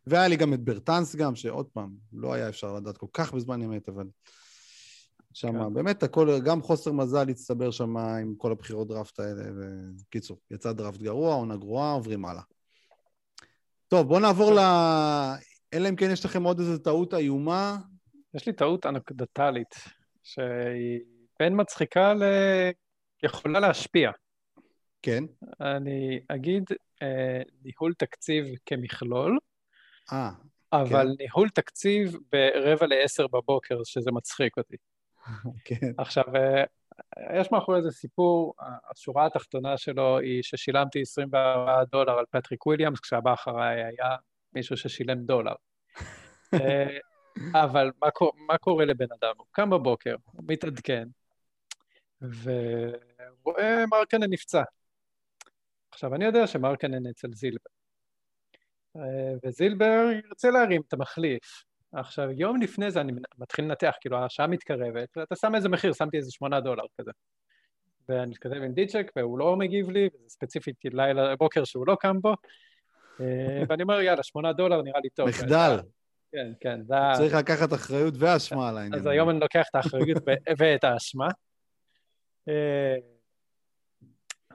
[0.06, 3.62] והיה לי גם את ברטנס גם, שעוד פעם, לא היה אפשר לדעת כל כך בזמן
[3.62, 4.06] אמת, אבל...
[5.34, 5.74] שם כן.
[5.74, 9.42] באמת הכל, גם חוסר מזל הצטבר שם עם כל הבחירות דראפט האלה,
[10.00, 12.42] וקיצור, יצא דראפט גרוע, עונה גרועה, עוברים הלאה.
[13.92, 14.58] טוב, בואו נעבור ל...
[15.74, 17.76] אלא אם כן יש לכם עוד איזו טעות איומה.
[18.34, 19.74] יש לי טעות אנקדוטלית,
[20.22, 21.00] שהיא
[21.40, 22.22] בין מצחיקה ל...
[23.22, 24.10] יכולה להשפיע.
[25.02, 25.24] כן.
[25.60, 26.64] אני אגיד
[27.02, 29.38] אה, ניהול תקציב כמכלול,
[30.12, 30.30] אה,
[30.72, 34.76] אבל ניהול תקציב ברבע לעשר בבוקר, שזה מצחיק אותי.
[35.64, 35.92] כן.
[35.98, 36.64] עכשיו, אה,
[37.40, 38.54] יש מאחורי זה סיפור,
[38.90, 44.16] השורה התחתונה שלו היא ששילמתי 24 דולר על פטריק וויליאמס, כשהבא אחריי היה
[44.52, 45.54] מישהו ששילם דולר.
[46.54, 46.98] אה,
[47.52, 48.08] אבל מה,
[48.46, 49.32] מה קורה לבן אדם?
[49.36, 51.08] הוא קם בבוקר, הוא מתעדכן,
[52.20, 54.62] ורואה מרקנן נפצע.
[55.90, 57.70] עכשיו, אני יודע שמרקנן אצל זילבר.
[58.96, 61.64] אה, וזילבר ירצה להרים את המחליף.
[61.92, 66.16] עכשיו, יום לפני זה אני מתחיל לנתח, כאילו השעה מתקרבת, ואתה שם איזה מחיר, שמתי
[66.16, 67.10] איזה שמונה דולר כזה.
[68.08, 72.20] ואני מתכתב עם דיצ'ק, והוא לא מגיב לי, וזה ספציפית לילה, בוקר שהוא לא קם
[72.20, 72.34] בו,
[73.20, 75.28] אה, ואני אומר, יאללה, שמונה דולר נראה לי טוב.
[75.28, 75.76] מחדל.
[76.32, 76.94] כן, כן, זה...
[77.16, 79.00] צריך לקחת אחריות ואשמה על העניין.
[79.00, 80.22] אז היום אני לוקח את האחריות
[80.58, 81.28] ואת האשמה.
[82.48, 82.96] אה,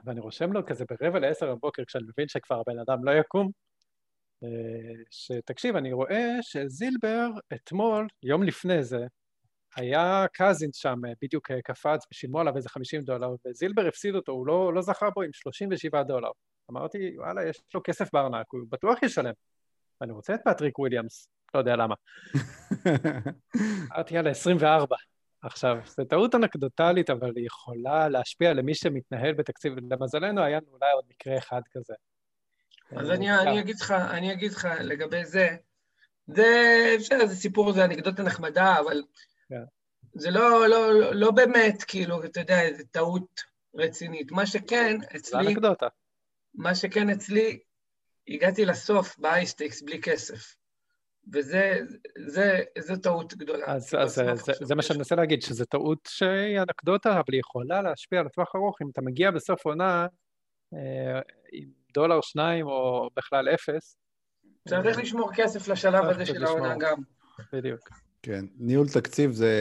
[0.04, 3.50] ואני רושם לו כזה ברבע לעשר בבוקר, כשאני מבין שכבר הבן אדם לא יקום,
[5.10, 9.06] שתקשיב, אני רואה שזילבר אתמול, יום לפני זה,
[9.76, 14.46] היה קזינס שם, בדיוק אה, קפץ ושילמו עליו איזה 50 דולר, וזילבר הפסיד אותו, הוא
[14.46, 16.30] לא, לא זכה בו עם 37 דולר.
[16.70, 19.32] אמרתי, וואלה, יש לו כסף בארנק, הוא בטוח ישלם.
[20.00, 21.94] ואני רוצה את פטריק וויליאמס, לא יודע למה.
[23.94, 24.96] אמרתי, יאללה, 24.
[25.42, 29.72] עכשיו, זו טעות אנקדוטלית, אבל היא יכולה להשפיע למי שמתנהל בתקציב.
[29.90, 31.94] למזלנו, היה לנו אולי עוד מקרה אחד כזה.
[32.96, 33.40] אז אה, אני.
[33.40, 35.56] אני אגיד לך, אני אגיד לך לגבי זה,
[36.26, 36.46] זה,
[36.98, 39.02] בסדר, זה סיפור, זה אנקדוטה נחמדה, אבל
[39.48, 39.62] כן.
[40.14, 43.40] זה לא, לא, לא, לא באמת, כאילו, אתה יודע, זו טעות
[43.74, 44.32] רצינית.
[44.32, 45.86] מה שכן, זה אצלי, אנקדוטה.
[46.54, 47.60] מה שכן אצלי,
[48.28, 50.54] הגעתי לסוף באייסטקס בלי כסף.
[51.32, 51.78] וזה,
[52.26, 53.66] זה, זו טעות גדולה.
[53.66, 56.58] אז, כאילו, אז זה, בסוף זה, עכשיו זה מה שאני מנסה להגיד, שזו טעות שהיא
[56.58, 58.82] אנקדוטה, אבל היא יכולה להשפיע לטווח ארוך.
[58.82, 60.06] אם אתה מגיע בסוף עונה
[60.74, 61.20] אה,
[61.52, 63.96] עם דולר, שניים, או בכלל אפס,
[64.68, 66.44] צריך לשמור כסף לשלב הזה של.
[66.44, 66.96] העונה גם.
[67.52, 67.88] בדיוק.
[68.22, 69.52] כן, ניהול תקציב זה...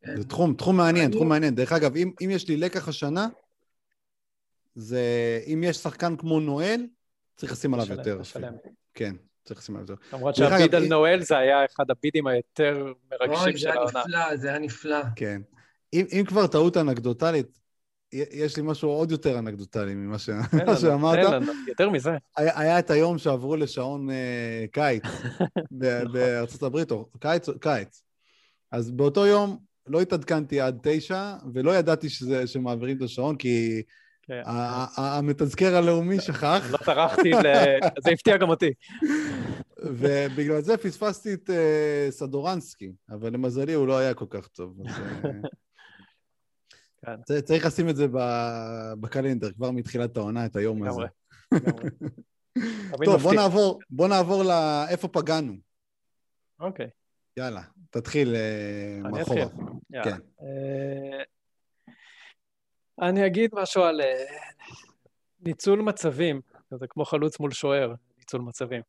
[0.00, 0.16] כן.
[0.16, 1.54] זה תחום, תחום מעניין, תחום מעניין.
[1.54, 3.28] דרך אגב, אם, אם יש לי לקח השנה,
[4.74, 5.02] זה
[5.46, 6.86] אם יש שחקן כמו נואל,
[7.36, 8.20] צריך לשים עליו יותר.
[8.94, 10.16] כן, צריך לשים עליו יותר.
[10.16, 14.00] למרות שהביד על נואל זה היה אחד הבידים היותר מרגשים אוי, זה של היה העונה.
[14.00, 15.02] נפלא, זה היה נפלא.
[15.16, 15.42] כן.
[15.92, 17.58] אם, אם כבר טעות אנקדוטלית,
[18.12, 20.30] יש לי משהו עוד יותר אנקדוטלי ממה ש...
[20.80, 21.26] שאמרת.
[21.26, 22.10] תן לנו, יותר מזה.
[22.36, 25.02] היה, היה את היום שעברו לשעון אה, קיץ
[25.78, 28.02] ב- בארצות הברית, או קיץ, קיץ.
[28.72, 33.82] אז באותו יום לא התעדכנתי עד תשע, ולא ידעתי שזה, שמעבירים את השעון, כי
[34.22, 34.42] כן.
[34.96, 37.30] המתזכר הלאומי שכח, לא טרחתי,
[38.04, 38.72] זה הפתיע גם אותי.
[39.78, 44.78] ובגלל זה פספסתי את אה, סדורנסקי, אבל למזלי הוא לא היה כל כך טוב.
[47.04, 47.42] כן.
[47.42, 48.06] צריך לשים את זה
[49.00, 51.02] בקלנדר, כבר מתחילת העונה, את היום הזה.
[53.04, 53.34] טוב, בוא.
[53.34, 55.52] נעבור, בוא נעבור לאיפה פגענו.
[56.60, 56.88] אוקיי,
[57.36, 59.46] יאללה, תתחיל אה, מאחורה.
[59.90, 60.04] יאללה.
[60.04, 60.20] כן.
[60.42, 61.22] אה,
[63.08, 64.24] אני אגיד משהו על אה,
[65.40, 66.40] ניצול מצבים,
[66.70, 68.82] זה כמו חלוץ מול שוער, ניצול מצבים.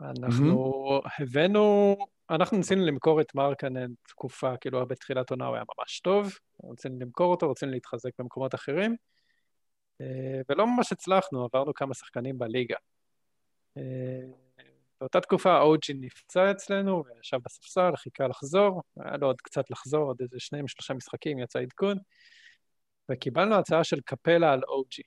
[0.00, 1.96] אנחנו הבאנו,
[2.30, 6.32] אנחנו ניסינו למכור את מרקנן תקופה, כאילו בתחילת עונה הוא היה ממש טוב,
[6.72, 8.96] רצינו למכור אותו, רצינו להתחזק במקומות אחרים,
[10.00, 12.76] אה, ולא ממש הצלחנו, עברנו כמה שחקנים בליגה.
[15.02, 20.16] באותה תקופה אוג'י נפצע אצלנו, וישב בספסל, חיכה לחזור, היה לו עוד קצת לחזור, עוד
[20.20, 21.98] איזה שניים, שלושה משחקים, יצא עדכון,
[23.10, 25.02] וקיבלנו הצעה של קפלה על אוג'י.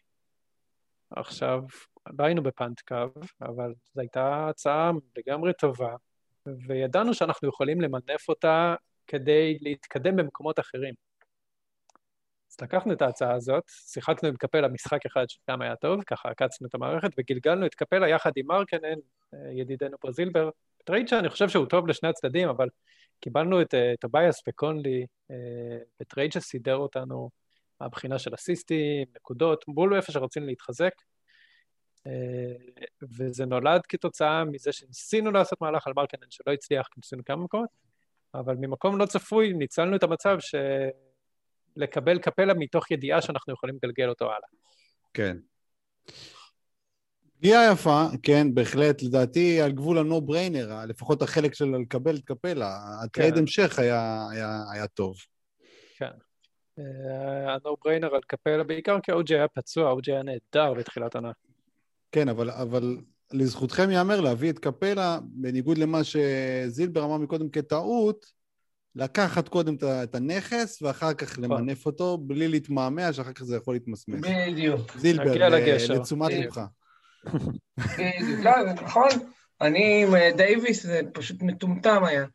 [1.11, 1.61] עכשיו,
[2.19, 5.95] לא היינו בפאנט קו, אבל זו הייתה הצעה לגמרי טובה,
[6.67, 8.75] וידענו שאנחנו יכולים למנף אותה
[9.07, 10.93] כדי להתקדם במקומות אחרים.
[12.51, 16.67] אז לקחנו את ההצעה הזאת, שיחקנו עם קפלה משחק אחד שגם היה טוב, ככה עקצנו
[16.67, 18.99] את המערכת, וגלגלנו את קפלה יחד עם מרקנן,
[19.33, 20.49] אה, ידידנו פה זילבר,
[20.83, 22.67] טרייד שאני חושב שהוא טוב לשני הצדדים, אבל
[23.19, 25.05] קיבלנו את אה, טוביאס וקונלי
[25.99, 27.29] בטרייד אה, שסידר אותנו
[27.81, 30.93] מהבחינה של אסיסטים, נקודות, בול איפה שרצינו להתחזק.
[33.01, 37.69] וזה נולד כתוצאה מזה שניסינו לעשות מהלך על מרקנן שלא הצליח, כי ניסינו כמה מקומות,
[38.33, 40.55] אבל ממקום לא צפוי ניצלנו את המצב ש...
[41.77, 44.49] לקבל קפלה מתוך ידיעה שאנחנו יכולים לגלגל אותו הלאה.
[45.13, 45.37] כן.
[47.37, 52.23] פגיעה יפה, כן, בהחלט, לדעתי על גבול ה no brainer, לפחות החלק של לקבל את
[52.25, 53.39] קפלה, הטרייד כן.
[53.39, 55.15] המשך היה, היה, היה טוב.
[55.97, 56.11] כן.
[57.47, 61.15] ה no אה, brainer על קפלה, בעיקר כי אוג'י היה פצוע, אוג'י היה נהדר בתחילת
[61.15, 61.31] עונה.
[62.15, 62.97] כן, אבל, אבל
[63.33, 68.25] לזכותכם ייאמר להביא את קפלה, בניגוד למה שזילבר אמר מקודם כטעות,
[68.95, 71.43] לקחת קודם את הנכס, ואחר כך נכון.
[71.43, 74.21] למנף אותו, בלי להתמהמה, שאחר כך זה יכול להתמסמס.
[74.21, 74.97] בדיוק.
[74.97, 75.49] זילבר,
[75.89, 76.61] לתשומת לבך.
[77.97, 79.09] בדיוק, לא, נכון.
[79.61, 82.25] אני עם אה, דייוויס, זה פשוט מטומטם היה.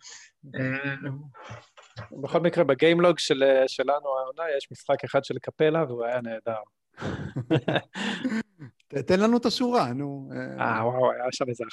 [2.23, 6.61] בכל מקרה, בגיימלוג של, אה, שלנו העונה יש משחק אחד של קפלה, והוא היה נהדר.
[9.07, 10.31] תן לנו את השורה, נו.
[10.61, 11.65] אה, וואו, היה שם איזה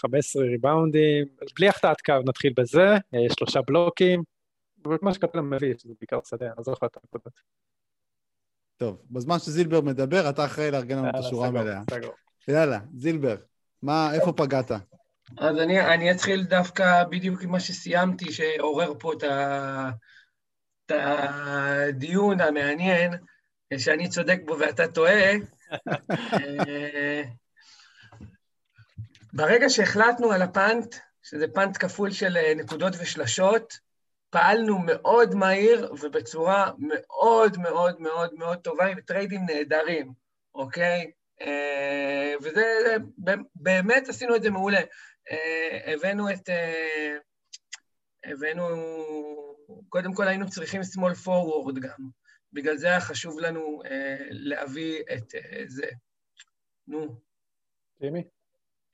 [0.00, 1.26] 15 ריבאונדים,
[1.56, 2.96] בלי החטאת קו, נתחיל בזה,
[3.38, 4.22] שלושה בלוקים,
[5.02, 7.40] מה שקפלן מביא, שזה בעיקר שדה, אני לא זוכר את הנקודות.
[8.76, 11.80] טוב, בזמן שזילבר מדבר, אתה אחראי לארגן לנו את השורה המלאה.
[12.48, 13.36] יאללה, זילבר,
[13.82, 14.70] מה, איפה פגעת?
[15.38, 19.90] אז אני, אני אתחיל דווקא בדיוק עם מה שסיימתי, שעורר פה את, ה,
[20.86, 23.12] את הדיון המעניין,
[23.78, 25.32] שאני צודק בו ואתה טועה.
[26.32, 27.22] אה,
[29.32, 33.78] ברגע שהחלטנו על ה punt, שזה punt כפול של נקודות ושלשות,
[34.30, 40.12] פעלנו מאוד מהיר ובצורה מאוד מאוד מאוד מאוד טובה עם טריידים נהדרים,
[40.54, 41.10] אוקיי?
[41.40, 42.96] אה, וזה,
[43.54, 44.80] באמת עשינו את זה מעולה.
[45.30, 46.48] אה, הבאנו את...
[46.48, 47.16] אה,
[48.24, 48.66] הבאנו...
[49.88, 52.25] קודם כל היינו צריכים small forward גם.
[52.56, 53.82] בגלל זה היה חשוב לנו
[54.30, 55.34] להביא את
[55.66, 55.86] זה.
[56.88, 57.20] נו.
[58.00, 58.24] ג'ימי?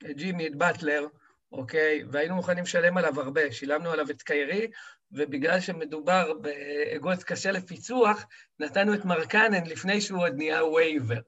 [0.03, 1.07] ג'ימי, את באטלר.
[1.53, 2.03] אוקיי?
[2.11, 3.51] והיינו מוכנים לשלם עליו הרבה.
[3.51, 4.67] שילמנו עליו את קיירי,
[5.11, 8.25] ובגלל שמדובר באגוז קשה לפיצוח,
[8.59, 11.19] נתנו את מרקנן לפני שהוא עוד נהיה וייבר,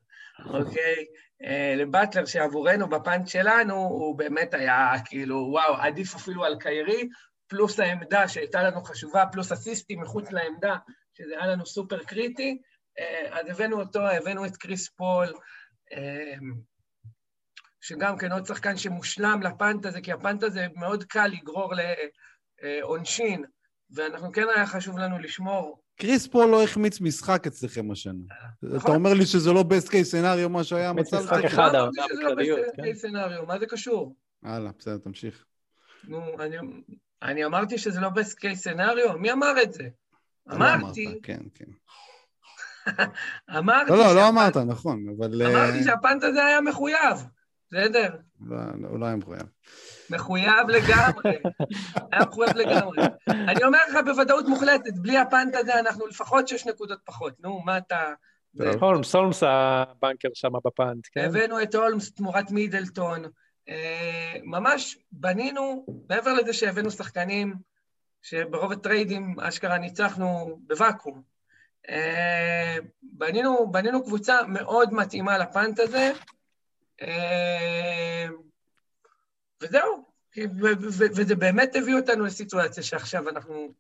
[0.45, 1.06] אוקיי?
[1.44, 7.10] אה, לבטלר שעבורנו, בפאנט שלנו, הוא באמת היה כאילו, וואו, עדיף אפילו על קיירי,
[7.48, 10.76] פלוס העמדה שהייתה לנו חשובה, פלוס אסיסטים מחוץ לעמדה,
[11.18, 12.58] שזה היה לנו סופר קריטי.
[13.00, 15.34] אה, אז הבאנו אותו, הבאנו את קריס פול,
[15.94, 16.36] אה,
[17.82, 21.74] שגם כן עוד שחקן שמושלם ל punt הזה, כי ה punt הזה מאוד קל לגרור
[22.62, 23.44] לעונשין,
[23.90, 25.82] ואנחנו כן היה חשוב לנו לשמור.
[25.98, 28.14] קריס פול לא החמיץ משחק אצלכם השנה.
[28.64, 28.78] נכון.
[28.78, 31.18] אתה אומר לי שזה לא best case scenario מה שהיה המצב?
[31.18, 32.84] משחק אחד, העונה בכלליות, כן.
[32.84, 34.16] לא best case scenario, מה זה קשור?
[34.44, 35.46] הלאה, בסדר, תמשיך.
[36.04, 36.22] נו,
[37.22, 39.18] אני אמרתי שזה לא best case scenario?
[39.18, 39.84] מי אמר את זה?
[40.48, 41.20] לא אמרתי...
[41.24, 41.66] כן, כן.
[43.58, 43.92] אמרתי...
[43.92, 45.42] לא, לא, לא אמרת, נכון, אבל...
[45.42, 47.26] אמרתי אה, שהפאנט הזה היה מחויב.
[47.72, 48.16] בסדר?
[48.42, 48.58] לא,
[48.90, 49.44] הוא לא היה מחויב.
[50.10, 51.38] מחויב לגמרי,
[52.12, 52.98] היה מחויב לגמרי.
[53.30, 57.34] אני אומר לך בוודאות מוחלטת, בלי הפאנט הזה אנחנו לפחות שש נקודות פחות.
[57.40, 58.14] נו, מה אתה...
[58.80, 61.26] הולמס, הולמס הבנקר שם בפאנט, כן?
[61.26, 63.24] הבאנו את הולמס תמורת מידלטון.
[63.70, 67.56] אה, ממש בנינו, מעבר לזה שהבאנו שחקנים
[68.26, 71.22] שברוב הטריידים אשכרה ניצחנו בוואקום.
[71.90, 76.12] אה, בנינו, בנינו קבוצה מאוד מתאימה לפאנט הזה,
[77.02, 78.28] אה,
[79.62, 80.06] וזהו,
[81.16, 83.74] וזה באמת הביא אותנו לסיטואציה שעכשיו אנחנו,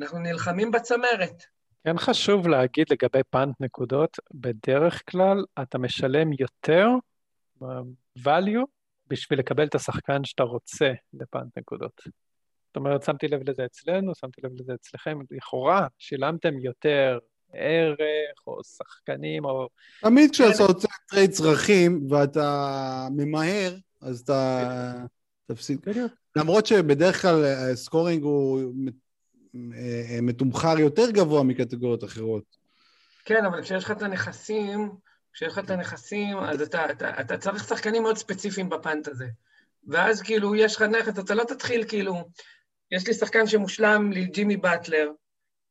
[0.00, 1.44] אנחנו נלחמים בצמרת.
[1.84, 6.88] כן חשוב להגיד לגבי punt נקודות, בדרך כלל אתה משלם יותר
[8.18, 8.66] value
[9.06, 12.25] בשביל לקבל את השחקן שאתה רוצה ל punt נקודות.
[12.76, 17.18] זאת אומרת, שמתי לב לזה אצלנו, שמתי לב לזה אצלכם, לכאורה שילמתם יותר
[17.52, 19.68] ערך, או שחקנים, או...
[20.00, 25.04] תמיד כשאתה רוצה טרייד צרכים ואתה ממהר, אז אתה
[25.46, 25.86] תפסיד.
[26.36, 28.72] למרות שבדרך כלל הסקורינג הוא
[29.54, 32.56] אה, מתומחר יותר גבוה מקטגוריות אחרות.
[33.24, 34.90] כן, אבל כשיש לך את הנכסים,
[35.32, 39.26] כשיש לך את הנכסים, אז אתה, אתה, אתה צריך שחקנים מאוד ספציפיים בפאנט הזה.
[39.88, 42.24] ואז כאילו יש לך נכס, אתה לא תתחיל כאילו,
[42.90, 45.10] יש לי שחקן שמושלם לי, ג'ימי באטלר,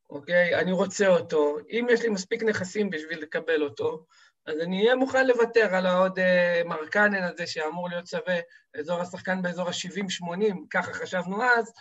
[0.09, 0.55] אוקיי?
[0.55, 1.57] אני רוצה אותו.
[1.69, 4.05] אם יש לי מספיק נכסים בשביל לקבל אותו,
[4.45, 8.39] אז אני אהיה מוכן לוותר על העוד אה, מרקנן הזה שאמור להיות שווה
[8.79, 11.73] אזור השחקן באזור ה-70-80, ככה חשבנו אז,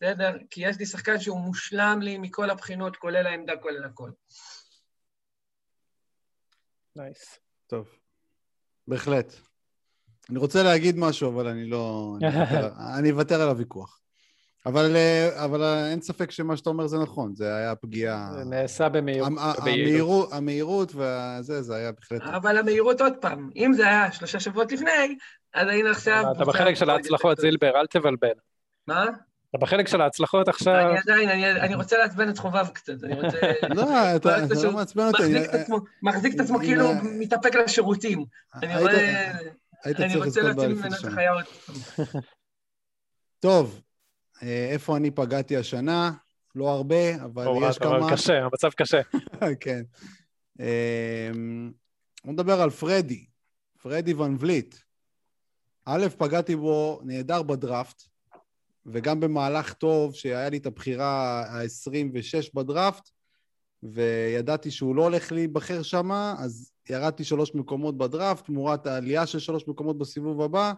[0.00, 0.36] בסדר?
[0.50, 4.10] כי יש לי שחקן שהוא מושלם לי מכל הבחינות, כולל העמדה, כולל הכל.
[6.96, 7.38] נייס.
[7.66, 7.88] טוב,
[8.88, 9.34] בהחלט.
[10.30, 12.14] אני רוצה להגיד משהו, אבל אני לא...
[12.98, 14.00] אני אוותר על הוויכוח.
[14.68, 18.30] אבל, אה, אבל אה, אין ספק שמה שאתה אומר זה נכון, זה היה פגיעה...
[18.38, 19.32] זה נעשה במהירות.
[19.58, 22.22] המהירות, המהירות והזה, זה היה בהחלט...
[22.22, 25.16] אבל המהירות עוד פעם, אם זה היה שלושה שבועות לפני,
[25.54, 26.24] אז היינו עכשיו...
[26.36, 28.28] אתה בחלק של ההצלחות, זילבר, אל תבלבל.
[28.86, 29.04] מה?
[29.50, 33.14] אתה בחלק של ההצלחות עכשיו, אני עדיין, אני- אני רוצה לעצבן את חובב קצת, אני
[33.20, 33.38] רוצה...
[33.76, 35.22] לא, אתה אתה לא מעצבן אותי.
[35.22, 36.88] מחזיק אני- את עצמו- מחזיק את עצמו אם- כאילו
[37.18, 38.24] מתאפק לשירותים.
[38.54, 39.32] אני היית- רואה...
[39.84, 41.04] היית אני רוצה באליפות ממנו את.
[41.04, 41.44] החיה עוד
[43.40, 43.87] טוב, אה,
[44.42, 46.12] איפה אני פגעתי השנה?
[46.54, 48.12] לא הרבה, אבל הורד, יש אבל כמה...
[48.12, 49.00] קשה, המצב קשה.
[49.60, 49.82] כן.
[50.60, 51.72] אמ,
[52.24, 53.24] בוא נדבר על פרדי,
[53.82, 54.76] פרדי ון וליט.
[55.84, 58.02] א', פגעתי בו נהדר בדראפט,
[58.86, 63.10] וגם במהלך טוב שהיה לי את הבחירה ה-26 בדראפט,
[63.82, 69.68] וידעתי שהוא לא הולך להיבחר שם, אז ירדתי שלוש מקומות בדראפט, תמורת העלייה של שלוש
[69.68, 70.72] מקומות בסיבוב הבא,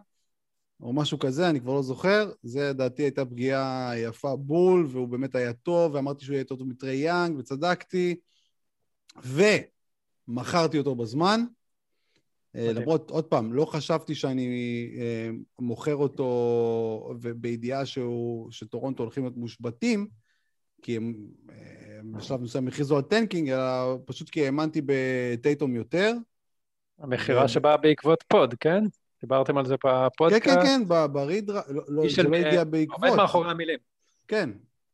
[0.83, 2.31] או משהו כזה, אני כבר לא זוכר.
[2.43, 6.69] זה, לדעתי, הייתה פגיעה יפה בול, והוא באמת היה טוב, ואמרתי שהוא יהיה יותר טוב
[6.69, 8.17] מטרי יאנג, וצדקתי.
[10.29, 11.41] ומכרתי אותו בזמן.
[12.57, 12.73] אה.
[12.73, 14.49] למרות, עוד פעם, לא חשבתי שאני
[14.99, 20.07] אה, מוכר אותו בידיעה שהוא, שטורונטו הולכים להיות מושבתים,
[20.83, 21.15] כי הם
[21.51, 26.15] אה, בשלב מסוים הכריזו על tanking, אלא פשוט כי האמנתי בטייטום יותר.
[26.99, 28.85] המכירה שבאה בעקבות pod, כן?
[29.21, 30.59] דיברתם על זה כן, בפודקאסט?
[30.59, 33.17] כן, כן, ב- בריד, לא, לא, זה לא הגיע עומד בעקבות.
[33.17, 33.79] מאחורי המילים.
[34.29, 34.51] כן,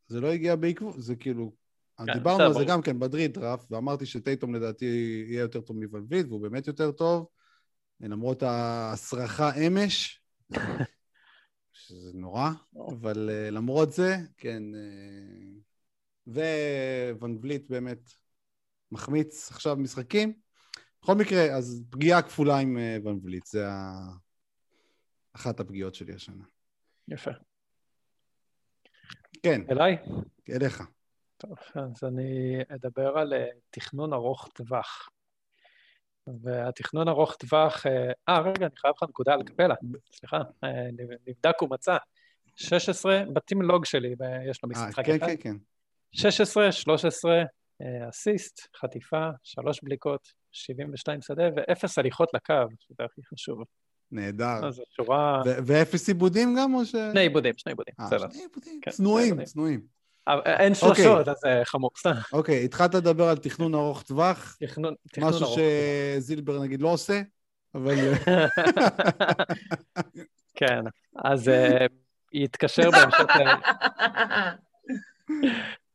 [0.08, 1.52] זה לא הגיע בעקבות, זה כאילו...
[1.98, 2.64] כן, דיברנו על זה.
[2.64, 7.26] גם כן בדריד דראפט, ואמרתי שטייטום לדעתי יהיה יותר טוב מוולביד, והוא באמת יותר טוב,
[8.00, 10.20] למרות ההסרחה אמש,
[11.72, 12.50] שזה נורא,
[12.88, 14.62] אבל אה, למרות זה, כן.
[14.74, 14.80] אה,
[17.20, 18.10] וואן וליט באמת
[18.92, 20.45] מחמיץ עכשיו משחקים.
[21.06, 24.08] בכל מקרה, אז פגיעה כפולה עם אה, ואן וליט, זה ה...
[25.32, 26.44] אחת הפגיעות שלי השנה.
[27.08, 27.30] יפה.
[29.42, 29.96] כן, אליי?
[30.50, 30.82] אליך.
[31.36, 35.08] טוב, אז אני אדבר על אה, תכנון ארוך טווח.
[36.42, 39.74] והתכנון ארוך טווח, אה, אה, רגע, אני חייב לך נקודה על קפלה,
[40.12, 40.38] סליחה,
[41.26, 41.96] נבדק ומצא.
[42.56, 44.14] 16, בתים לוג שלי,
[44.50, 45.26] יש לו משחק כן, אחד.
[45.26, 45.56] כן, כן.
[46.12, 47.42] 16, 13,
[47.82, 53.62] אה, אסיסט, חטיפה, שלוש בדיקות, 72 שדה ואפס הליכות לקו, שזה הכי חשוב.
[54.12, 54.66] נהדר.
[54.66, 55.42] אז זו שורה...
[55.44, 56.90] ואפס עיבודים גם, או ש...
[56.90, 58.30] שני עיבודים, שני עיבודים, אה, בסדר.
[58.30, 58.80] שני עיבודים.
[58.82, 59.44] כן, צנועים.
[59.44, 59.80] צנועים.
[60.26, 61.04] אבל אין אוקיי.
[61.04, 62.12] שלושות, אז זה חמור, סתם.
[62.32, 65.58] אוקיי, התחלת לדבר על תכנון ארוך טווח, תכנון תכנון משהו ארוך.
[66.18, 67.20] שזילבר נגיד לא עושה,
[67.74, 67.94] אבל...
[70.58, 70.80] כן,
[71.24, 71.86] אז אה,
[72.32, 73.20] יתקשר בהמשך,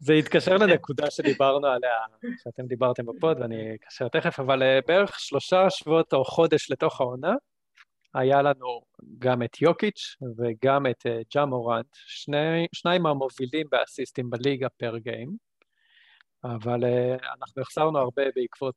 [0.04, 1.98] זה יתקשר לנקודה שדיברנו עליה,
[2.44, 7.34] שאתם דיברתם בפוד, ואני אקשר תכף, אבל אה, בערך שלושה שבועות או חודש לתוך העונה,
[8.14, 8.82] היה לנו
[9.20, 15.38] גם את יוקיץ' וגם את אה, ג'ה מורנט, שני, שניים מהמובילים באסיסטים בליגה פר גיים,
[16.44, 18.76] אבל אה, אנחנו החסרנו הרבה בעקבות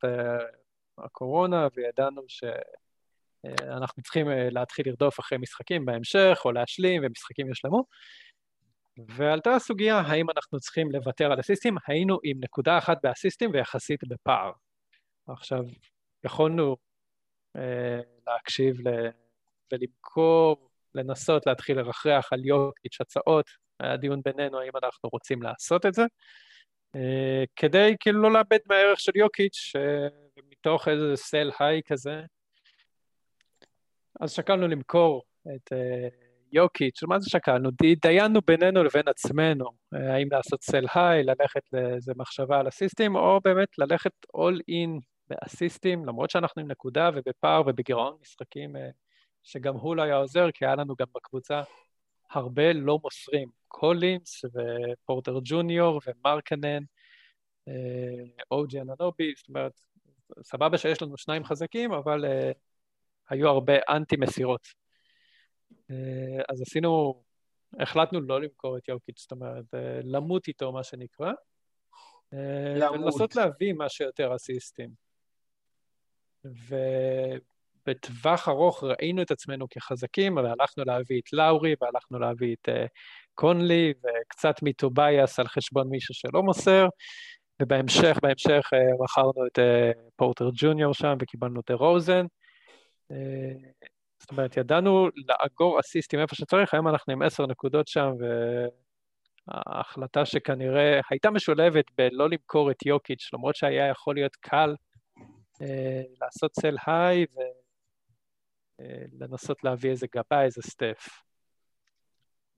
[0.98, 2.44] הקורונה, וידענו ש...
[3.46, 7.84] אה, אנחנו צריכים להתחיל לרדוף אחרי משחקים בהמשך, או להשלים, ומשחקים יושלמו.
[8.98, 11.76] ועלתה הסוגיה, האם אנחנו צריכים לוותר על אסיסטים?
[11.86, 14.52] היינו עם נקודה אחת באסיסטים ויחסית בפער.
[15.26, 15.64] עכשיו,
[16.24, 16.76] יכולנו
[17.56, 19.08] אה, להקשיב ל...
[19.72, 23.46] ולמכור, לנסות להתחיל לרחרח על יוקיץ' הצעות,
[23.80, 26.02] היה דיון בינינו האם אנחנו רוצים לעשות את זה,
[26.96, 30.08] אה, כדי כאילו לא לאבד מהערך של יוקיץ', אה,
[30.50, 32.22] מתוך איזה סל היי כזה,
[34.20, 35.22] אז שקלנו למכור
[35.56, 36.08] את אה,
[36.54, 37.70] יוקיץ', מה זה שקלנו?
[37.70, 43.16] די- דיינו בינינו לבין עצמנו, אה, האם לעשות סל היי, ללכת לאיזה מחשבה על אסיסטים,
[43.16, 48.88] או באמת ללכת אול אין באסיסטים, למרות שאנחנו עם נקודה ובפער ובגירעון משחקים, אה,
[49.42, 51.62] שגם הוא לא היה עוזר, כי היה לנו גם בקבוצה
[52.30, 56.82] הרבה לא מוסרים, קולינס ופורטר ג'וניור ומרקנן,
[57.68, 59.80] אה, אוג'י אננובי, זאת אומרת,
[60.42, 62.24] סבבה שיש לנו שניים חזקים, אבל
[63.30, 64.83] היו הרבה אנטי מסירות.
[65.90, 67.22] Uh, אז עשינו,
[67.80, 72.36] החלטנו לא למכור את יוקיץ', זאת אומרת, uh, למות איתו, מה שנקרא, uh,
[72.76, 73.00] למות.
[73.00, 74.90] ולנסות להביא מה שיותר אסיסטים.
[77.86, 82.72] בטווח ארוך ראינו את עצמנו כחזקים, והלכנו להביא את לאורי, והלכנו להביא את uh,
[83.34, 86.86] קונלי, וקצת מטובייס על חשבון מישהו שלא מוסר,
[87.62, 92.26] ובהמשך, בהמשך uh, מכרנו את uh, פורטר ג'וניור שם, וקיבלנו את רוזן.
[94.24, 98.10] זאת אומרת, ידענו לאגור אסיסטים איפה שצריך, היום אנחנו עם עשר נקודות שם,
[99.48, 104.74] וההחלטה שכנראה הייתה משולבת בלא למכור את יוקיץ', למרות שהיה יכול להיות קל
[105.62, 107.26] אה, לעשות סל היי
[108.80, 111.08] ולנסות אה, להביא איזה גבה, איזה סטף.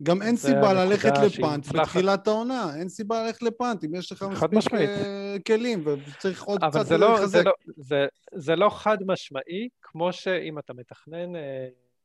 [0.02, 4.73] גם אין סיבה ללכת לפאנט בתחילת העונה, אין סיבה ללכת לפאנט אם יש לך מספיק
[4.73, 7.39] אה, כלים וצריך עוד קצת לא, לחזק.
[7.39, 7.44] אבל
[7.90, 11.32] לא, זה, לא חד משמעי, כמו שאם אתה מתכנן,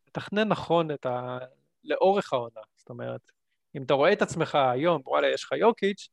[0.07, 1.37] מתכנן נכון את ה...
[1.83, 2.61] לאורך העונה.
[2.77, 3.31] זאת אומרת,
[3.75, 6.09] אם אתה רואה את עצמך היום, וואלה, יש לך יוקיץ',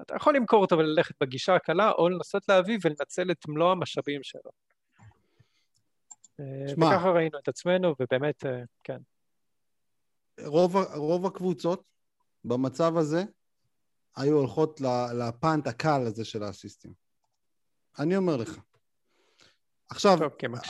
[0.00, 4.50] אתה יכול למכור אותו וללכת בגישה הקלה, או לנסות להביא ולנצל את מלוא המשאבים שלו.
[6.40, 8.98] אה, שמה, וככה ראינו את עצמנו, ובאמת, אה, כן.
[10.40, 11.82] רוב, רוב הקבוצות
[12.44, 13.24] במצב הזה
[14.16, 14.80] היו הולכות
[15.14, 16.92] לפאנט הקל הזה של האסיסטים.
[17.98, 18.58] אני אומר לך.
[19.90, 20.18] עכשיו,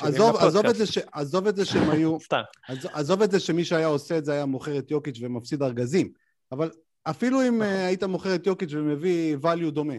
[0.01, 2.21] עזוב, עזוב, את זה ש, עזוב את זה שהם היו...
[2.27, 2.43] סתם.
[2.93, 6.13] עזוב את זה שמי שהיה עושה את זה היה מוכר את יוקיץ' ומפסיד ארגזים,
[6.53, 6.71] אבל
[7.03, 7.63] אפילו אם נכון.
[7.63, 9.95] היית מוכר את יוקיץ' ומביא value דומה,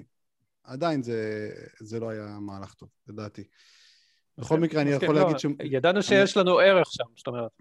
[0.64, 3.44] עדיין זה, זה לא היה מהלך טוב, לדעתי.
[4.38, 5.46] בכל מקרה, אני יכול להגיד ש...
[5.64, 7.52] ידענו שיש לנו ערך שם, זאת אומרת.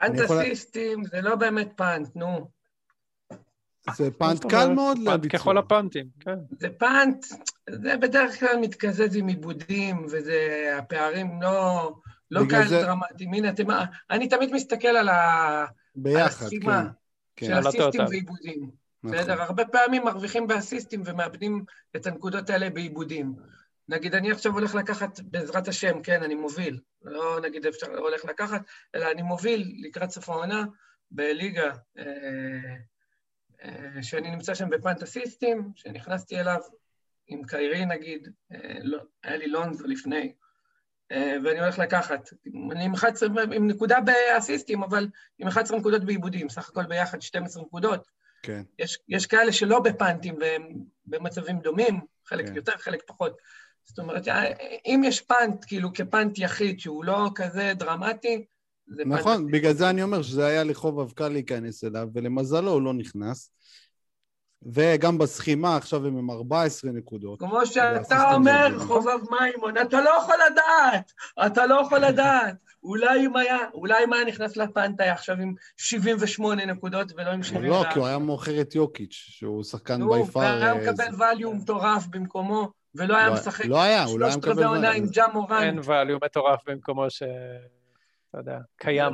[0.00, 2.50] פנטסיסטים זה לא באמת פאנט, נו.
[3.96, 5.18] זה פאנט קל מאוד לביצוע.
[5.18, 6.38] פאנט ככל הפאנטים, כן.
[6.60, 7.26] זה פאנט,
[7.70, 11.92] זה בדרך כלל מתקזז עם עיבודים, וזה, הפערים לא,
[12.30, 13.34] לא כאלה דרמטיים.
[13.34, 13.64] הנה, אתם,
[14.10, 15.64] אני תמיד מסתכל על ה...
[15.94, 16.70] ביחד, כן.
[17.36, 17.46] כן.
[17.46, 18.70] של אסיסטים ועיבודים.
[19.04, 19.18] נכון.
[19.18, 19.42] בסדר?
[19.42, 21.64] הרבה פעמים מרוויחים באסיסטים ומאבדים
[21.96, 23.34] את הנקודות האלה בעיבודים.
[23.90, 28.62] נגיד, אני עכשיו הולך לקחת, בעזרת השם, כן, אני מוביל, לא נגיד אפשר הולך לקחת,
[28.94, 30.64] אלא אני מוביל לקראת סוף העונה
[31.10, 32.04] בליגה, אה,
[33.64, 36.60] אה, שאני נמצא שם בפאנט אסיסטים, שנכנסתי אליו
[37.26, 40.32] עם קיירי נגיד, אה, לא, היה לי לונזו לפני,
[41.12, 42.28] אה, ואני הולך לקחת.
[42.72, 45.08] אני עם 11, עם נקודה באסיסטים, אבל
[45.38, 48.08] עם 11 נקודות בעיבודים, סך הכל ביחד 12 נקודות.
[48.42, 48.62] כן.
[48.78, 50.62] יש, יש כאלה שלא בפאנטים והם
[51.06, 52.56] במצבים דומים, חלק כן.
[52.56, 53.36] יותר, חלק פחות.
[53.90, 54.52] זאת אומרת, אה,
[54.86, 58.44] אם יש פאנט, כאילו כפאנט יחיד, שהוא לא כזה דרמטי,
[58.86, 59.26] זה נכון, פאנט...
[59.26, 63.50] נכון, בגלל זה אני אומר שזה היה לחוב אבקה להיכנס אליו, ולמזלו הוא לא נכנס.
[64.62, 67.38] וגם בסכימה עכשיו הם עם 14 נקודות.
[67.38, 71.12] כמו שאתה אומר, חובב מימון, אתה לא יכול לדעת,
[71.46, 72.54] אתה לא יכול לדעת.
[72.82, 77.88] אולי אם היה, אולי אם היה נכנס לפנטה עכשיו עם 78 נקודות ולא עם 74.
[77.88, 80.40] לא, כי הוא היה מוכר את יוקיץ', שהוא שחקן ביפר...
[80.40, 83.64] נו, והיה מקבל value מטורף במקומו, ולא היה לא, משחק.
[83.64, 84.52] לא היה, הוא לא היה מקבל.
[84.52, 85.62] שלושת רבעי עונה עם ג'ה מורן.
[85.62, 87.22] אין value מטורף במקומו ש...
[88.30, 89.12] אתה יודע, קיים.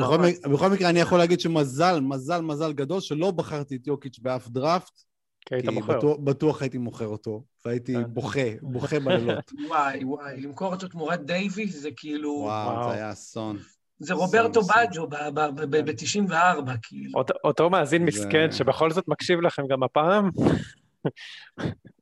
[0.52, 5.02] בכל מקרה, אני יכול להגיד שמזל, מזל, מזל גדול שלא בחרתי את יוקיץ' באף דראפט.
[5.46, 5.98] כי היית מוכר.
[5.98, 8.14] בטוח, בטוח הייתי מוכר אותו, והייתי כן.
[8.14, 9.52] בוכה, בוכה בלילות.
[9.68, 12.30] וואי, וואי, למכור אותו תמורת דייוויס זה כאילו...
[12.30, 13.58] וואו, זה היה אסון.
[13.98, 17.22] זה רוברטו באג'ו ב-94, כאילו.
[17.44, 20.30] אותו מאזין מסכן שבכל זאת מקשיב לכם גם הפעם.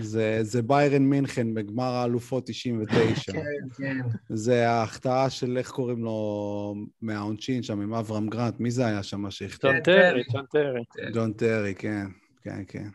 [0.00, 3.32] זה, זה ביירן מינכן בגמר האלופות 99.
[3.32, 3.40] כן,
[3.76, 3.98] כן.
[4.28, 9.30] זה ההחטאה של איך קוראים לו מהעונשין שם, עם אברהם גרנט, מי זה היה שם
[9.30, 9.72] שהחטא?
[9.72, 10.82] ג'ון טרי, ג'ון טרי.
[11.14, 12.06] ג'ון טרי, כן.
[12.42, 12.88] כן, כן.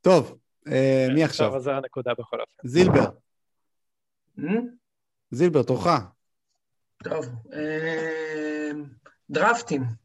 [0.00, 0.38] טוב,
[0.68, 1.46] אה, מי עכשיו?
[1.46, 2.68] עכשיו זה הנקודה בכל אופן.
[2.68, 3.10] זילבר.
[5.30, 5.86] זילבר, תורך.
[7.04, 8.70] טוב, אה,
[9.30, 10.01] דרפטים.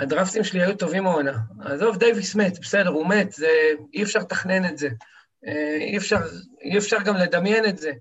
[0.00, 1.38] הדרפטים שלי היו טובים העונה.
[1.64, 3.48] עזוב, דייוויס מת, בסדר, הוא מת, זה,
[3.94, 4.88] אי אפשר לתכנן את זה.
[5.46, 6.18] אה, אי אפשר,
[6.62, 7.92] אי אפשר גם לדמיין את זה.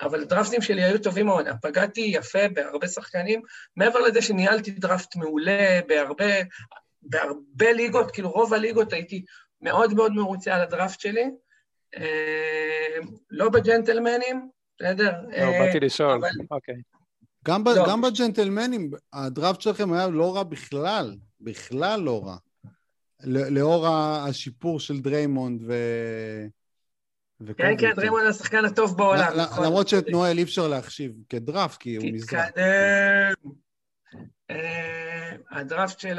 [0.00, 1.56] אבל הדרפטים שלי היו טובים העונה.
[1.62, 3.42] פגעתי יפה בהרבה שחקנים,
[3.76, 6.24] מעבר לזה שניהלתי דרפט מעולה בהרבה...
[7.02, 9.24] בהרבה ליגות, כאילו רוב הליגות הייתי
[9.60, 11.30] מאוד מאוד מרוצה על הדראפט שלי.
[11.96, 12.98] אה,
[13.30, 14.48] לא בג'נטלמנים,
[14.78, 15.12] בסדר?
[15.28, 16.20] לא, אה, באתי לשאול,
[16.50, 16.74] אוקיי.
[17.44, 17.84] גם, לא.
[17.88, 22.36] גם בג'נטלמנים, הדראפט שלכם היה לא רע בכלל, בכלל לא רע.
[23.24, 25.74] לאור השיפור של דריימונד ו...
[27.56, 29.32] כן, כן, דריימונד השחקן הטוב בעולם.
[29.36, 29.64] נכון.
[29.64, 32.48] למרות שאת נואל אי אפשר להחשיב כדראפט, כי הוא נזרק.
[32.48, 33.50] תתקדם.
[34.50, 36.18] אה, הדראפט של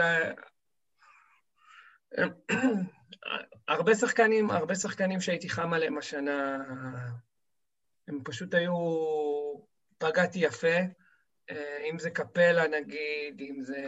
[3.68, 6.58] הרבה שחקנים, הרבה שחקנים שהייתי חם עליהם השנה,
[8.08, 8.74] הם פשוט היו...
[10.02, 10.78] פגעתי יפה,
[11.90, 13.88] אם זה קפלה נגיד, אם זה...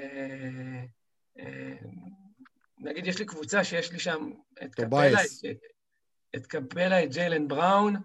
[1.39, 1.75] אה,
[2.77, 4.31] נגיד יש לי קבוצה שיש לי שם
[4.63, 5.57] את קפלה, את,
[6.35, 7.95] את קפלה, את ג'יילן בראון,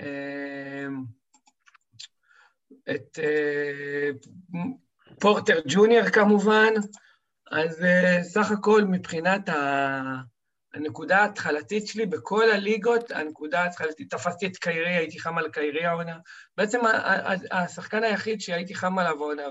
[0.00, 0.86] אה,
[2.90, 4.10] את אה,
[5.20, 6.72] פורטר ג'וניור כמובן,
[7.50, 10.33] אז אה, סך הכל מבחינת ה...
[10.74, 16.18] הנקודה ההתחלתית שלי בכל הליגות, הנקודה ההתחלתית, תפסתי את קיירי, הייתי חם על קיירי העונה.
[16.56, 16.80] בעצם
[17.50, 19.42] השחקן היחיד שהייתי חם עליו העונה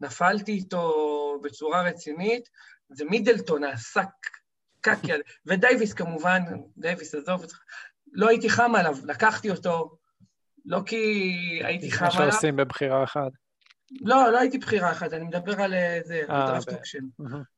[0.00, 2.48] ונפלתי איתו בצורה רצינית,
[2.88, 4.08] זה מידלטון, השק,
[4.80, 5.12] קקי,
[5.46, 6.42] ודייוויס כמובן,
[6.76, 7.46] דייוויס, עזוב,
[8.12, 9.98] לא הייתי חם עליו, לקחתי אותו,
[10.64, 10.96] לא כי
[11.64, 12.26] הייתי חם עליו.
[12.26, 13.30] מה שעושים בבחירה אחת.
[13.90, 17.04] לא, לא הייתי בחירה אחת, אני מדבר על אה, זה, על דראפט auction.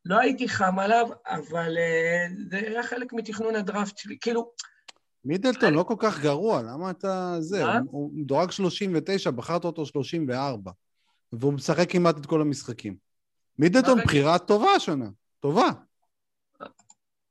[0.04, 4.18] לא הייתי חם עליו, אבל אה, זה היה חלק מתכנון הדראפט שלי.
[4.20, 4.50] כאילו...
[5.24, 7.36] מידלטון לא כל כך גרוע, למה אתה...
[7.40, 10.70] זה, הוא מדורג 39, בחרת אותו 34,
[11.32, 12.96] והוא משחק כמעט את כל המשחקים.
[13.58, 15.08] מידלטון בחירה טובה השנה,
[15.40, 15.68] טובה.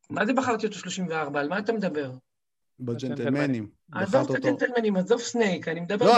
[0.09, 1.39] מה זה בחרתי אותו 34?
[1.39, 2.11] על מה אתה מדבר?
[2.79, 3.69] בג'נטלמנים.
[3.91, 6.13] עזוב את הג'נטלמנים, עזוב snake, אני מדבר לא,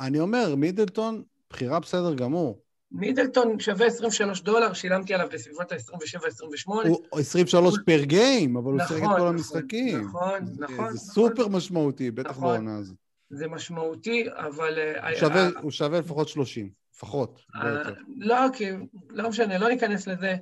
[0.00, 2.62] אני אומר, מידלטון בחירה בסדר גמור.
[2.92, 6.68] מידלטון שווה 23 דולר, שילמתי עליו בסביבות ה-27-28.
[6.68, 10.00] הוא 23 per game, אבל הוא שיחק את כל נכון, המשחקים.
[10.00, 10.92] נכון, נכון.
[10.92, 12.42] זה סופר משמעותי, בטח נכון.
[12.42, 12.96] בעונה הזאת.
[13.30, 14.78] זה משמעותי, אבל...
[14.78, 17.40] אה, הוא שווה לפחות 30, לפחות.
[17.56, 17.82] אה,
[18.16, 18.70] לא, כי...
[19.10, 20.36] לא משנה, לא ניכנס לזה.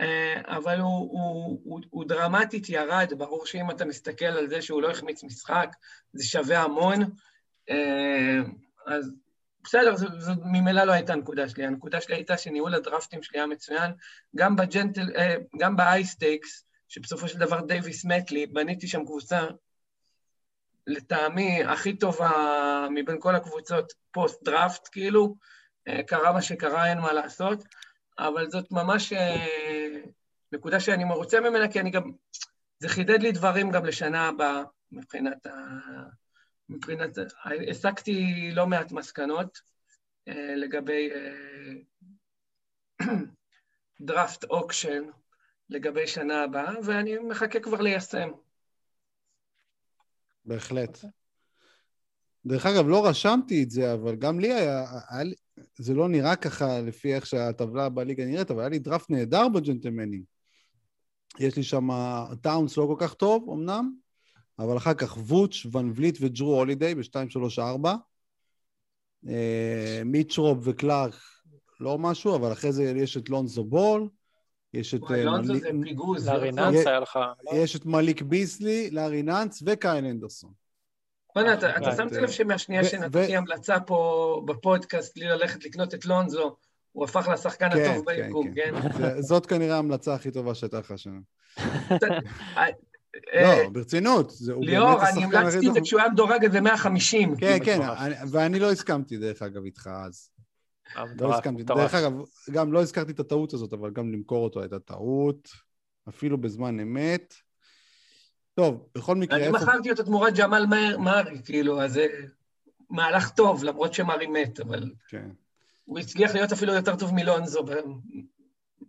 [0.00, 5.68] אה, אבל הוא דרמטית ירד, ברור שאם אתה מסתכל על זה שהוא לא החמיץ משחק,
[6.12, 6.98] זה שווה המון.
[8.86, 9.14] אז
[9.64, 11.66] בסדר, זו, זו ממילא לא הייתה הנקודה שלי.
[11.66, 13.92] הנקודה שלי הייתה שניהול הדרפטים שלי היה מצוין.
[14.36, 19.04] גם בג'נטל, אה, גם ב high stakes, שבסופו של דבר דייוויס מת לי, בניתי שם
[19.04, 19.46] קבוצה,
[20.86, 22.30] לטעמי, הכי טובה
[22.90, 25.36] מבין כל הקבוצות post draft, כאילו,
[25.88, 27.64] אה, קרה מה שקרה, אין מה לעשות,
[28.18, 30.00] אבל זאת ממש אה,
[30.52, 32.12] נקודה שאני מרוצה ממנה, כי אני גם...
[32.78, 34.62] זה חידד לי דברים גם לשנה הבאה,
[34.92, 35.50] מבחינת ה...
[36.68, 37.18] מבחינת,
[37.70, 39.58] הסקתי לא מעט מסקנות
[40.28, 41.10] אה, לגבי
[44.00, 45.04] דראפט אה, אוקשן
[45.70, 48.30] לגבי שנה הבאה, ואני מחכה כבר ליישם.
[50.44, 50.98] בהחלט.
[52.46, 55.34] דרך אגב, לא רשמתי את זה, אבל גם לי היה, היה
[55.76, 60.22] זה לא נראה ככה לפי איך שהטבלה בליגה נראית, אבל היה לי דראפט נהדר בג'נטלמנים.
[61.38, 61.88] יש לי שם
[62.42, 63.94] טאונס לא כל כך טוב, אמנם,
[64.58, 67.88] אבל אחר כך ווץ', ון וליט וג'רו הולידיי ב-2-3-4.
[69.28, 71.14] אה, מיצ'רופ וקלארק
[71.80, 74.08] לא משהו, אבל אחרי זה יש את לונזו בול,
[74.74, 75.00] יש את...
[75.10, 76.28] אה, לונזו זה פיגוז.
[76.28, 77.18] לארי נאנס היה לך.
[77.52, 80.52] יש את מליק ביסלי, לארי נאנס וקייל אנדרסון.
[81.34, 86.56] בוא'נה, אתה שמת לב שמהשנייה שנתתי המלצה פה בפודקאסט, לי ללכת לקנות את לונזו,
[86.92, 88.74] הוא הפך לשחקן כן, הטוב כן, ביקום, כן?
[89.20, 91.20] זאת כנראה ההמלצה הכי טובה שהייתה לך השנה.
[93.34, 94.32] לא, אה, ברצינות.
[94.60, 97.36] ליאור, אני המלצתי את זה כשהוא היה מדורג איזה 150.
[97.36, 97.80] כן, כן,
[98.30, 100.30] ואני לא הסכמתי, דרך אגב, איתך אז.
[101.20, 101.62] לא הסכמתי.
[101.62, 102.12] דרך אגב,
[102.50, 105.48] גם לא הזכרתי את הטעות הזאת, אבל גם למכור אותו הייתה טעות,
[106.08, 107.34] אפילו בזמן אמת.
[108.54, 109.38] טוב, בכל מקרה...
[109.38, 110.66] אני מכרתי אותו תמורת ג'מאל
[110.98, 112.06] מארי, כאילו, אז זה
[112.90, 114.90] מהלך טוב, למרות שמארי מת, אבל...
[115.08, 115.28] כן.
[115.84, 117.64] הוא הצליח להיות אפילו יותר טוב מלונזו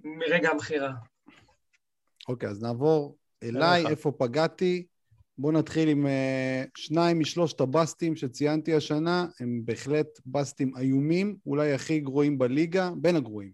[0.04, 0.92] מרגע המכירה.
[2.28, 4.86] אוקיי, אז נעבור אליי, איפה פגעתי.
[5.38, 6.10] בואו נתחיל עם uh,
[6.78, 13.52] שניים משלושת הבסטים שציינתי השנה, הם בהחלט בסטים איומים, אולי הכי גרועים בליגה, בין הגרועים.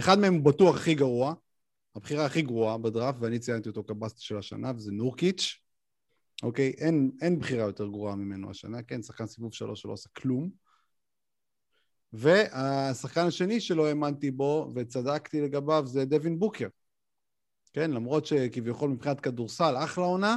[0.00, 1.34] אחד מהם הוא בטוח הכי גרוע,
[1.96, 5.60] הבחירה הכי גרועה בדראפט, ואני ציינתי אותו כבסט של השנה, וזה נורקיץ'.
[6.42, 6.70] אוקיי?
[6.78, 9.02] אין, אין בחירה יותר גרועה ממנו השנה, כן?
[9.02, 10.50] שחקן סיבוב שלוש שלא עושה כלום.
[12.12, 16.68] והשחקן השני שלא האמנתי בו, וצדקתי לגביו, זה דווין בוקר.
[17.74, 17.90] כן?
[17.90, 20.36] למרות שכביכול מבחינת כדורסל אחלה עונה,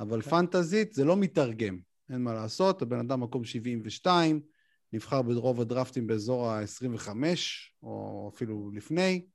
[0.00, 0.30] אבל כן.
[0.30, 1.78] פנטזית זה לא מתרגם,
[2.10, 4.40] אין מה לעשות, הבן אדם מקום 72,
[4.92, 7.08] נבחר ברוב הדרפטים באזור ה-25,
[7.82, 9.26] או אפילו לפני.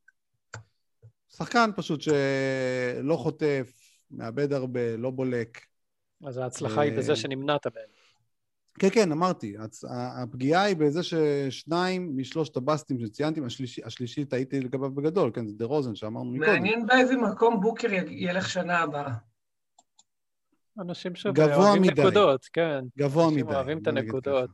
[1.30, 3.74] שחקן פשוט שלא חוטף,
[4.12, 5.66] מאבד הרבה, לא בולק.
[6.26, 7.97] אז ההצלחה היא בזה אה, שנמנעת מהם.
[8.80, 9.56] כן, כן, אמרתי.
[10.24, 15.66] הפגיעה היא בזה ששניים משלושת הבסטים שציינתי, השלישי, השלישי טעיתי לגביו בגדול, כן, זה דה
[15.66, 16.52] רוזן שאמרנו מקודם.
[16.52, 19.14] מעניין באיזה מקום בוקר ילך שנה הבאה.
[20.80, 22.80] אנשים שאוהבים נקודות, כן.
[22.98, 23.36] גבוה מדי.
[23.42, 24.50] אנשים אוהבים את הנקודות.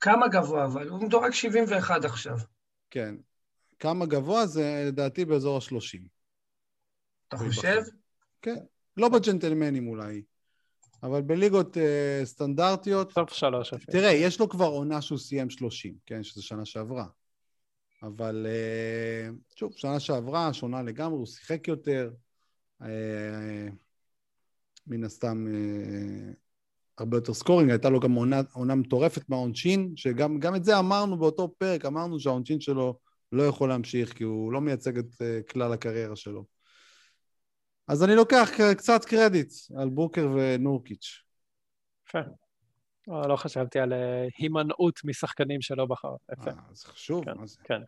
[0.00, 0.88] כמה גבוה אבל?
[0.88, 2.36] הוא מדורג 71 עכשיו.
[2.90, 3.14] כן.
[3.78, 6.08] כמה גבוה זה לדעתי באזור ה-30.
[7.28, 7.82] אתה חושב?
[8.42, 8.56] כן.
[8.96, 10.22] לא בג'נטלמנים אולי.
[11.04, 11.80] אבל בליגות uh,
[12.24, 13.12] סטנדרטיות...
[13.12, 13.92] סוף שלוש אפילו.
[13.92, 16.22] תראה, יש לו כבר עונה שהוא סיים 30, כן?
[16.22, 17.06] שזו שנה שעברה.
[18.02, 22.10] אבל uh, שוב, שנה שעברה, שונה לגמרי, הוא שיחק יותר.
[22.82, 22.86] אה,
[24.86, 26.34] מן הסתם, אה,
[26.98, 31.18] הרבה יותר scoring, הייתה לו גם עונה, עונה מטורפת מהעונשין, שגם גם את זה אמרנו
[31.18, 32.98] באותו פרק, אמרנו שהעונשין שלו
[33.32, 36.53] לא יכול להמשיך, כי הוא לא מייצג את אה, כלל הקריירה שלו.
[37.88, 41.22] אז אני לוקח קצת קרדיט על בוקר ונורקיץ'.
[42.08, 42.18] יפה.
[43.08, 46.14] לא, לא חשבתי על אה, הימנעות משחקנים שלא בחר.
[46.32, 46.50] יפה.
[46.50, 47.58] אה, זה חשוב, כן, מה זה?
[47.64, 47.82] כן.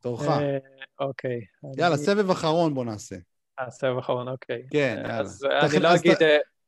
[0.00, 0.28] תורך.
[0.28, 0.58] אה,
[1.00, 1.40] אוקיי.
[1.76, 1.96] יאללה.
[1.96, 3.16] סבב אחרון בוא נעשה.
[3.60, 4.62] אה, סבב אחרון, אוקיי.
[4.70, 5.20] כן, יאללה.
[5.20, 6.16] אז אני לא אגיד,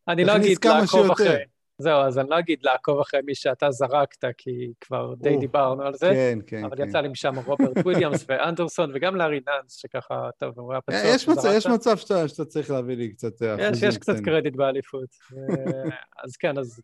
[0.08, 1.44] אני לא אגיד לעקוב אחרי.
[1.80, 5.94] זהו, אז אני לא אגיד לעקוב אחרי מי שאתה זרקת, כי כבר די דיברנו על
[5.94, 6.10] זה.
[6.10, 6.88] כן, כן, אבל כן.
[6.88, 11.54] יצא לי משם רוברט וויליאמס ואנדרסון, וגם לארי נאנס, שככה, טוב, הוא היה פצוע.
[11.54, 13.72] יש מצב, שאתה, צריך להביא לי קצת אה, אחוזים.
[13.72, 15.08] יש, יש קצת קרדיט באליפות.
[16.24, 16.80] אז כן, אז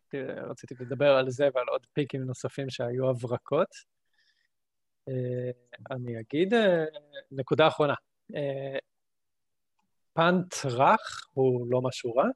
[0.51, 3.69] רציתי לדבר על זה ועל עוד פיקים נוספים שהיו הברקות.
[5.09, 5.51] אה,
[5.91, 6.85] אני אגיד אה,
[7.33, 7.95] נקודה אחרונה.
[10.13, 12.29] פאנט רך הוא לא משהו רע.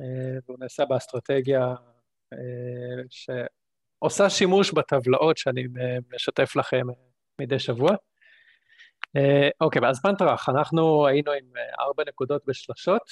[0.00, 1.74] אה, והוא נעשה באסטרטגיה
[2.32, 2.38] אה,
[3.10, 5.64] שעושה שימוש בטבלאות שאני
[6.14, 6.86] משתף לכם
[7.40, 7.90] מדי שבוע.
[9.16, 11.46] אה, אוקיי, אז פנטרח, אנחנו היינו עם
[11.80, 13.02] ארבע נקודות בשלשות,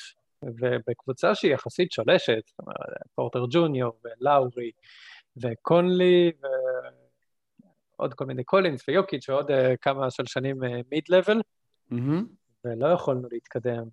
[0.42, 2.76] ובקבוצה שהיא יחסית שולשת, זאת אומרת,
[3.14, 4.70] פורטר ג'וניור ולאורי
[5.36, 6.32] וקונלי
[7.98, 9.50] ועוד כל מיני קולינס ויוקיץ' ועוד
[9.80, 10.56] כמה שלשנים
[10.90, 11.40] מיד-לבל,
[11.92, 12.24] mm-hmm.
[12.64, 13.84] ולא יכולנו להתקדם,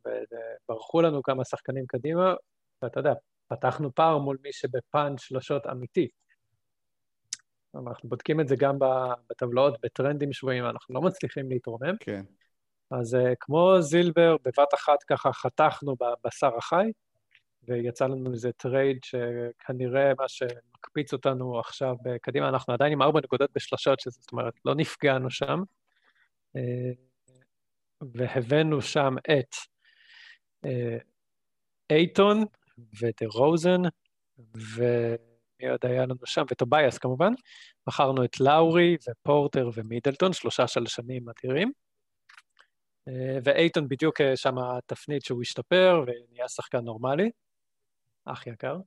[0.70, 2.34] וברחו לנו כמה שחקנים קדימה,
[2.86, 3.14] ואתה יודע,
[3.48, 6.08] פתחנו פער מול מי שבפאנץ' שלושות אמיתי.
[7.88, 8.78] אנחנו בודקים את זה גם
[9.30, 11.96] בטבלאות, בטרנדים שבויים, אנחנו לא מצליחים להתרומם.
[12.00, 12.24] כן.
[12.92, 16.92] אז uh, כמו זילבר, בבת אחת ככה חתכנו בבשר החי,
[17.64, 23.50] ויצא לנו איזה trade שכנראה מה שמקפיץ אותנו עכשיו קדימה, אנחנו עדיין עם ארבע נקודות
[23.56, 25.64] בשלושות, זאת אומרת, לא נפגענו שם.
[26.58, 26.60] אה,
[28.14, 29.56] והבאנו שם את
[31.90, 32.46] אייטון,
[32.78, 33.82] ודה רוזן,
[34.40, 36.44] ומי עוד היה לנו שם?
[36.52, 37.34] וטוביאס כמובן.
[37.88, 41.72] בחרנו את לאורי ופורטר ומידלטון, שלושה שלשנים אדירים.
[43.08, 47.32] אה, ואייטון בדיוק אה, שם התפנית שהוא השתפר ונהיה שחקן נורמלי,
[48.26, 48.78] אח יקר.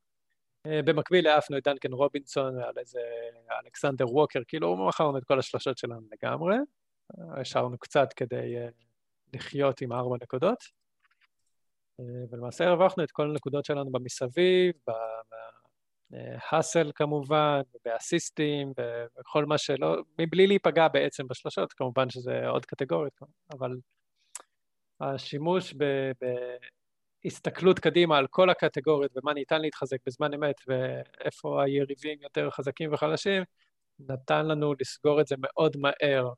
[0.66, 3.01] אה, במקביל העפנו את דנקן רובינסון על איזה
[3.65, 6.56] אלכסנדר ווקר, כאילו מכרנו את כל השלושות שלנו לגמרי.
[7.19, 8.55] השארנו קצת כדי
[9.35, 10.77] לחיות עם ארבע נקודות.
[12.31, 14.75] ולמעשה הרווחנו את כל הנקודות שלנו במסביב,
[16.11, 18.73] בהאסל כמובן, באסיסטים,
[19.20, 23.12] וכל מה שלא, מבלי להיפגע בעצם בשלושות, כמובן שזה עוד קטגוריות,
[23.53, 23.77] אבל
[25.01, 25.85] השימוש ב...
[27.25, 33.43] בהסתכלות קדימה על כל הקטגוריות ומה ניתן להתחזק בזמן אמת ואיפה היריבים יותר חזקים וחלשים,
[33.99, 36.29] נתן לנו לסגור את זה מאוד מהר,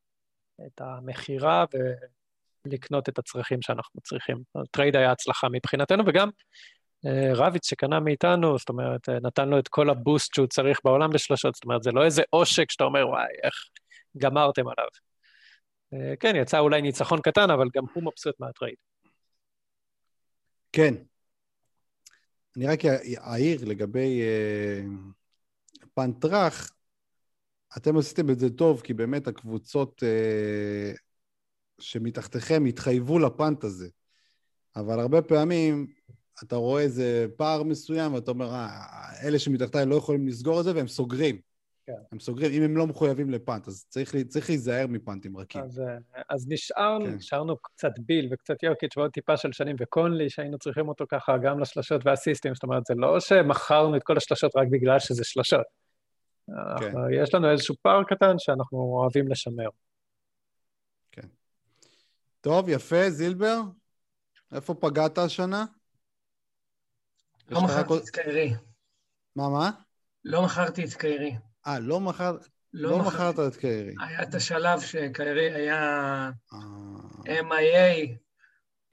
[0.67, 1.77] את המכירה, ו...
[2.65, 4.37] לקנות את הצרכים שאנחנו צריכים.
[4.55, 6.31] הטרייד היה הצלחה מבחינתנו, וגם
[7.07, 11.11] אה, רביץ שקנה מאיתנו, זאת אומרת, אה, נתן לו את כל הבוסט שהוא צריך בעולם
[11.11, 13.55] בשלושות, זאת אומרת, זה לא איזה עושק שאתה אומר, וואי, איך
[14.17, 14.89] גמרתם עליו.
[15.95, 18.77] אה, כן, יצא אולי ניצחון קטן, אבל גם הוא מבסוט מהטרייד.
[20.73, 20.95] כן.
[22.57, 22.81] אני רק
[23.19, 24.23] אעיר לגבי
[25.95, 26.71] פנטרח,
[27.77, 30.03] אתם עשיתם את זה טוב, כי באמת הקבוצות
[31.81, 33.89] שמתחתיכם יתחייבו לפאנט הזה.
[34.77, 35.87] אבל הרבה פעמים
[36.45, 38.69] אתה רואה איזה פער מסוים, ואתה אומר, אה,
[39.23, 41.41] אלה שמתחתיי לא יכולים לסגור את זה, והם סוגרים.
[41.87, 41.93] כן.
[42.13, 45.63] הם סוגרים, אם הם לא מחויבים לפאנט, אז צריך, צריך להיזהר מפאנטים רכים.
[45.63, 47.15] אז, אה, אז נשארנו, כן.
[47.15, 51.61] נשארנו קצת ביל וקצת יוקיץ' ועוד טיפה של שנים וקונלי, שהיינו צריכים אותו ככה גם
[51.61, 55.67] לשלשות והסיסטים, זאת אומרת, זה לא שמכרנו את כל השלשות רק בגלל שזה שלשות.
[56.47, 56.53] כן.
[56.53, 59.69] אנחנו, יש לנו איזשהו פער קטן שאנחנו אוהבים לשמר.
[62.41, 63.61] טוב, יפה, זילבר.
[64.55, 65.65] איפה פגעת השנה?
[67.51, 68.55] לא מכרתי את קיירי.
[69.37, 69.71] מה, מה?
[70.25, 71.37] לא מכרתי את קיירי.
[71.67, 72.37] אה, לא, מכר...
[72.73, 73.95] לא, לא מכרת את קיירי.
[74.01, 77.41] היה את השלב שקיירי היה אה.
[77.41, 78.09] MIA,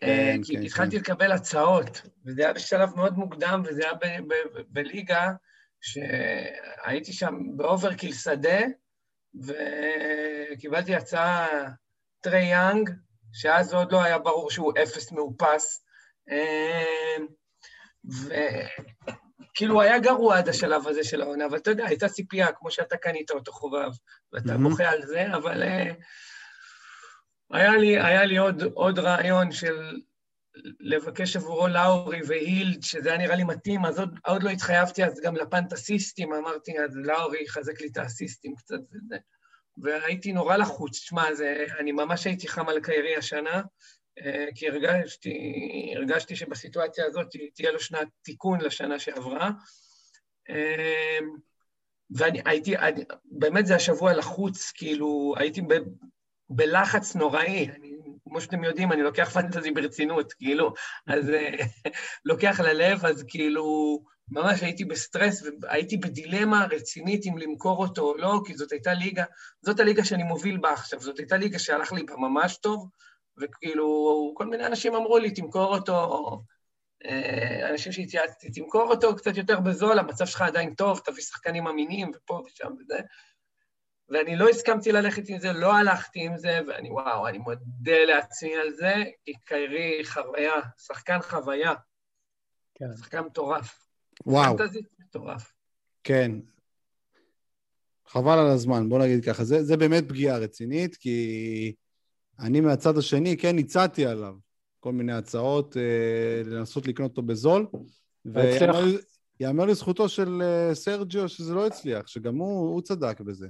[0.03, 0.97] אה, כן, כי כן, התחלתי כן.
[0.97, 4.21] לקבל הצעות, וזה היה בשלב מאוד מוקדם, וזה היה
[4.69, 5.31] בליגה
[5.81, 8.59] שהייתי שם ב overkill שדה,
[9.35, 11.47] וקיבלתי הצעה
[12.21, 12.89] טרי יאנג,
[13.33, 15.83] שאז עוד לא היה ברור שהוא אפס מאופס.
[16.31, 17.27] אמ,
[19.51, 22.97] וכאילו היה גרוע עד השלב הזה של העונה, אבל אתה יודע, הייתה ציפייה, כמו שאתה
[22.97, 23.89] קנית אותו חובב,
[24.33, 24.57] ואתה.
[24.57, 25.93] בוכה על זה, אבל uh,
[27.51, 30.01] היה לי, היה לי עוד, עוד רעיון של
[30.79, 35.21] לבקש עבורו לאורי והילד, שזה היה נראה לי מתאים, אז עוד, עוד לא התחייבתי אז
[35.23, 39.17] גם לפנט אסיסטים, אמרתי, אז לאורי יחזק לי את האסיסטים קצת וזה.
[39.81, 40.91] והייתי נורא לחוץ.
[40.91, 41.27] תשמע,
[41.79, 43.61] אני ממש הייתי חם על קיירי השנה.
[44.25, 45.33] אה, כי הרגשתי,
[45.95, 49.51] הרגשתי שבסיטואציה הזאת תהיה לו שנת תיקון לשנה שעברה.
[50.49, 51.19] אה,
[52.11, 52.73] ואני הייתי,
[53.25, 55.73] באמת זה השבוע לחוץ, כאילו, הייתי ב,
[56.49, 57.69] בלחץ נוראי.
[57.69, 57.96] אני,
[58.29, 60.73] כמו שאתם יודעים, אני לוקח פנטזי ברצינות, כאילו,
[61.07, 61.31] אז
[62.25, 63.99] לוקח ללב, אז כאילו,
[64.31, 69.23] ממש הייתי בסטרס והייתי בדילמה רצינית אם למכור אותו או לא, כי זאת הייתה ליגה,
[69.61, 72.89] זאת הליגה שאני מוביל בה עכשיו, זאת הייתה ליגה שהלך לי ממש טוב,
[73.37, 76.41] וכאילו, כל מיני אנשים אמרו לי, תמכור אותו,
[77.05, 82.11] אה, אנשים שהתייעצתי, תמכור אותו קצת יותר בזול, המצב שלך עדיין טוב, תביא שחקנים אמינים
[82.15, 82.99] ופה ושם וזה.
[84.09, 88.55] ואני לא הסכמתי ללכת עם זה, לא הלכתי עם זה, ואני, וואו, אני מודה לעצמי
[88.55, 88.93] על זה,
[89.25, 91.73] כי קיירי חוויה, שחקן חוויה.
[92.75, 92.85] כן.
[92.97, 93.87] שחקן מטורף.
[94.25, 94.57] וואו.
[94.57, 95.53] פנטזית מטורף.
[96.03, 96.31] כן.
[98.07, 99.43] חבל על הזמן, בוא נגיד ככה.
[99.43, 101.73] זה, זה באמת פגיעה רצינית, כי
[102.39, 104.33] אני מהצד השני, כן, הצעתי עליו
[104.79, 107.67] כל מיני הצעות אה, לנסות לקנות אותו בזול.
[108.25, 113.47] ויאמר לזכותו של אה, סרג'יו שזה לא הצליח, שגם הוא, הוא צדק בזה,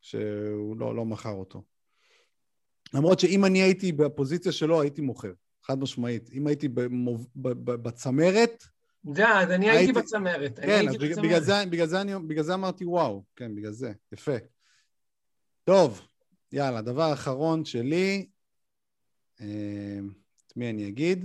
[0.00, 1.62] שהוא לא, לא מכר אותו.
[2.94, 6.30] למרות שאם אני הייתי בפוזיציה שלו, הייתי מוכר, חד משמעית.
[6.32, 7.28] אם הייתי במוב...
[7.34, 8.64] בצמרת,
[9.14, 10.58] זה, אז אני הייתי בצמרת.
[10.58, 14.36] כן, אז בגלל זה, בגלל, זה אני, בגלל זה אמרתי וואו, כן, בגלל זה, יפה.
[15.64, 16.08] טוב,
[16.52, 18.28] יאללה, דבר אחרון שלי,
[19.40, 19.98] אה,
[20.46, 21.24] את מי אני אגיד?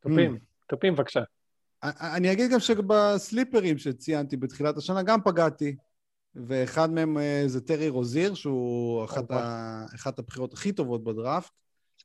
[0.00, 0.38] טופים,
[0.68, 1.20] טופים בבקשה.
[1.84, 5.76] אני אגיד גם שבסליפרים שציינתי בתחילת השנה גם פגעתי,
[6.34, 9.84] ואחד מהם אה, זה טרי רוזיר, שהוא אחת, ה...
[9.94, 11.50] אחת הבחירות הכי טובות בדראפט.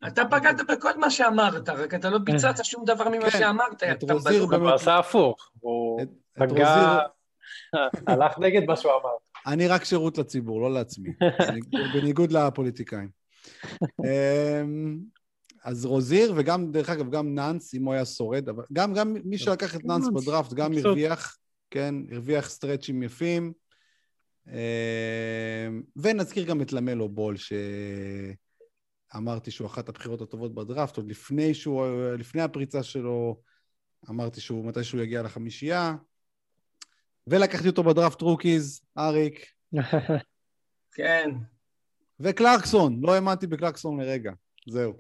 [0.08, 3.40] אתה פגעת בכל מה שאמרת, רק אתה לא ביצעת שום דבר ממה כן.
[3.40, 3.84] שאמרת.
[3.84, 4.62] את רוזיר באמת...
[4.62, 6.02] הוא עשה הפוך, הוא
[6.34, 6.98] פגע...
[8.08, 9.10] הלך נגד מה שהוא אמר.
[9.48, 11.10] אני רק שירות לציבור, לא לעצמי,
[11.94, 13.10] בניגוד לפוליטיקאים.
[15.68, 19.38] אז רוזיר, וגם, דרך אגב, גם נאנס, אם הוא היה שורד, אבל גם, גם מי
[19.38, 21.38] שלקח את נאנס בדראפט, גם הרוויח,
[21.70, 23.54] כן, הרוויח סטרצ'ים יפים.
[24.48, 24.54] אמ,
[25.96, 27.54] ונזכיר גם את למלו בול, ש...
[29.16, 31.86] אמרתי שהוא אחת הבחירות הטובות בדראפט, עוד לפני, שהוא,
[32.18, 33.42] לפני הפריצה שלו,
[34.10, 35.96] אמרתי שהוא, מתי שהוא יגיע לחמישייה.
[37.28, 39.46] ולקחתי אותו בדראפט rookies, אריק.
[40.96, 41.30] כן.
[42.20, 44.32] וקלרקסון, לא האמנתי בקלרקסון לרגע,
[44.70, 44.94] זהו.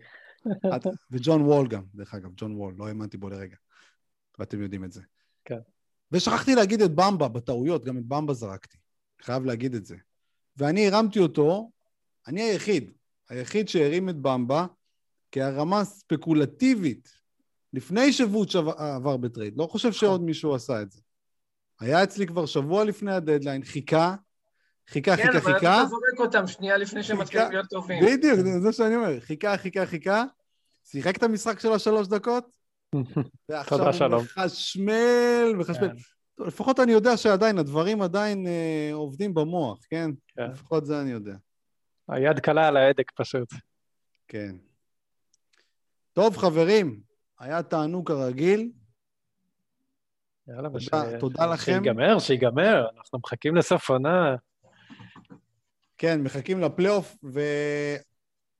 [1.11, 3.55] וג'ון וול גם, דרך אגב, ג'ון וול, לא האמנתי בו לרגע.
[4.39, 5.01] ואתם יודעים את זה.
[5.45, 5.59] כן.
[6.11, 8.77] ושכחתי להגיד את במבה בטעויות, גם את במבה זרקתי.
[9.21, 9.95] חייב להגיד את זה.
[10.57, 11.71] ואני הרמתי אותו,
[12.27, 12.91] אני היחיד,
[13.29, 14.65] היחיד שהרים את במבה
[15.31, 17.09] כהרמה ספקולטיבית
[17.73, 19.53] לפני שווצ' עבר ב trade.
[19.57, 21.01] לא חושב שעוד מישהו עשה את זה.
[21.79, 24.15] היה אצלי כבר שבוע לפני הדדליין, חיכה,
[24.89, 25.59] חיכה, כן, חיכה, חיכה.
[25.59, 28.05] כן, אבל אתה זורק אותם שנייה לפני שהם מתחילים להיות טובים.
[28.05, 29.19] בדיוק, זה מה שאני אומר.
[29.19, 30.23] חיכה, חיכה, חיכה,
[30.89, 32.57] שיחק את המשחק שלו שלוש דקות,
[33.49, 35.89] ועכשיו הוא מחשמל, מחשמל.
[35.89, 35.95] כן.
[36.45, 40.11] לפחות אני יודע שעדיין, הדברים עדיין אה, עובדים במוח, כן?
[40.27, 40.51] כן?
[40.51, 41.35] לפחות זה אני יודע.
[42.09, 43.53] היד קלה על ההדק פשוט.
[44.27, 44.55] כן.
[46.13, 46.99] טוב, חברים,
[47.39, 48.71] היה תענוג כרגיל.
[50.47, 50.89] יאללה, תודה, וש...
[51.19, 51.71] תודה לכם.
[51.83, 54.35] שיגמר, שיגמר, אנחנו מחכים לסוף עונה.
[55.97, 57.15] כן, מחכים לפלייאוף,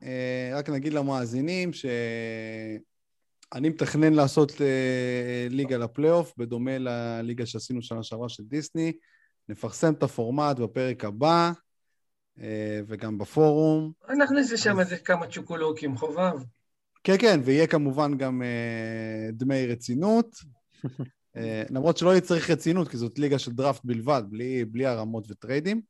[0.04, 2.80] אה, נגיד למאזינים שאני
[3.70, 8.94] מתכנן לעשות אה, ליגה לפלייאוף, בדומה לליגה שעשינו שנה שעברה של דיסני.
[9.50, 11.52] נפרסם את הפורמט בפרק הבא.
[12.42, 13.92] אה, וגם בפורום.
[14.24, 16.34] נכניס לשם איזה כמה צ'וקולוקים, חובב.
[17.04, 20.36] כן, כן, ויהיה כמובן גם אה, דמי רצינות.
[21.38, 25.26] אה, למרות שלא יהיה צריך רצינות, כי זאת ליגה של דראפט בלבד, בלי, בלי הרמות
[25.30, 25.82] וטריידים.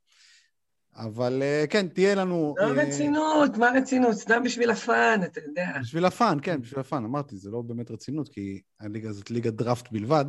[0.98, 2.54] אבל כן, תהיה לנו...
[2.58, 4.14] לא רצינות, מה רצינות?
[4.14, 5.72] סתם בשביל ה fun, אתה יודע.
[5.80, 7.04] בשביל ה fun, כן, בשביל ה fun.
[7.04, 10.24] אמרתי, זה לא באמת רצינות, כי הליגה הזאת ליגה דראפט בלבד.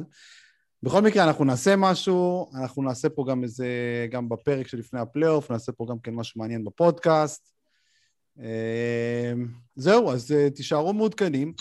[0.84, 3.68] בכל מקרה, אנחנו נעשה משהו, אנחנו נעשה פה גם איזה,
[4.12, 7.54] גם בפרק שלפני הפלייאוף, נעשה פה גם כן משהו מעניין בפודקאסט.
[8.40, 11.54] אמ, זהו, אז אה, תישארו מעודכנים.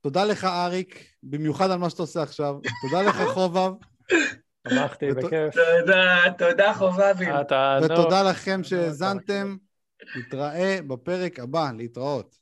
[0.00, 2.56] תודה לך, אריק, במיוחד על מה שאתה עושה עכשיו.
[2.82, 3.72] תודה לך, חובב.
[4.68, 5.54] שמחתי, בכיף.
[5.54, 7.26] תודה, תודה, חובבי.
[7.84, 9.56] ותודה לכם שהאזנתם.
[10.16, 12.41] נתראה בפרק הבא, להתראות.